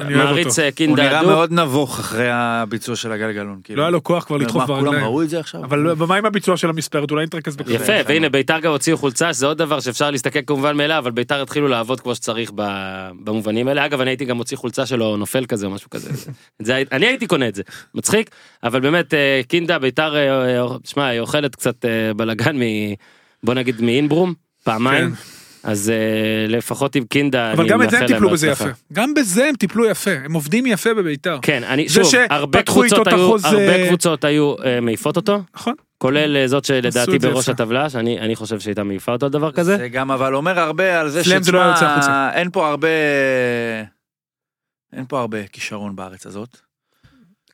[0.09, 0.59] מעריץ.
[0.59, 1.31] אה, הוא קינדה נראה הדוק.
[1.31, 3.59] מאוד נבוך אחרי הביצוע של הגלגלון.
[3.63, 3.77] כאילו.
[3.77, 5.05] לא היה לו כוח כבר לדחוף מה, כולם ברגליים.
[5.05, 5.63] ראו את זה עכשיו?
[5.63, 7.11] אבל מה עם הביצוע של המספרת?
[7.11, 7.75] אולי נתרכז בכלל.
[7.75, 11.41] יפה, והנה ביתר גם הוציאו חולצה, שזה עוד דבר שאפשר להסתכל כמובן מאליו, אבל ביתר
[11.41, 13.85] התחילו לעבוד כמו שצריך ב- במובנים האלה.
[13.85, 16.09] אגב, אני הייתי גם מוציא חולצה שלו נופל כזה או משהו כזה.
[16.91, 17.63] אני הייתי קונה את זה,
[17.95, 18.29] מצחיק,
[18.63, 19.13] אבל באמת
[19.47, 20.15] קינדה ביתר,
[20.85, 21.85] שמע, היא אוכלת קצת
[22.15, 22.61] בלאגן מ...
[23.43, 24.33] בוא נגיד מאינברום,
[24.63, 25.11] פעמיים.
[25.63, 25.95] אז אה,
[26.47, 28.47] לפחות עם קינדה, אבל אני גם את זה הם מאחל להם טיפלו בזה.
[28.47, 28.65] יפה.
[28.93, 31.39] גם בזה הם טיפלו יפה, הם עובדים יפה בביתר.
[31.41, 35.17] כן, אני, זה שוב, הרבה שפתחו איתו קבוצות היו, החוזה- הרבה קבוצות היו אה, מעיפות
[35.17, 35.73] אותו, נכון.
[35.97, 37.49] כולל אה, זאת שלדעתי זה בראש.
[37.49, 39.77] הטבלה, שאני אני חושב שהייתה מעיפה אותו דבר כזה.
[39.77, 42.29] זה גם אבל אומר הרבה על זה זה לא שתשמע, החוצה.
[42.33, 42.87] אין פה הרבה...
[44.93, 46.57] אין פה הרבה כישרון בארץ הזאת.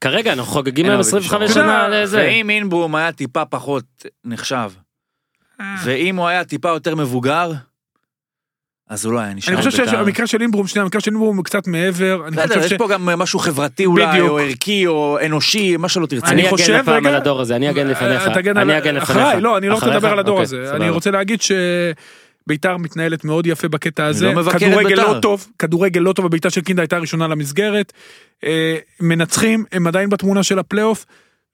[0.01, 1.65] כרגע אנחנו חוגגים הרבה 25 כישרון.
[1.65, 2.17] שנה אתה לזה.
[2.17, 3.83] ואם אינברום היה טיפה פחות
[4.25, 4.71] נחשב,
[5.61, 5.75] אה.
[5.83, 7.51] ואם הוא היה טיפה יותר מבוגר,
[8.89, 9.53] אז הוא לא היה נשאר.
[9.53, 9.91] אני חושב בית"ר.
[9.91, 12.21] שהמקרה של אינברום, שנייה, המקרה של אינברום הוא קצת מעבר.
[12.31, 12.73] בסדר, יש.
[12.73, 14.19] פה גם משהו חברתי אולי.
[14.21, 16.27] או ערכי, או אנושי, מה שלא תרצה.
[16.27, 18.27] אני אגן הפעם רגע- על הדור הזה, אני אגן לפניך.
[18.27, 19.09] אתה תגן אני על- אגן לפניך.
[19.11, 19.87] אחריי, לא, אני לא רוצה?
[19.87, 20.75] לדבר על הדור אוקיי, הזה.
[20.75, 24.33] אני רוצה להגיד שביתר מתנהלת מאוד יפה בקטע הזה.
[24.33, 25.13] לא כדורגל בית"ר.
[25.13, 27.93] לא טוב, כדורגל לא טוב, הבעיטה של קינדה הייתה הראשונה למסגרת.
[28.43, 31.05] אה, מנצחים, הם עדיין בתמונה של הפלייאוף.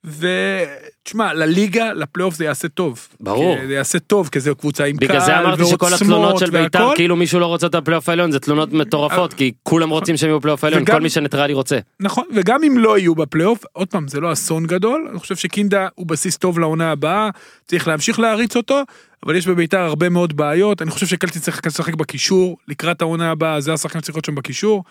[0.05, 3.07] ותשמע, לליגה, לפלייאוף זה יעשה טוב.
[3.19, 3.57] ברור.
[3.67, 6.49] זה יעשה טוב, כי זו קבוצה עם קהל בגלל זה אמרתי שכל ועוצמות התלונות של
[6.49, 6.95] בית"ר והכל.
[6.95, 10.39] כאילו מישהו לא רוצה את הפלייאוף העליון זה תלונות מטורפות כי כולם רוצים שהם יהיו
[10.39, 11.79] בפלייאוף העליון כל מי שניטרלי רוצה.
[11.99, 15.87] נכון, וגם אם לא יהיו בפלייאוף, עוד פעם, זה לא אסון גדול, אני חושב שקינדה
[15.95, 17.29] הוא בסיס טוב לעונה הבאה,
[17.67, 18.81] צריך להמשיך להריץ אותו,
[19.25, 23.61] אבל יש בביתר הרבה מאוד בעיות, אני חושב שקלטי צריך לשחק בקישור, לקראת העונה הבאה,
[23.61, 24.83] זה השחקן שצריך להיות שם בקישור.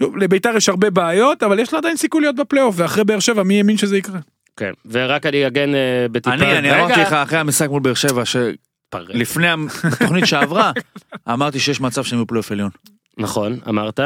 [0.00, 3.56] לביתר יש הרבה בעיות, אבל יש לה עדיין סיכוי להיות בפלייאוף, ואחרי באר שבע, מי
[3.58, 4.18] האמין שזה יקרה?
[4.56, 6.34] כן ורק אני אגן אה, בטיפה.
[6.36, 6.70] אני, אני.
[6.80, 8.22] אמרתי לך אחרי המשחק מול באר שבע.
[8.24, 9.46] שלפני
[9.92, 10.72] התוכנית שעברה,
[11.28, 12.70] אמרתי שיש מצב שהם בפלייאוף עליון.
[13.18, 14.00] נכון אמרת.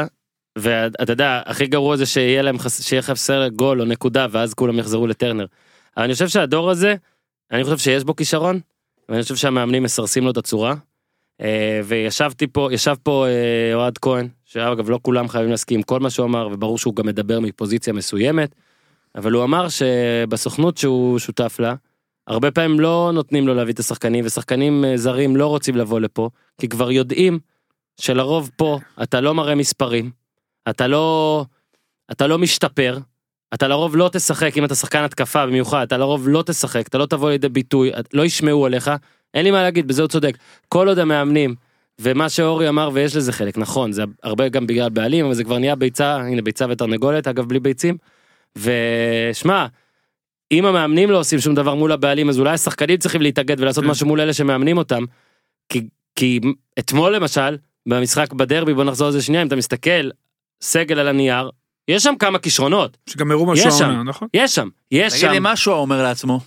[0.57, 4.79] ואתה יודע הכי גרוע זה שיהיה להם חס- שיהיה חסר גול או נקודה ואז כולם
[4.79, 5.45] יחזרו לטרנר.
[5.97, 6.95] אבל אני חושב שהדור הזה
[7.51, 8.59] אני חושב שיש בו כישרון
[9.09, 10.75] ואני חושב שהמאמנים מסרסים לו את הצורה.
[11.41, 16.09] אה, וישבתי פה ישב פה אה, אוהד כהן שאגב לא כולם חייבים להסכים כל מה
[16.09, 18.55] שהוא אמר וברור שהוא גם מדבר מפוזיציה מסוימת.
[19.15, 21.75] אבל הוא אמר שבסוכנות שהוא שותף לה
[22.27, 26.29] הרבה פעמים לא נותנים לו להביא את השחקנים ושחקנים אה, זרים לא רוצים לבוא לפה
[26.61, 27.39] כי כבר יודעים
[28.01, 30.11] שלרוב פה אתה לא מראה מספרים,
[30.69, 31.45] אתה לא,
[32.11, 32.97] אתה לא משתפר,
[33.53, 37.05] אתה לרוב לא תשחק אם אתה שחקן התקפה במיוחד, אתה לרוב לא תשחק, אתה לא
[37.05, 38.91] תבוא לידי ביטוי, לא ישמעו עליך,
[39.33, 40.37] אין לי מה להגיד, בזה הוא צודק.
[40.69, 41.55] כל עוד המאמנים,
[41.99, 45.57] ומה שאורי אמר ויש לזה חלק, נכון, זה הרבה גם בגלל בעלים, אבל זה כבר
[45.57, 47.97] נהיה ביצה, הנה ביצה ותרנגולת, אגב בלי ביצים,
[48.55, 49.65] ושמע,
[50.51, 53.89] אם המאמנים לא עושים שום דבר מול הבעלים אז אולי השחקנים צריכים להתאגד ולעשות כן.
[53.89, 55.03] משהו מול אלה שמאמנים אותם.
[55.69, 56.39] כי, כי
[56.79, 60.09] אתמול למשל במשחק בדרבי בוא נחזור על זה שנייה אם אתה מסתכל
[60.61, 61.49] סגל על הנייר
[61.87, 63.85] יש שם כמה כישרונות שגם הראו משהו שם.
[63.85, 64.27] העונה, נכון?
[64.33, 66.39] יש שם יש תגיד לי שם מה שואה אומר לעצמו.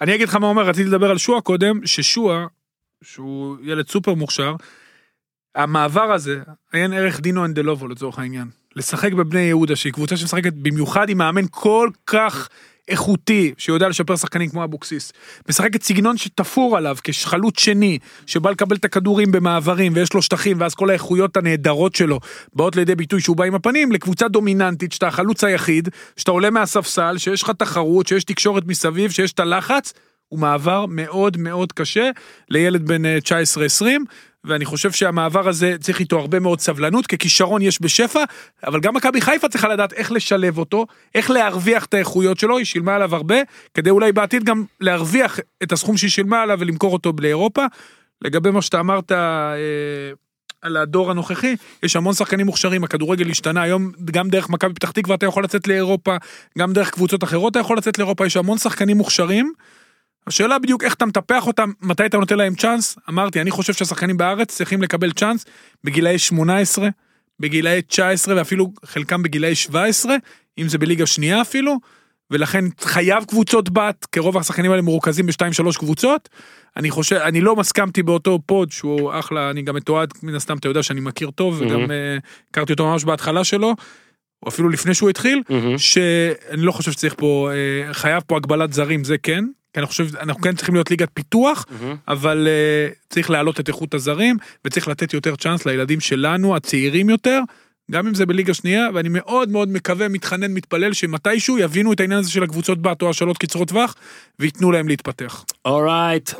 [0.00, 2.46] אני אגיד לך מה אומר, רציתי לדבר על שועה קודם, ששועה,
[3.02, 4.54] שהוא ילד סופר מוכשר,
[5.54, 6.42] המעבר הזה,
[6.72, 8.48] עיין ערך דינו אנדלובו לצורך העניין.
[8.76, 12.48] לשחק בבני יהודה, שהיא קבוצה שמשחקת במיוחד עם מאמן כל כך
[12.88, 15.12] איכותי, שיודע לשפר שחקנים כמו אבוקסיס.
[15.48, 20.74] משחקת סגנון שתפור עליו כחלוץ שני, שבא לקבל את הכדורים במעברים ויש לו שטחים, ואז
[20.74, 22.20] כל האיכויות הנהדרות שלו
[22.54, 27.18] באות לידי ביטוי שהוא בא עם הפנים לקבוצה דומיננטית, שאתה החלוץ היחיד, שאתה עולה מהספסל,
[27.18, 29.92] שיש לך תחרות, שיש תקשורת מסביב, שיש את הלחץ.
[30.28, 32.10] הוא מעבר מאוד מאוד קשה
[32.50, 33.18] לילד בן אה,
[33.80, 33.84] 19-20,
[34.44, 38.24] ואני חושב שהמעבר הזה צריך איתו הרבה מאוד סבלנות, כי כישרון יש בשפע,
[38.66, 42.66] אבל גם מכבי חיפה צריכה לדעת איך לשלב אותו, איך להרוויח את האיכויות שלו, היא
[42.66, 43.36] שילמה עליו הרבה,
[43.74, 47.64] כדי אולי בעתיד גם להרוויח את הסכום שהיא שילמה עליו ולמכור אותו לאירופה.
[48.22, 49.18] לגבי מה שאתה אמרת אה,
[50.62, 55.16] על הדור הנוכחי, יש המון שחקנים מוכשרים, הכדורגל השתנה, היום גם דרך מכבי פתח תקווה
[55.16, 56.16] אתה יכול לצאת לאירופה,
[56.58, 59.52] גם דרך קבוצות אחרות אתה יכול לצאת לאירופה, יש המון שחקנים מוכשרים.
[60.28, 64.16] השאלה בדיוק איך אתה מטפח אותם, מתי אתה נותן להם צ'אנס, אמרתי, אני חושב שהשחקנים
[64.16, 65.44] בארץ צריכים לקבל צ'אנס
[65.84, 66.88] בגילאי 18,
[67.40, 70.16] בגילאי 19 ואפילו חלקם בגילאי 17,
[70.58, 71.78] אם זה בליגה שנייה אפילו,
[72.30, 76.28] ולכן חייב קבוצות בת, כי רוב השחקנים האלה מרוכזים בשתיים שלוש קבוצות.
[76.76, 80.68] אני חושב, אני לא מסכמתי באותו פוד שהוא אחלה, אני גם מתועד, מן הסתם אתה
[80.68, 81.90] יודע שאני מכיר טוב, וגם מהמם.
[81.90, 82.18] אה,
[82.50, 83.74] הכרתי אותו ממש בהתחלה שלו,
[84.42, 85.78] או אפילו לפני שהוא התחיל, מהמם.
[85.78, 89.44] שאני לא חושב שצריך פה, אה, חייב פה הגבלת זרים, זה כן.
[89.72, 91.96] כי אני חושב, אנחנו כן צריכים להיות ליגת פיתוח, מהמם.
[92.08, 97.40] אבל אה, צריך להעלות את איכות הזרים, וצריך לתת יותר צ'אנס לילדים שלנו, הצעירים יותר,
[97.90, 102.18] גם אם זה בליגה שנייה, ואני מאוד מאוד מקווה, מתחנן, מתפלל, שמתישהו יבינו את העניין
[102.18, 103.94] הזה של הקבוצות בת או השאלות קצרות טווח,
[104.38, 105.44] וייתנו להם להתפתח.
[105.64, 106.30] אורייט.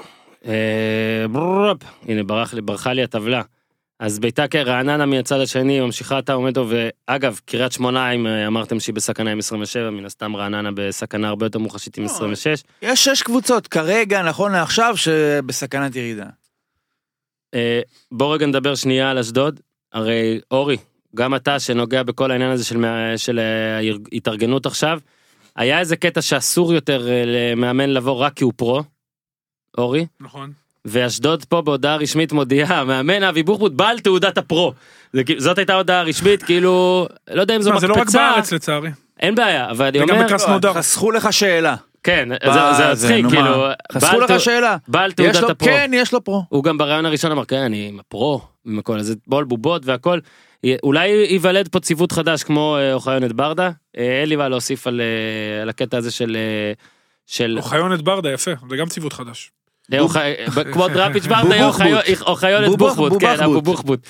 [0.47, 1.79] אה, ברופ.
[2.09, 3.43] הנה ברח לי ברחה לי הטבלה.
[3.99, 8.81] אז ביתר כן, רעננה מהצד השני ממשיכה את העומדו ואגב קריית שמונה אם אה, אמרתם
[8.81, 12.11] שהיא בסכנה עם 27 מן הסתם רעננה בסכנה הרבה יותר מוחשית עם לא.
[12.11, 12.63] 26.
[12.83, 16.27] יש שש קבוצות כרגע, נכון לעכשיו, שבסכנת ירידה.
[17.55, 17.81] אה,
[18.13, 19.61] בוא רגע נדבר שנייה על אשדוד.
[19.93, 20.77] הרי אורי,
[21.17, 22.85] גם אתה שנוגע בכל העניין הזה של,
[23.17, 23.81] של אה,
[24.13, 25.01] התארגנות עכשיו,
[25.57, 28.83] היה איזה קטע שאסור יותר למאמן לבוא רק כי הוא פרו,
[29.79, 30.53] אורי, נכון.
[30.89, 34.73] ואשדוד פה בהודעה רשמית מודיעה, המאמן אבי בוחבוט בעל תעודת הפרו.
[35.13, 38.19] זה, זאת הייתה הודעה רשמית, כאילו, לא יודע אם זו מה, זה לא רק מקפצה,
[38.35, 38.91] בארץ לצערי.
[39.21, 40.73] אין בעיה, אבל אני אומר, בקרס- נודע.
[40.75, 41.75] חסכו לך שאלה.
[42.03, 42.29] כן,
[42.75, 43.67] זה- מצחיק, כאילו?
[43.93, 44.77] חסכו לך שאלה.
[44.89, 45.69] בעל תעודת הפרו.
[45.69, 46.45] כן, יש לו פרו.
[46.49, 50.19] הוא גם ברעיון הראשון אמר כן אני עם הפרו עם הכל אז בול בובות והכל
[50.83, 54.87] אולי ייוולד פה ציוות חדש כמו אה, אוחיון את ברדה אה, אין לי מה להוסיף
[54.87, 56.73] על אה, על הקטע הזה של אה,
[57.27, 59.51] של אוחיון את ברדה, יפה, זה גם ציוות חדש.
[60.73, 61.69] כמו דראפיץ' ברדה
[62.71, 63.43] בובוך- בוחבוט כן.
[63.45, 64.01] אבו בוחבוט.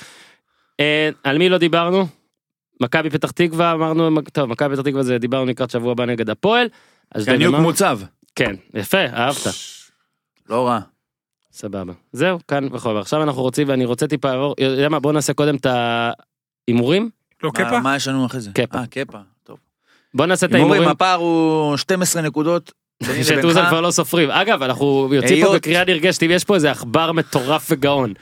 [0.79, 2.07] אה, על מי לא דיברנו?
[2.81, 6.67] מכבי פתח תקווה אמרנו טוב מכבי פתח תקווה זה דיברנו לקראת שבוע הבא נגד הפועל.
[7.25, 7.99] קניוק אמרנו- מוצב.
[8.35, 9.47] כן יפה אהבת.
[10.49, 10.79] לא רע.
[11.51, 11.93] סבבה.
[12.13, 12.99] זהו, כאן וחובר.
[12.99, 15.65] עכשיו אנחנו רוצים, ואני רוצה טיפה לעבור, יודע מה, בוא נעשה קודם את
[16.67, 17.09] ההימורים.
[17.43, 17.79] לא קפה?
[17.79, 18.51] מה יש לנו אחרי זה?
[18.53, 18.77] קפה.
[18.77, 19.17] אה, קפה.
[19.43, 19.57] טוב.
[20.13, 20.91] בוא נעשה את הימורים, ההימורים.
[20.95, 22.71] הפער הוא 12 נקודות.
[23.23, 23.43] שאת.
[23.43, 24.31] אוזן כבר לא סופרים.
[24.31, 28.13] אגב, אנחנו יוצאים פה בקריאה נרגשת, אם יש פה איזה עכבר מטורף וגאון.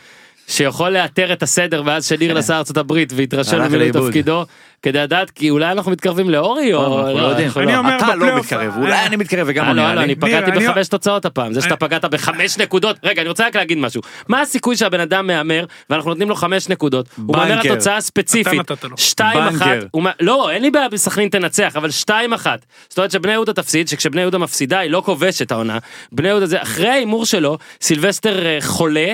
[0.48, 3.92] שיכול לאתר את הסדר ואז שניר נסע ארצות הברית והתרשם ממילוי.
[3.92, 4.46] תפקידו
[4.82, 7.48] כדי לדעת כי אולי אנחנו מתקרבים לאורי או אנחנו לא יודעים.
[7.48, 10.02] אנחנו אני אומר אתה לא מתקרב, אה, אולי אני מתקרב וגם אה, לא, לא.
[10.04, 13.78] אני פגעתי בחמש תוצאות הפעם, זה שאתה פגעת בחמש נקודות, רגע אני רוצה רק להגיד
[13.78, 17.76] משהו, מה הסיכוי שהבן אדם מהמר ואנחנו נותנים לו חמש נקודות, הוא מהמר על בנקר.
[17.76, 18.98] תוצאה ספציפית, אתה נתת לו.
[18.98, 19.86] שתיים אחת, בנקר.
[19.92, 23.54] הוא מה- לא אין לי בעיה בסכנין תנצח, אבל שתיים אחת, זאת אומרת שבני יהודה
[23.54, 25.78] תפסיד, שכשבני יהודה מפסידה היא לא כובשת העונה,
[26.12, 29.14] בני יהודה זה אחרי ההימור שלו, סילבסטר אה, חולה,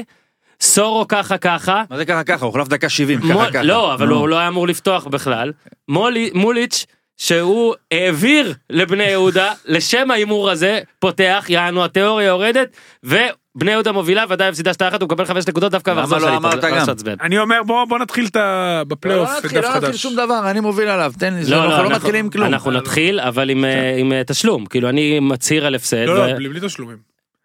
[0.64, 2.46] סורו ככה ככה, מה זה ככה ככה?
[2.46, 3.64] הוא חלף דקה 70, ככה מול- ככה.
[3.64, 4.08] לא, אבל.
[4.08, 5.52] הוא לא היה אמור לפתוח בכלל.
[5.88, 6.86] מולי, מוליץ',
[7.18, 12.68] שהוא העביר לבני יהודה, לשם ההימור הזה, פותח, יענו התיאוריה יורדת,
[13.04, 13.32] ובני
[13.72, 16.70] יהודה מובילה, ודאי הפסידה שתי אחת, הוא מקבל חמש נקודות דווקא למה לא אמרת לא
[16.70, 16.86] גם?
[17.22, 18.82] אני אומר בוא בוא נתחיל את ה...
[18.88, 19.94] בפלייאוף, לא את נתחיל, לא נתחיל.
[19.94, 22.48] שום דבר, אני מוביל עליו, תן לי, לא, אנחנו לא, לא אנחנו- מתחילים כלום.
[22.48, 26.16] אנחנו נתחיל, אבל עם, אה, עם אה, תשלום, כאילו אני מצהיר על הפסד, לא, ו-
[26.28, 26.98] לא, בלי בלי תשלומים.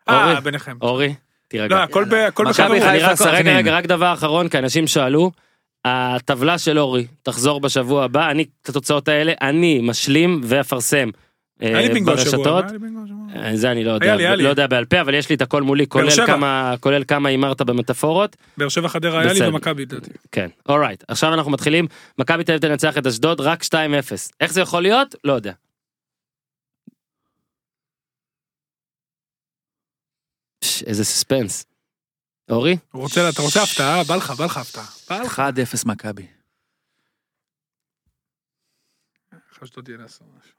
[0.08, 0.76] אה, ביניכם.
[0.80, 1.14] אורי,
[1.54, 1.82] לא, תירגע.
[1.82, 2.80] הכל ב- הכל מכבי.
[2.80, 3.30] חיפה.
[3.30, 3.56] רגע.
[3.56, 5.30] רגע, רק דבר אחרון, כי אנשים שאלו,
[5.84, 11.08] הטבלה של אורי תחזור בשבוע הבא, אני את התוצאות האלה, אני משלים ואפרסם
[11.62, 11.88] אה.
[12.04, 12.64] ברשתות.
[13.36, 14.36] אה, זה אני לא יודע.
[14.36, 16.26] לא יודע בעל פה, אבל יש לי את הכל מולי, כולל.
[16.26, 18.36] כמה, כולל כמה הימרת במטאפורות.
[18.56, 19.48] באר שבע חדרה היה לי.
[19.48, 20.10] ומכבי לדעתי.
[20.32, 21.04] כן, אורייט.
[21.08, 21.86] עכשיו אנחנו מתחילים,
[22.18, 23.74] מכבי תל אביב תנצח את אשדוד רק 2-0.
[24.40, 25.14] איך זה יכול להיות?
[25.24, 25.52] לא יודע.
[30.82, 31.64] איזה סספנס.
[32.50, 32.76] אורי?
[32.92, 34.04] הוא רוצה, אתה רוצה הפתעה?
[34.04, 34.86] בא לך, בא לך הפתעה.
[35.10, 35.38] בא לך.
[35.38, 36.26] 1-0 מכבי.
[39.64, 40.52] אשדוד ינסו משהו.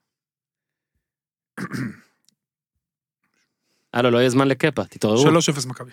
[3.94, 5.40] הלו, לא יהיה זמן לקפה, תתעוררו.
[5.40, 5.92] 3-0 מכבי.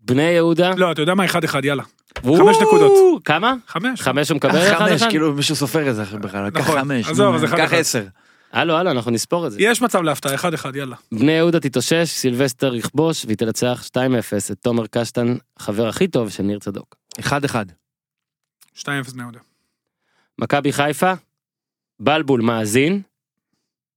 [0.00, 0.70] בני יהודה?
[0.76, 1.24] לא, אתה יודע מה?
[1.24, 1.28] 1-1,
[1.64, 1.82] יאללה.
[2.16, 3.24] חמש נקודות.
[3.24, 3.54] כמה?
[3.66, 4.00] 5.
[4.00, 5.02] חמש הוא מקבל חמש?
[5.02, 6.80] כאילו מישהו סופר את זה בכלל, נכון.
[6.80, 7.72] חמש, עזוב, אז אחד קח.
[7.72, 8.06] עשר.
[8.52, 9.62] הלו, הלו, אנחנו נספור את זה.
[9.62, 10.96] יש מצב להפתעה, 1-1, יאללה.
[11.12, 13.98] בני יהודה תתאושש, סילבסטר יכבוש, והיא תנצח 2-0
[14.52, 16.96] את תומר קשטן, חבר הכי טוב של ניר צדוק.
[17.20, 17.24] 1-1.
[18.76, 19.38] 2-0 בני יהודה.
[20.38, 21.12] מכבי חיפה,
[22.00, 23.02] בלבול מאזין,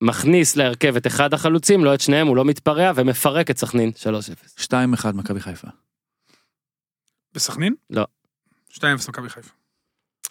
[0.01, 3.91] מכניס להרכב את אחד החלוצים, לא את שניהם, הוא לא מתפרע, ומפרק את סכנין
[4.59, 4.61] 3-0.
[4.61, 5.67] 2-1 מכבי חיפה.
[7.33, 7.75] בסכנין?
[7.89, 8.05] לא.
[8.73, 9.51] 2-0 מכבי חיפה.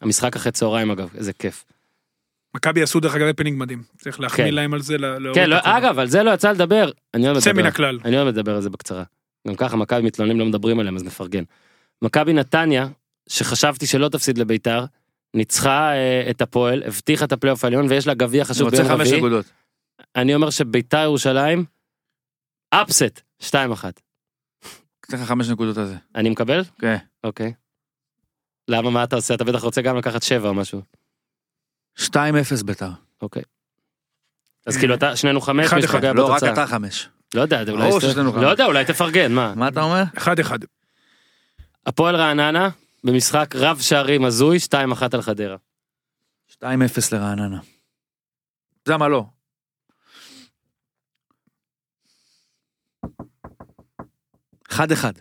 [0.01, 1.65] המשחק אחרי צהריים אגב, איזה כיף.
[2.57, 3.83] מכבי עשו דרך אגב הפנינג מדהים.
[3.99, 4.55] צריך להחמיא כן.
[4.55, 4.97] להם על זה.
[5.35, 5.57] כן, לא.
[5.63, 6.91] אגב, על זה לא יצא לדבר.
[7.15, 7.53] אני אוהב לדבר.
[7.53, 7.99] מן הכלל.
[8.05, 9.05] אני אוהב לדבר על זה בקצרה.
[9.49, 11.45] גם ככה מכבי מתלוננים לא מדברים עליהם אז נפרגן.
[12.03, 12.89] מכבי נתניה,
[13.29, 14.85] שחשבתי שלא תפסיד לביתר,
[15.35, 19.21] ניצחה אה, את הפועל, הבטיחה את הפלייאוף העליון ויש לה גביע חשוב ביום רביעי.
[20.17, 21.65] אני אומר שביתר ירושלים,
[22.71, 23.47] אפסט, 2-1.
[25.01, 25.97] קח לך חמש נקודות על זה.
[26.15, 26.63] אני מקבל?
[26.79, 26.97] כן.
[27.25, 27.53] אוקיי.
[28.69, 29.35] למה מה אתה עושה?
[29.35, 30.83] אתה בטח רוצה גם לקחת 7 או משהו.
[31.99, 32.03] 2-0
[32.65, 32.91] ביתר.
[33.23, 33.43] אוקיי.
[34.67, 35.81] אז כאילו אתה, שנינו חמש, מי אחד.
[35.81, 36.53] שפוגע לא, רק בתוצאה.
[36.53, 37.09] אתה חמש.
[37.35, 37.91] לא יודע, אולי...
[38.43, 39.55] לא יודע, אולי תפרגן, מה?
[39.57, 40.03] מה אתה אומר?
[40.17, 40.21] 1-1.
[41.87, 42.69] הפועל רעננה,
[43.05, 44.75] במשחק רב שערים הזוי, 2-1
[45.13, 45.57] על חדרה.
[46.53, 46.65] 2-0
[47.13, 47.59] לרעננה.
[48.85, 49.25] זה מה לא.
[54.71, 55.13] אחד אחד.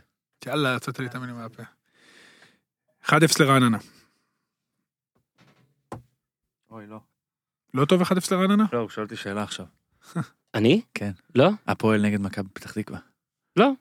[0.45, 1.63] יאללה, יצאת לי את המילים מהפה.
[3.05, 3.77] 1-0 לרעננה.
[6.79, 6.99] אוי לא.
[7.73, 8.65] לא טוב 1-0 לרעננה?
[8.73, 9.65] לא, הוא שואל אותי שאלה עכשיו.
[10.55, 10.81] אני?
[10.93, 11.11] כן.
[11.35, 11.49] לא?
[11.67, 12.99] הפועל נגד מכבי פתח תקווה.
[13.55, 13.71] לא.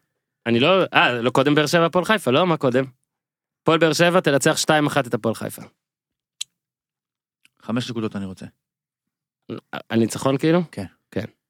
[0.46, 0.84] אני לא...
[0.94, 2.46] אה, לא קודם באר שבע הפועל חיפה, לא?
[2.46, 2.84] מה קודם?
[3.62, 4.57] הפועל באר שבע תנצח
[4.96, 5.62] 2-1 את הפועל חיפה.
[7.62, 8.46] חמש נקודות אני רוצה.
[9.90, 10.61] הניצחון כאילו?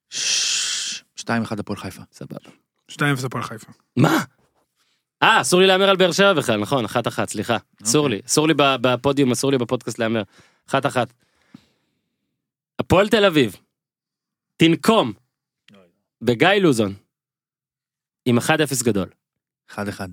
[0.09, 2.01] ששש, שתיים אחד הפועל חיפה.
[2.11, 2.49] סבבה.
[2.91, 3.71] 2-0 הפועל חיפה.
[3.97, 4.17] מה?
[5.23, 7.57] אה, אסור לי להמר על באר שבע בכלל, נכון, אחת אחת, סליחה.
[7.83, 8.17] אסור אוקיי.
[8.17, 10.23] לי, אסור לי ב- בפודיום, אסור לי בפודקאסט להמר.
[10.69, 11.13] אחת אחת.
[12.89, 13.55] הפועל תל אביב,
[14.57, 15.13] תנקום,
[16.21, 16.93] בגיא לוזון,
[18.25, 18.41] עם 1-0
[18.83, 19.09] גדול.
[19.69, 20.09] אחד אחד.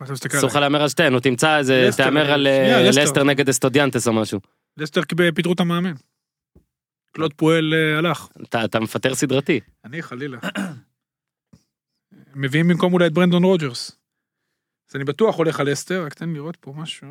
[0.00, 0.56] מה אתה מסתכל אסור לך?
[0.56, 3.02] להמר על שתיהן, נו תמצא איזה, לסטר, תהמר על אה, לסטר.
[3.02, 4.40] לסטר נגד אסטודיאנטס או משהו.
[4.76, 5.00] לסטר
[5.34, 5.94] פיטרו את המאמן.
[7.12, 8.28] קלוד פואל אה, הלך.
[8.64, 9.60] אתה מפטר סדרתי.
[9.84, 10.38] אני חלילה.
[12.34, 13.98] מביאים במקום אולי את ברנדון רוג'רס.
[14.90, 17.08] אז אני בטוח הולך על לסטר, רק תן לי לראות פה משהו.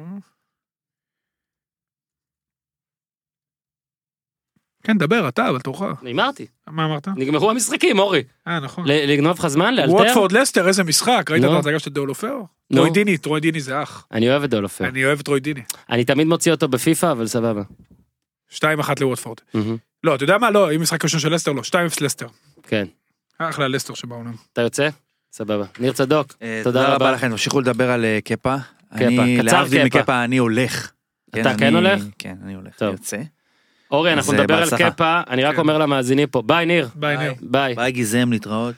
[4.84, 5.82] כן, דבר, אתה, אבל תורך.
[6.04, 6.46] הימרתי.
[6.68, 7.08] מה אמרת?
[7.08, 8.24] נגמרו המשחקים, אורי.
[8.48, 8.84] אה, נכון.
[8.88, 9.94] לגנוב לך זמן, לאלתר?
[9.94, 11.56] ווטפורד לסטר, איזה משחק, ראית את נו.
[11.56, 12.38] ההצגה של דאולופאו?
[12.72, 12.78] נו.
[12.78, 14.08] טרוי דיני, טרוי דיני זה אח.
[14.12, 14.86] אני אוהב את דאולופאו.
[14.88, 15.62] אני אוהב את טרוי דיני.
[15.90, 17.62] אני תמיד מוציא אותו בפיפא, אבל סבבה.
[18.52, 18.64] 2-1
[19.02, 19.38] לווטפורד.
[20.04, 20.52] לא, אתה יודע מה?
[20.52, 21.62] לא, אם משחק ראשון של לסטר, לא.
[21.62, 22.28] 2-0 לסטר.
[22.68, 22.86] כן.
[23.38, 24.34] אחלה לסטר שבעולם.
[24.54, 24.90] אתה יוצא?
[25.32, 25.66] סבבה.
[25.80, 27.12] ניר צדוק, אה, תודה רבה.
[27.12, 28.56] לכם, תמשיכו לדבר על אה, קפה.
[28.96, 30.00] קפה, אני, קצר להבדיל קפה.
[30.00, 30.92] מקפה, אני הולך.
[31.30, 32.04] אתה אני- כן הולך?
[32.20, 32.88] כן, אני הולך, טוב.
[32.88, 33.18] אני יוצא.
[33.92, 34.70] אורי, אנחנו אה, נדבר על.
[34.78, 35.62] קפה, אני רק כן.
[35.62, 37.34] אומר למאזינים פה, ביי ניר, ביי, ניר.
[37.42, 37.76] ביי.
[37.76, 38.76] ביי גיזם, להתראות.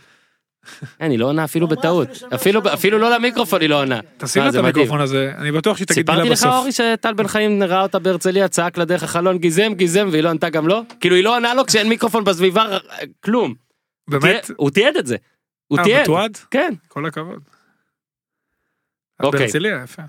[1.02, 2.10] אני לא עונה אפילו בטעות.
[2.36, 4.00] אפילו אפילו לא למיקרופון היא לא עונה.
[4.18, 4.56] תשים אה, לה את.
[4.56, 6.54] המיקרופון הזה, אני בטוח שהיא תגיד מילה סיפרתי לך בסוף.
[6.54, 10.30] אורי שטל בן חיים ראה אותה בהרצליה צעק לה דרך החלון גיזם גיזם והיא לא
[10.30, 10.82] ענתה גם לא?
[11.00, 12.78] כאילו היא לא עונה לו כשאין מיקרופון בסביבה
[13.24, 13.54] כלום.
[14.08, 14.52] באמת?
[14.56, 15.16] הוא תיעד את זה.
[15.68, 16.02] הוא אה, תיעד.
[16.02, 16.38] מתועד?
[16.52, 16.74] כן.
[16.88, 17.40] כל הכבוד.
[19.20, 19.40] אוקיי.
[19.40, 20.02] בהרצליה, יפה.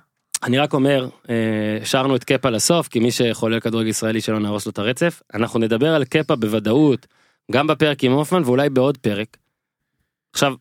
[0.44, 4.66] אני רק אומר, אה, השארנו את קפה לסוף, כי מי שחולל כדורגל ישראלי שלא נהרוס
[4.66, 5.22] לו את הרצף.
[5.34, 7.06] אנחנו נדבר על קפה בוודאות,
[7.52, 9.36] גם בפרק עם הופמן ואולי בעוד פרק.
[10.32, 10.54] עכשיו,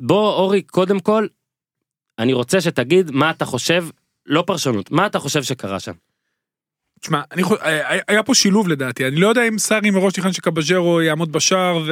[0.00, 1.26] בוא אורי, קודם כל,
[2.18, 3.86] אני רוצה שתגיד מה אתה חושב,
[4.26, 5.92] לא פרשנות, מה אתה חושב שקרה שם.
[7.00, 10.32] תשמע, אני חו- היה היה פה שילוב לדעתי, אני לא יודע אם סארי מראש תכנן
[10.32, 11.88] שקבז'רו יעמוד בשער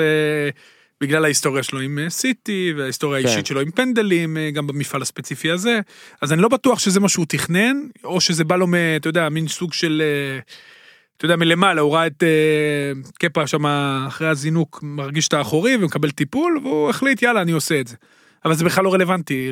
[1.00, 3.28] ובגלל ההיסטוריה שלו עם אה, סיטי וההיסטוריה כן.
[3.28, 5.80] האישית שלו עם פנדלים, אה, גם במפעל הספציפי הזה,
[6.20, 8.74] אז אני לא בטוח שזה מה שהוא תכנן, או שזה בא לו מ...
[8.96, 10.02] אתה יודע, מין סוג של...
[10.04, 10.40] אה,
[11.16, 13.66] אתה יודע, מלמעלה, הוא ראה את אה, קפה שם
[14.08, 17.96] אחרי הזינוק, מרגיש את האחורי ומקבל טיפול, והוא החליט, יאללה, אני עושה את זה.
[18.44, 19.50] אבל זה בכלל לא רלוונטי,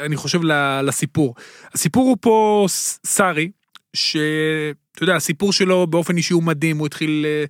[0.00, 0.40] אני חושב
[0.82, 1.34] לסיפור.
[1.74, 2.66] הסיפור הוא פה
[3.06, 3.50] סארי,
[3.94, 7.44] שאתה יודע, הסיפור שלו באופן אישי הוא מדהים, הוא התחיל, אה,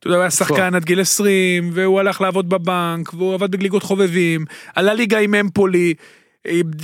[0.00, 3.82] אתה יודע, הוא היה שחקן עד גיל 20, והוא הלך לעבוד בבנק, והוא עבד בגליגות
[3.82, 4.44] חובבים,
[4.74, 5.94] עלה ליגה עם אמפולי,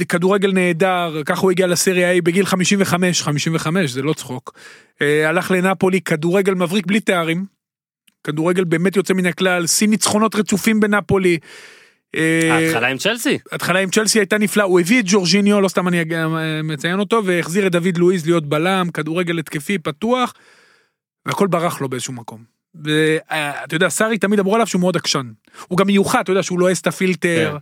[0.09, 4.59] כדורגל נהדר, ככה הוא הגיע לסריה A בגיל 55, 55, זה לא צחוק.
[5.03, 7.45] אה, הלך לנפולי, כדורגל מבריק בלי תארים.
[8.25, 11.39] כדורגל באמת יוצא מן הכלל, שיא ניצחונות רצופים בנפולי.
[12.17, 13.39] אה, ההתחלה עם צ'לסי.
[13.53, 16.03] התחלה עם צ'לסי הייתה נפלאה, הוא הביא את ג'ורג'יניו, לא סתם אני
[16.65, 20.35] מציין אותו, והחזיר את דוד לואיז להיות בלם, כדורגל התקפי, פתוח,
[21.27, 22.56] והכל ברח לו באיזשהו מקום.
[22.85, 25.27] ואתה יודע, סארי תמיד אמרו עליו שהוא מאוד עקשן.
[25.69, 27.57] הוא גם מיוחד, אתה יודע שהוא לועס את הפילטר,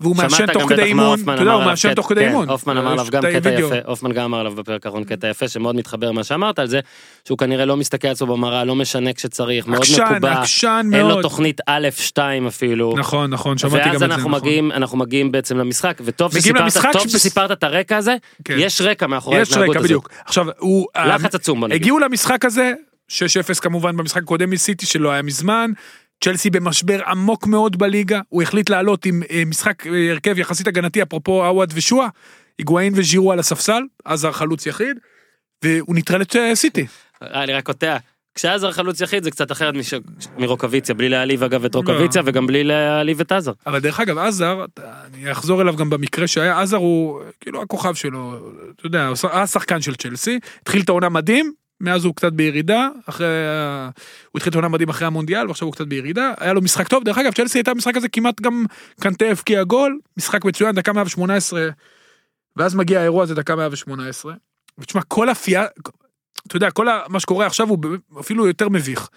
[0.00, 2.28] והוא מעשן תוך כדי מה אימון, הופמן אתה יודע, הוא עליו מעשן תוך כדי כן,
[2.28, 2.48] אימון.
[2.48, 3.50] הופמן אמר עליו יש גם קטע.
[3.50, 6.80] יפה, הופמן גם אמר עליו בפרק האחרון קטע יפה שמאוד מתחבר למה שאמרת על זה,
[7.24, 10.42] שהוא כנראה לא מסתכל עצמו במראה, לא משנה כשצריך, מאוד מקובע,
[10.92, 11.22] אין לו.
[11.22, 12.94] תוכנית א', 2 אפילו.
[12.98, 14.72] נכון, נכון, שמעתי גם את ואז זה, אנחנו נכון.
[14.72, 16.90] אנחנו מגיעים בעצם למשחק, וטוב שסיפרת, למשחק
[17.52, 18.54] את הרקע הזה, כן.
[18.58, 20.04] יש רקע מאחורי יש ההתנהגות רקע, הזאת.
[23.08, 23.30] בדיוק.
[23.30, 23.46] עכשיו, הוא...
[23.46, 23.60] לחץ עצום בוא נגיד.
[23.60, 25.70] הגיעו למשחק הזה, 6-0 כמובן במשחק הקודם מסיטי שלא היה מזמן.
[26.24, 31.02] צ'לסי במשבר עמוק מאוד בליגה, הוא החליט לעלות עם אה, משחק אה, הרכב יחסית הגנתי,
[31.02, 32.08] אפרופו עווד ושועה,
[32.58, 34.96] היגואין וז'ירו על הספסל, עזר חלוץ יחיד,
[35.64, 36.86] והוא נטרל את אה, סיטי.
[37.22, 37.96] אני רק קוטע.
[38.34, 39.94] כשעזר חלוץ יחיד זה קצת אחרת מש-
[40.38, 42.28] מרוקוויציה, בלי להעליב אגב את רוקוויציה לא.
[42.28, 43.52] וגם בלי להעליב את עזר.
[43.66, 44.64] אבל דרך אגב, עזר,
[45.14, 49.24] אני אחזור אליו גם במקרה שהיה, עזר הוא כאילו הכוכב שלו, אתה יודע, הוא ש-
[49.24, 53.90] היה שחקן של צ'לסי, התחיל את העונה מדהים, מאז הוא קצת בירידה, אחרי, ה-
[54.30, 57.04] הוא התחיל את העונה מדהים אחרי המונדיאל, ועכשיו הוא קצת בירידה, היה לו משחק טוב,
[57.04, 58.64] דרך אגב, צ'לסי הייתה במשחק הזה כמעט גם
[59.00, 61.68] קנטה הבקיע גול, משחק מצוין, דקה 118,
[62.56, 64.34] ואז מגיע האירוע הזה דקה 118,
[64.78, 65.64] ותשמע, כל הפייה,
[66.46, 67.78] אתה יודע, כל מה שקורה עכשיו הוא
[68.20, 69.08] אפילו יותר מביך.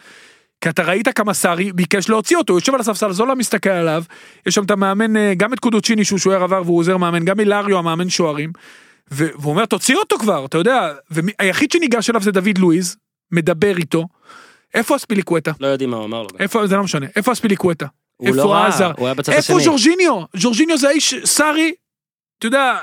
[0.61, 4.03] כי אתה ראית כמה סארי ביקש להוציא אותו, יושב על הספסל, זולה מסתכל עליו,
[4.45, 7.39] יש שם את המאמן, אה, גם את קודוצ'יני שהוא שוער עבר והוא עוזר מאמן, גם
[7.39, 8.51] אילריו המאמן שוערים,
[9.11, 12.97] והוא אומר תוציא אותו כבר, אתה יודע, והיחיד שניגש אליו זה דוד לואיז,
[13.31, 14.07] מדבר איתו,
[14.73, 15.51] איפה אספיליקווטה?
[15.59, 16.29] לא יודעים מה הוא אמר לו.
[16.39, 17.85] איפה, זה לא משנה, איפה אספיליקווטה?
[18.17, 18.91] הוא לא איפה ראה, עזר?
[18.97, 19.63] הוא היה בצד איפה השני.
[19.65, 20.21] ז'ורג'יניו?
[20.35, 21.73] ז'ורג'יניו זה האיש, סארי,
[22.39, 22.77] אתה יודע,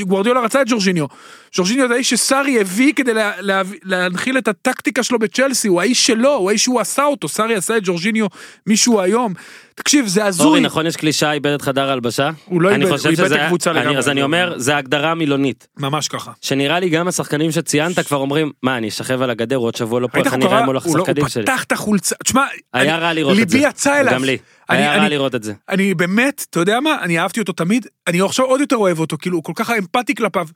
[0.00, 1.06] גוורדיולה רצה את ז'ורג'יניו.
[1.54, 6.06] ז'ורג'יניו זה האיש שסארי הביא כדי לה, לה, להנחיל את הטקטיקה שלו בצ'לסי, הוא האיש
[6.06, 8.26] שלו, הוא האיש שהוא עשה אותו, סארי עשה את ז'ורג'יניו
[8.66, 9.34] מישהו היום.
[9.74, 10.60] תקשיב, זה אורי הזוי.
[10.60, 12.30] נכון יש קלישאה איבד את חדר ההלבשה?
[12.44, 13.98] הוא לא איבד, הוא איבד את הקבוצה לגמרי.
[13.98, 16.32] אז אני אומר זה הגדרה מילונית ממש ככה.
[16.40, 20.08] שנראה לי גם השחקנים שציינת כבר אומרים מה אני אשכב על הגדר עוד שבוע לא
[20.12, 20.64] פה איך אני הוא אראה?
[20.64, 21.42] מול הוא לא- הוא השחקנים שלי.
[21.42, 23.56] פתח את החולצה, תשמע, היה רע לראות את זה.
[23.58, 24.12] ליבי יצא אליו.
[24.14, 24.36] גם לי.
[24.68, 25.52] היה רע לראות את זה.
[25.68, 29.16] אני באמת, אתה יודע מה, אני אהבתי אותו תמיד, אני עכשיו עוד יותר אוהב אותו,
[29.18, 30.46] כאילו, הוא כל כך אמפתי כלפיו,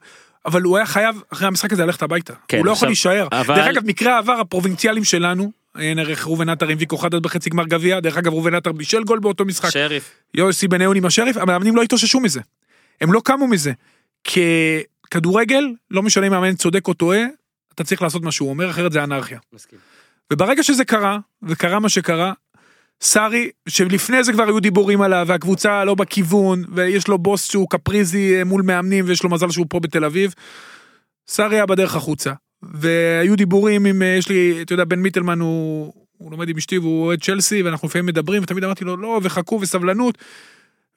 [0.45, 2.33] אבל הוא היה חייב אחרי המשחק הזה ללכת הביתה.
[2.47, 3.27] כן, הוא לא עכשיו- יכול להישאר.
[3.31, 7.99] אבל- דרך אגב, מקרה העבר הפרובינציאלים שלנו, ראובן עטר עם ויקו חדד בחצי גמר גביע,
[7.99, 9.69] דרך אגב ראובן עטר בישל גול באותו משחק.
[9.69, 10.11] שריף.
[10.33, 12.41] יוסי בניון עם השריף, המאמנים לא התאוששו מזה.
[13.01, 13.71] הם לא קמו מזה.
[14.23, 17.21] ככדורגל, לא משנה אם המאמן צודק או טועה,
[17.73, 19.39] אתה צריך לעשות מה שהוא אומר, אחרת זה אנרכיה.
[19.53, 19.79] מסכים.
[20.33, 22.33] וברגע שזה קרה, וקרה מה שקרה,
[23.01, 28.37] סארי, שלפני זה כבר היו דיבורים עליו, והקבוצה לא בכיוון, ויש לו בוס שהוא קפריזי
[28.37, 30.33] אה, מול מאמנים, ויש לו מזל שהוא פה בתל אביב,
[31.27, 32.33] סארי היה בדרך החוצה.
[32.63, 36.77] והיו דיבורים עם, אה, יש לי, אתה יודע, בן מיטלמן הוא, הוא לומד עם אשתי
[36.77, 40.17] והוא אוהד צ'לסי, ואנחנו לפעמים מדברים, ותמיד אמרתי לו, לא, וחכו וסבלנות.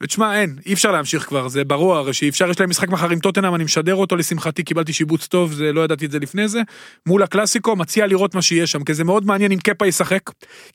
[0.01, 3.11] ותשמע, אין, אי אפשר להמשיך כבר, זה ברור הרי שאי אפשר, יש להם משחק מחר
[3.11, 6.49] עם טוטנאם, אני משדר אותו, לשמחתי קיבלתי שיבוץ טוב, זה לא ידעתי את זה לפני
[6.49, 6.61] זה.
[7.07, 10.21] מול הקלאסיקו, מציע לראות מה שיש שם, כי זה מאוד מעניין אם קפה ישחק,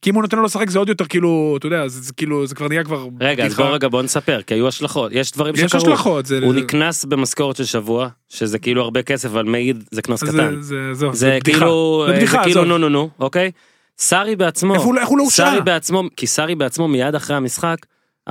[0.01, 2.47] כי אם הוא נותן לו לשחק זה עוד יותר כאילו, אתה יודע, זה, זה כאילו,
[2.47, 3.07] זה כבר נהיה כבר...
[3.21, 3.55] רגע, אז.
[3.55, 5.77] בוא רגע בוא נספר, כי היו השלכות, יש דברים יש שקרו.
[5.81, 6.39] השלכות, זה...
[6.43, 10.31] הוא זה- נקנס במשכורת של שבוע, שזה כאילו הרבה כסף, אבל מעיד זה קנס זה-
[10.31, 10.61] קטן.
[10.61, 11.07] זה, זה
[11.41, 11.41] בדיחה.
[11.59, 12.65] כאילו, זה זה בדיחה, כאילו עזוב.
[12.71, 13.51] נו נו נו, אוקיי?
[13.99, 14.81] סארי בעצמו, לא-
[15.17, 15.25] לא?
[15.29, 17.75] סארי בעצמו, כי סארי בעצמו מיד אחרי המשחק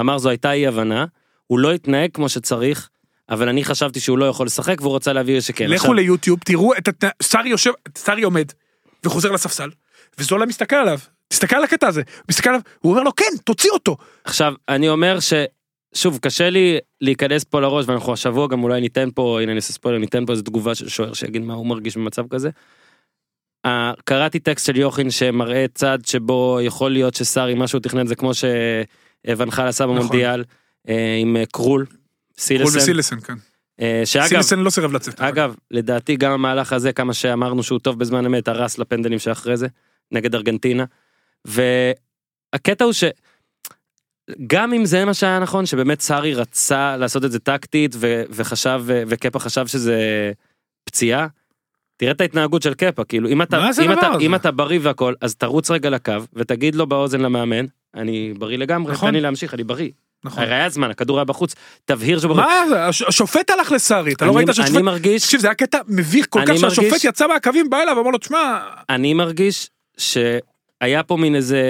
[0.01, 1.05] אמר זו הייתה אי הבנה,
[1.47, 2.89] הוא לא התנהג כמו שצריך,
[3.28, 5.64] אבל אני חשבתי שהוא לא יכול לשחק והוא רצה להבהיר שכן.
[5.64, 7.10] לכו עכשיו, ליוטיוב, תראו את התנא...
[7.23, 8.52] סארי יושב, סארי עומד,
[9.05, 9.70] וחוזר לספסל,
[10.18, 10.98] וזולה מסתכל עליו,
[11.28, 13.97] תסתכל על הקטע הזה, מסתכל עליו, הוא אומר לו כן, תוציא אותו.
[14.24, 15.32] עכשיו אני אומר ש...
[15.94, 19.73] שוב קשה לי להיכנס פה לראש ואנחנו השבוע גם אולי ניתן פה הנה אני אעשה
[19.73, 22.51] ספוילר ניתן פה איזה תגובה של שוער שיגיד מה הוא מרגיש במצב כזה.
[24.05, 28.35] קראתי טקסט של יוחין שמראה צד שבו יכול להיות שסארי מה שהוא תכנן זה כמו
[29.26, 30.44] שוון עשה במונדיאל
[30.88, 31.86] אה, עם אה, קרול
[32.38, 33.34] סילסן וסילסן, כן.
[33.80, 35.20] אה, שאגב סילסן לא סירב לצאת.
[35.20, 39.66] אגב לדעתי גם המהלך הזה כמה שאמרנו שהוא טוב בזמן אמת הרס לפנדלים שאחרי זה
[40.12, 40.84] נגד ארגנטינה.
[41.44, 43.05] והקטע הוא ש...
[44.47, 48.80] גם אם זה מה שהיה נכון שבאמת סארי רצה לעשות את זה טקטית ו- וחשב
[48.84, 50.32] ו- וקפה חשב שזה
[50.84, 51.26] פציעה.
[51.97, 54.10] תראה את ההתנהגות של קפה כאילו אם אתה אם אתה?
[54.20, 57.66] אם אתה בריא והכל אז תרוץ רגע לקו ותגיד לו באוזן למאמן
[57.97, 59.09] אני בריא לגמרי נכון.
[59.09, 59.90] תן לי להמשיך אני בריא.
[60.24, 60.43] נכון.
[60.43, 61.55] הרי היה זמן הכדור היה בחוץ
[61.85, 62.36] תבהיר שהוא.
[62.36, 62.64] מה
[63.09, 64.70] השופט הלך לסארי, אתה לא ראית שהשופט...
[64.74, 68.01] אני מרגיש תקשיב, זה היה קטע מביך כל כך שהשופט מרגיש- יצא מהקווים, בא אליו,
[68.01, 68.59] אמר לו, תשמע,
[68.90, 71.60] אני מרגיש שהיה פה מין איזה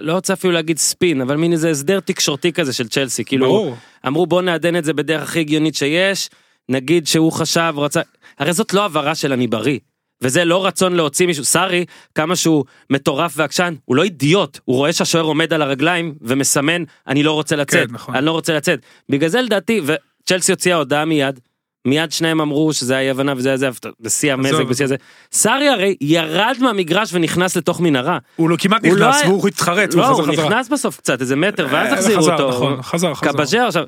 [0.00, 3.76] לא רוצה אפילו להגיד ספין אבל מין איזה הסדר תקשורתי כזה של צ'לסי כאילו ברור.
[4.06, 6.30] אמרו בוא נעדן את זה בדרך הכי הגיונית שיש
[6.68, 8.00] נגיד שהוא חשב רצה
[8.38, 9.78] הרי זאת לא הבהרה של אני בריא.
[10.22, 11.84] וזה לא רצון להוציא מישהו סארי
[12.14, 17.22] כמה שהוא מטורף ועקשן הוא לא אידיוט הוא רואה שהשוער עומד על הרגליים ומסמן אני
[17.22, 18.14] לא רוצה לצאת כן, נכון.
[18.16, 18.78] אני לא רוצה לצאת
[19.08, 19.80] בגלל זה לדעתי
[20.24, 21.40] וצ'לסי הוציאה הודעה מיד
[21.84, 23.68] מיד שניהם אמרו שזה היה הבנה וזה היה זה
[24.00, 24.62] בשיא המזג.
[24.62, 24.96] בשיא הזה
[25.32, 29.48] סארי הרי ירד מהמגרש ונכנס לתוך מנהרה הוא לא כמעט הוא לא נכנס, היה- והוא
[29.48, 30.48] התחרט, הוא לא חזר הוא חזרה.
[30.48, 33.32] נכנס בסוף קצת איזה מטר ואז אה, החזירו אותו נכון, חזר, חזר.
[33.32, 33.84] קבז'ר עכשיו.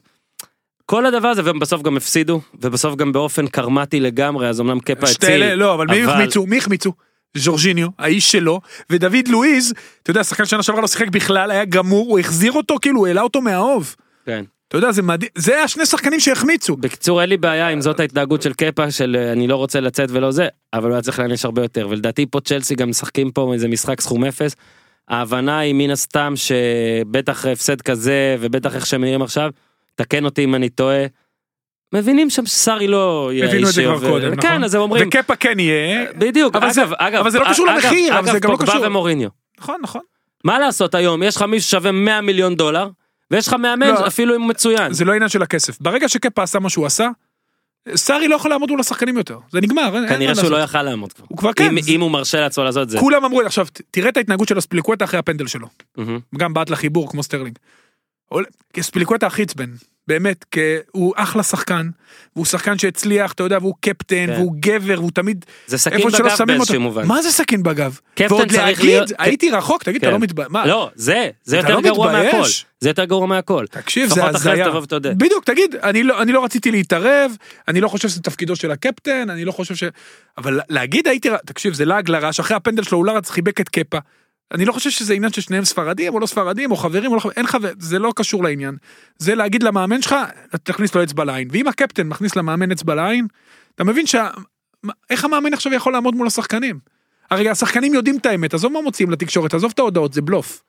[0.86, 5.26] כל הדבר הזה ובסוף גם הפסידו ובסוף גם באופן קרמטי לגמרי אז אמנם קפה שתי
[5.26, 5.42] הציל.
[5.42, 6.46] אלה, לא, אבל מי אבל- החמיצו?
[6.46, 6.92] מי החמיצו?
[7.36, 8.60] ז'ורג'יניו, האיש שלו,
[8.90, 12.76] ודוד לואיז, אתה יודע, שחקן שנה שעברה לא שיחק בכלל, היה גמור, הוא החזיר אותו,
[12.82, 13.96] כאילו, הוא העלה אותו מהאוב.
[14.26, 14.44] כן.
[14.68, 16.76] אתה יודע, זה מדהים, זה השני שחקנים שהחמיצו.
[16.76, 20.08] בקיצור אין לי בעיה אם זאת ההתנהגות של קפה של אה, אני לא רוצה לצאת
[20.12, 23.50] ולא זה אבל הוא היה צריך להעניש הרבה יותר ולדעתי פה צ'לסי גם משחקים פה
[23.54, 24.56] איזה משחק סכום אפס.
[25.08, 29.50] ההבנה היא מן הסתם שבטח הפסד כזה ובטח איך שהם נראים עכשיו
[29.94, 31.04] תקן אותי אם אני טועה.
[31.94, 34.10] מבינים שם שסארי לא יהיה הבינו את זה כבר שעובר.
[34.10, 34.64] קודם, כן נכון?
[34.64, 37.66] אז הם אומרים וקפה כן יהיה, בדיוק אבל זה- אגב אגב אבל זה לא קשור
[37.70, 38.86] אגב, למחיר, אבל אגב, זה גם לא פוגבה קשור.
[38.86, 39.28] ומוריניו.
[39.60, 40.00] נכון, נכון.
[40.44, 42.88] מה לעשות היום יש לך מישהו שווה 100 מיליון דולר
[43.30, 44.06] ויש לך מאמן לא.
[44.06, 44.92] אפילו אם הוא מצוין.
[44.92, 45.80] זה לא עניין של הכסף.
[45.80, 47.08] ברגע שקפה עשה מה שהוא עשה,
[47.94, 49.38] סארי לא יכול לעמוד מול השחקנים יותר.
[49.50, 50.50] זה נגמר, כנראה שהוא.
[50.50, 51.24] לא יכל לעמוד כבר.
[51.28, 51.64] הוא כבר כן.
[51.64, 52.98] אם- זה- אם הוא מרשה לעצמו לעשות את זה.
[52.98, 55.66] כולם אמרו, עכשיו, תראה את ההתנהגות של אספיליקווטה אחרי הפנדל שלו.
[55.96, 56.18] מהמם.
[56.38, 57.58] גם בעט לחיבור כמו סטרלינג.
[58.80, 59.70] ספיליקווטה הכי עצבן,
[60.08, 61.88] באמת, כי הוא אחלה שחקן,
[62.36, 64.32] והוא שחקן שהצליח, אתה יודע, והוא קפטן, כן.
[64.32, 66.80] והוא גבר, והוא תמיד, זה סכין בגב באיזשהו.
[66.80, 67.06] מובן.
[67.06, 67.98] מה זה סכין בגב?
[68.14, 70.12] קפטן ועוד צריך להגיד, להיות- הייתי רחוק, תגיד, אתה כן.
[70.12, 70.48] לא מתבייש?
[70.66, 72.34] לא, זה, זה אתה יותר לא גרוע מתבייש?
[72.34, 72.48] מהכל.
[72.80, 73.66] זה יותר גרוע מהכל.
[73.70, 74.66] תקשיב, זה הזיה.
[75.14, 77.32] בדיוק, תגיד, אני לא, אני לא רציתי להתערב,
[77.68, 79.84] אני לא חושב שזה תפקידו של הקפטן, אני לא חושב ש...
[80.38, 83.68] אבל להגיד הייתי, תקשיב, זה לעג לרש, אחרי הפנדל שלו הוא לא רץ, חיבק את
[83.68, 83.98] קפה.
[84.52, 87.34] אני לא חושב שזה עניין ששניהם ספרדים או לא ספרדים או חברים או לא חברים,
[87.36, 88.76] אין חבר, זה לא קשור לעניין.
[89.18, 90.16] זה להגיד למאמן שלך,
[90.62, 91.48] תכניס לו אצבע לעין.
[91.52, 93.26] ואם הקפטן מכניס למאמן אצבע לעין,
[93.74, 94.28] אתה מבין שה...
[95.10, 96.78] איך המאמן עכשיו יכול לעמוד מול השחקנים?
[97.30, 100.62] הרי השחקנים יודעים את האמת, עזוב מה מוציאים לתקשורת, עזוב את ההודעות, זה בלוף.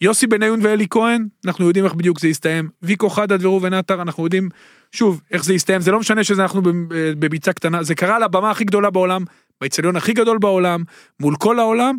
[0.00, 2.68] יוסי בניון ואלי כהן, אנחנו יודעים איך בדיוק זה יסתיים.
[2.82, 4.48] ויקו חדד וראובן עטר, אנחנו יודעים,
[4.92, 5.80] שוב, איך זה יסתיים.
[5.80, 9.24] זה לא משנה שזה אנחנו בב- בביצה קטנה, זה קרה על הבמה הכי גדולה בעולם,
[9.60, 10.82] באצטדיון הכי גדול בעולם,
[11.20, 11.98] מול כל העולם.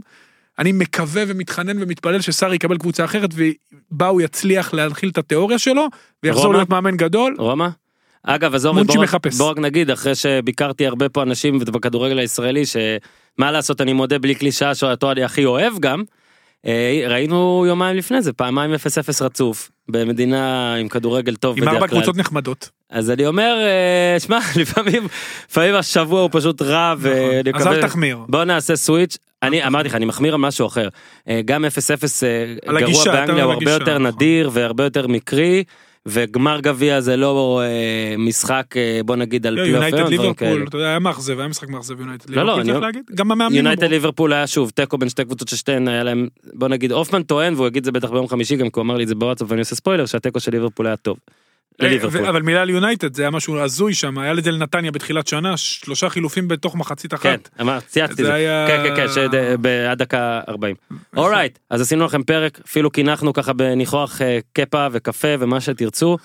[0.59, 5.88] אני מקווה ומתחנן ומתפלל שסארי יקבל קבוצה אחרת, ובה הוא יצליח להנחיל את התיאוריה שלו,
[6.23, 6.57] ויחזור רומא?
[6.57, 7.35] להיות מאמן גדול.
[7.39, 7.67] רומא?
[8.23, 9.38] אגב, אז בוא, רק- מחפש.
[9.38, 14.35] בוא רק נגיד, אחרי שביקרתי הרבה פה אנשים בכדורגל הישראלי, שמה לעשות, אני מודה בלי
[14.35, 16.03] קלישאה שאותו אני הכי אוהב גם,
[16.65, 21.88] אה, ראינו יומיים לפני זה, פעמיים 0-0 רצוף, במדינה עם כדורגל טוב עם ארבע.
[21.88, 22.69] קבוצות נחמדות.
[22.89, 25.07] אז אני אומר, אה, שמע, לפעמים,
[25.49, 27.19] לפעמים השבוע הוא פשוט רע, ואני
[27.49, 27.61] נכון.
[27.61, 28.18] אז מקווה- אל תחמיר.
[28.30, 29.18] בוא נעשה סוויץ'.
[29.43, 30.88] אני אמרתי לך, אני מחמיר על משהו אחר.
[31.30, 34.07] אה, גם 0-0 אה, גרוע באנגליה הוא הרבה יותר נכון.
[34.07, 35.64] נדיר והרבה יותר מקרי,
[36.07, 40.09] וגמר גביע זה לא אה, משחק, אה, בוא נגיד, על לא, פלייאוף יונייטד.
[40.09, 43.57] ליברפול, יודע, היה מאכזב, היה משחק מאכזב יונייטד לא, לא, ליברפול, צריך להגיד, גם המאמנים
[43.57, 43.84] יונייטד.
[43.84, 47.67] ליברפול היה שוב תיקו בין שתי קבוצות ששתיהן היה להם בוא נגיד הופמן טוען והוא
[47.67, 49.75] יגיד זה בטח ביום חמישי גם כי הוא אמר לי את זה בוואטסאפ ואני עושה
[49.75, 51.17] ספוילר שהתיקו של ליברפול היה טוב.
[51.81, 52.25] אה, לליברפול.
[52.25, 56.09] אבל מילה על יונייטד, זה היה משהו הזוי שם, היה לזה לנתניה בתחילת שנה, שלושה
[56.09, 57.49] חילופים בתוך מחצית כן, אחת.
[57.61, 59.35] אמר, צייצתי את זה זה, היה- כן כן כן, שעד-
[59.91, 60.75] עד דקה 40.
[61.17, 66.17] אורייט, אז עשינו לכם פרק, אפילו קינחנו ככה בניחוח אה, קפה וקפה ומה שתרצו.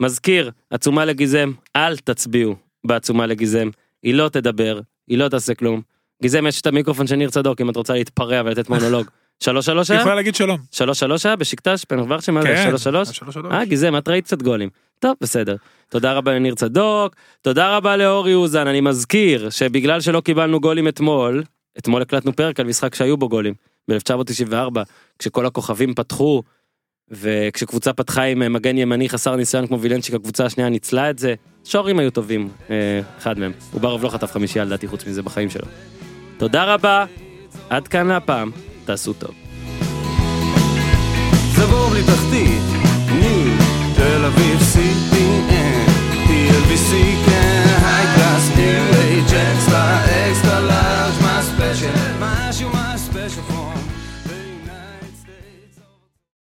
[0.00, 2.56] מזכיר, עצומה לגיזם, אל תצביעו
[2.86, 3.68] בעצומה לגיזם,
[4.02, 5.80] היא לא תדבר, היא לא תעשה כלום.
[6.22, 9.06] גיזם יש את המיקרופון של ניר צדוק אם את רוצה להתפרע ולתת מונולוג.
[9.44, 10.00] שלוש שלוש היא היה?
[10.00, 10.58] יכולה להגיד שלום.
[10.72, 12.64] שלוש שלוש היה בשקטש פנח ורשה מה זה כן?
[12.68, 13.36] שלוש שלוש.
[13.50, 14.68] אה גיזם את ראית קצת גולים.
[15.00, 15.56] טוב בסדר.
[15.88, 21.42] תודה רבה לניר צדוק, תודה רבה לאורי אוזן, אני מזכיר שבגלל שלא קיבלנו גולים אתמול,
[21.78, 23.54] אתמול הקלטנו פרק על משחק שהיו בו גולים,
[23.90, 24.80] ב-1994,
[25.18, 26.42] כשכל הכוכבים פתחו,
[27.10, 31.34] וכשקבוצה פתחה עם אה, מגן ימני חסר ניסיון כמו וילנצ'יק, הקבוצה השנייה ניצלה את זה,
[31.64, 33.52] שורים היו טובים, אה, אחד מהם.
[33.74, 35.66] אוברוב לא חטף חמישייה לדעתי חוץ מזה בחיים שלו.
[36.38, 37.04] תודה רבה,
[37.70, 38.50] עד כאן להפעם,
[38.84, 39.34] תעשו טוב.
[41.56, 42.89] זה בור בלי תחתית,
[44.20, 45.88] Tel Aviv City and
[46.28, 46.90] TLVC
[47.24, 49.69] can high class LA Jets.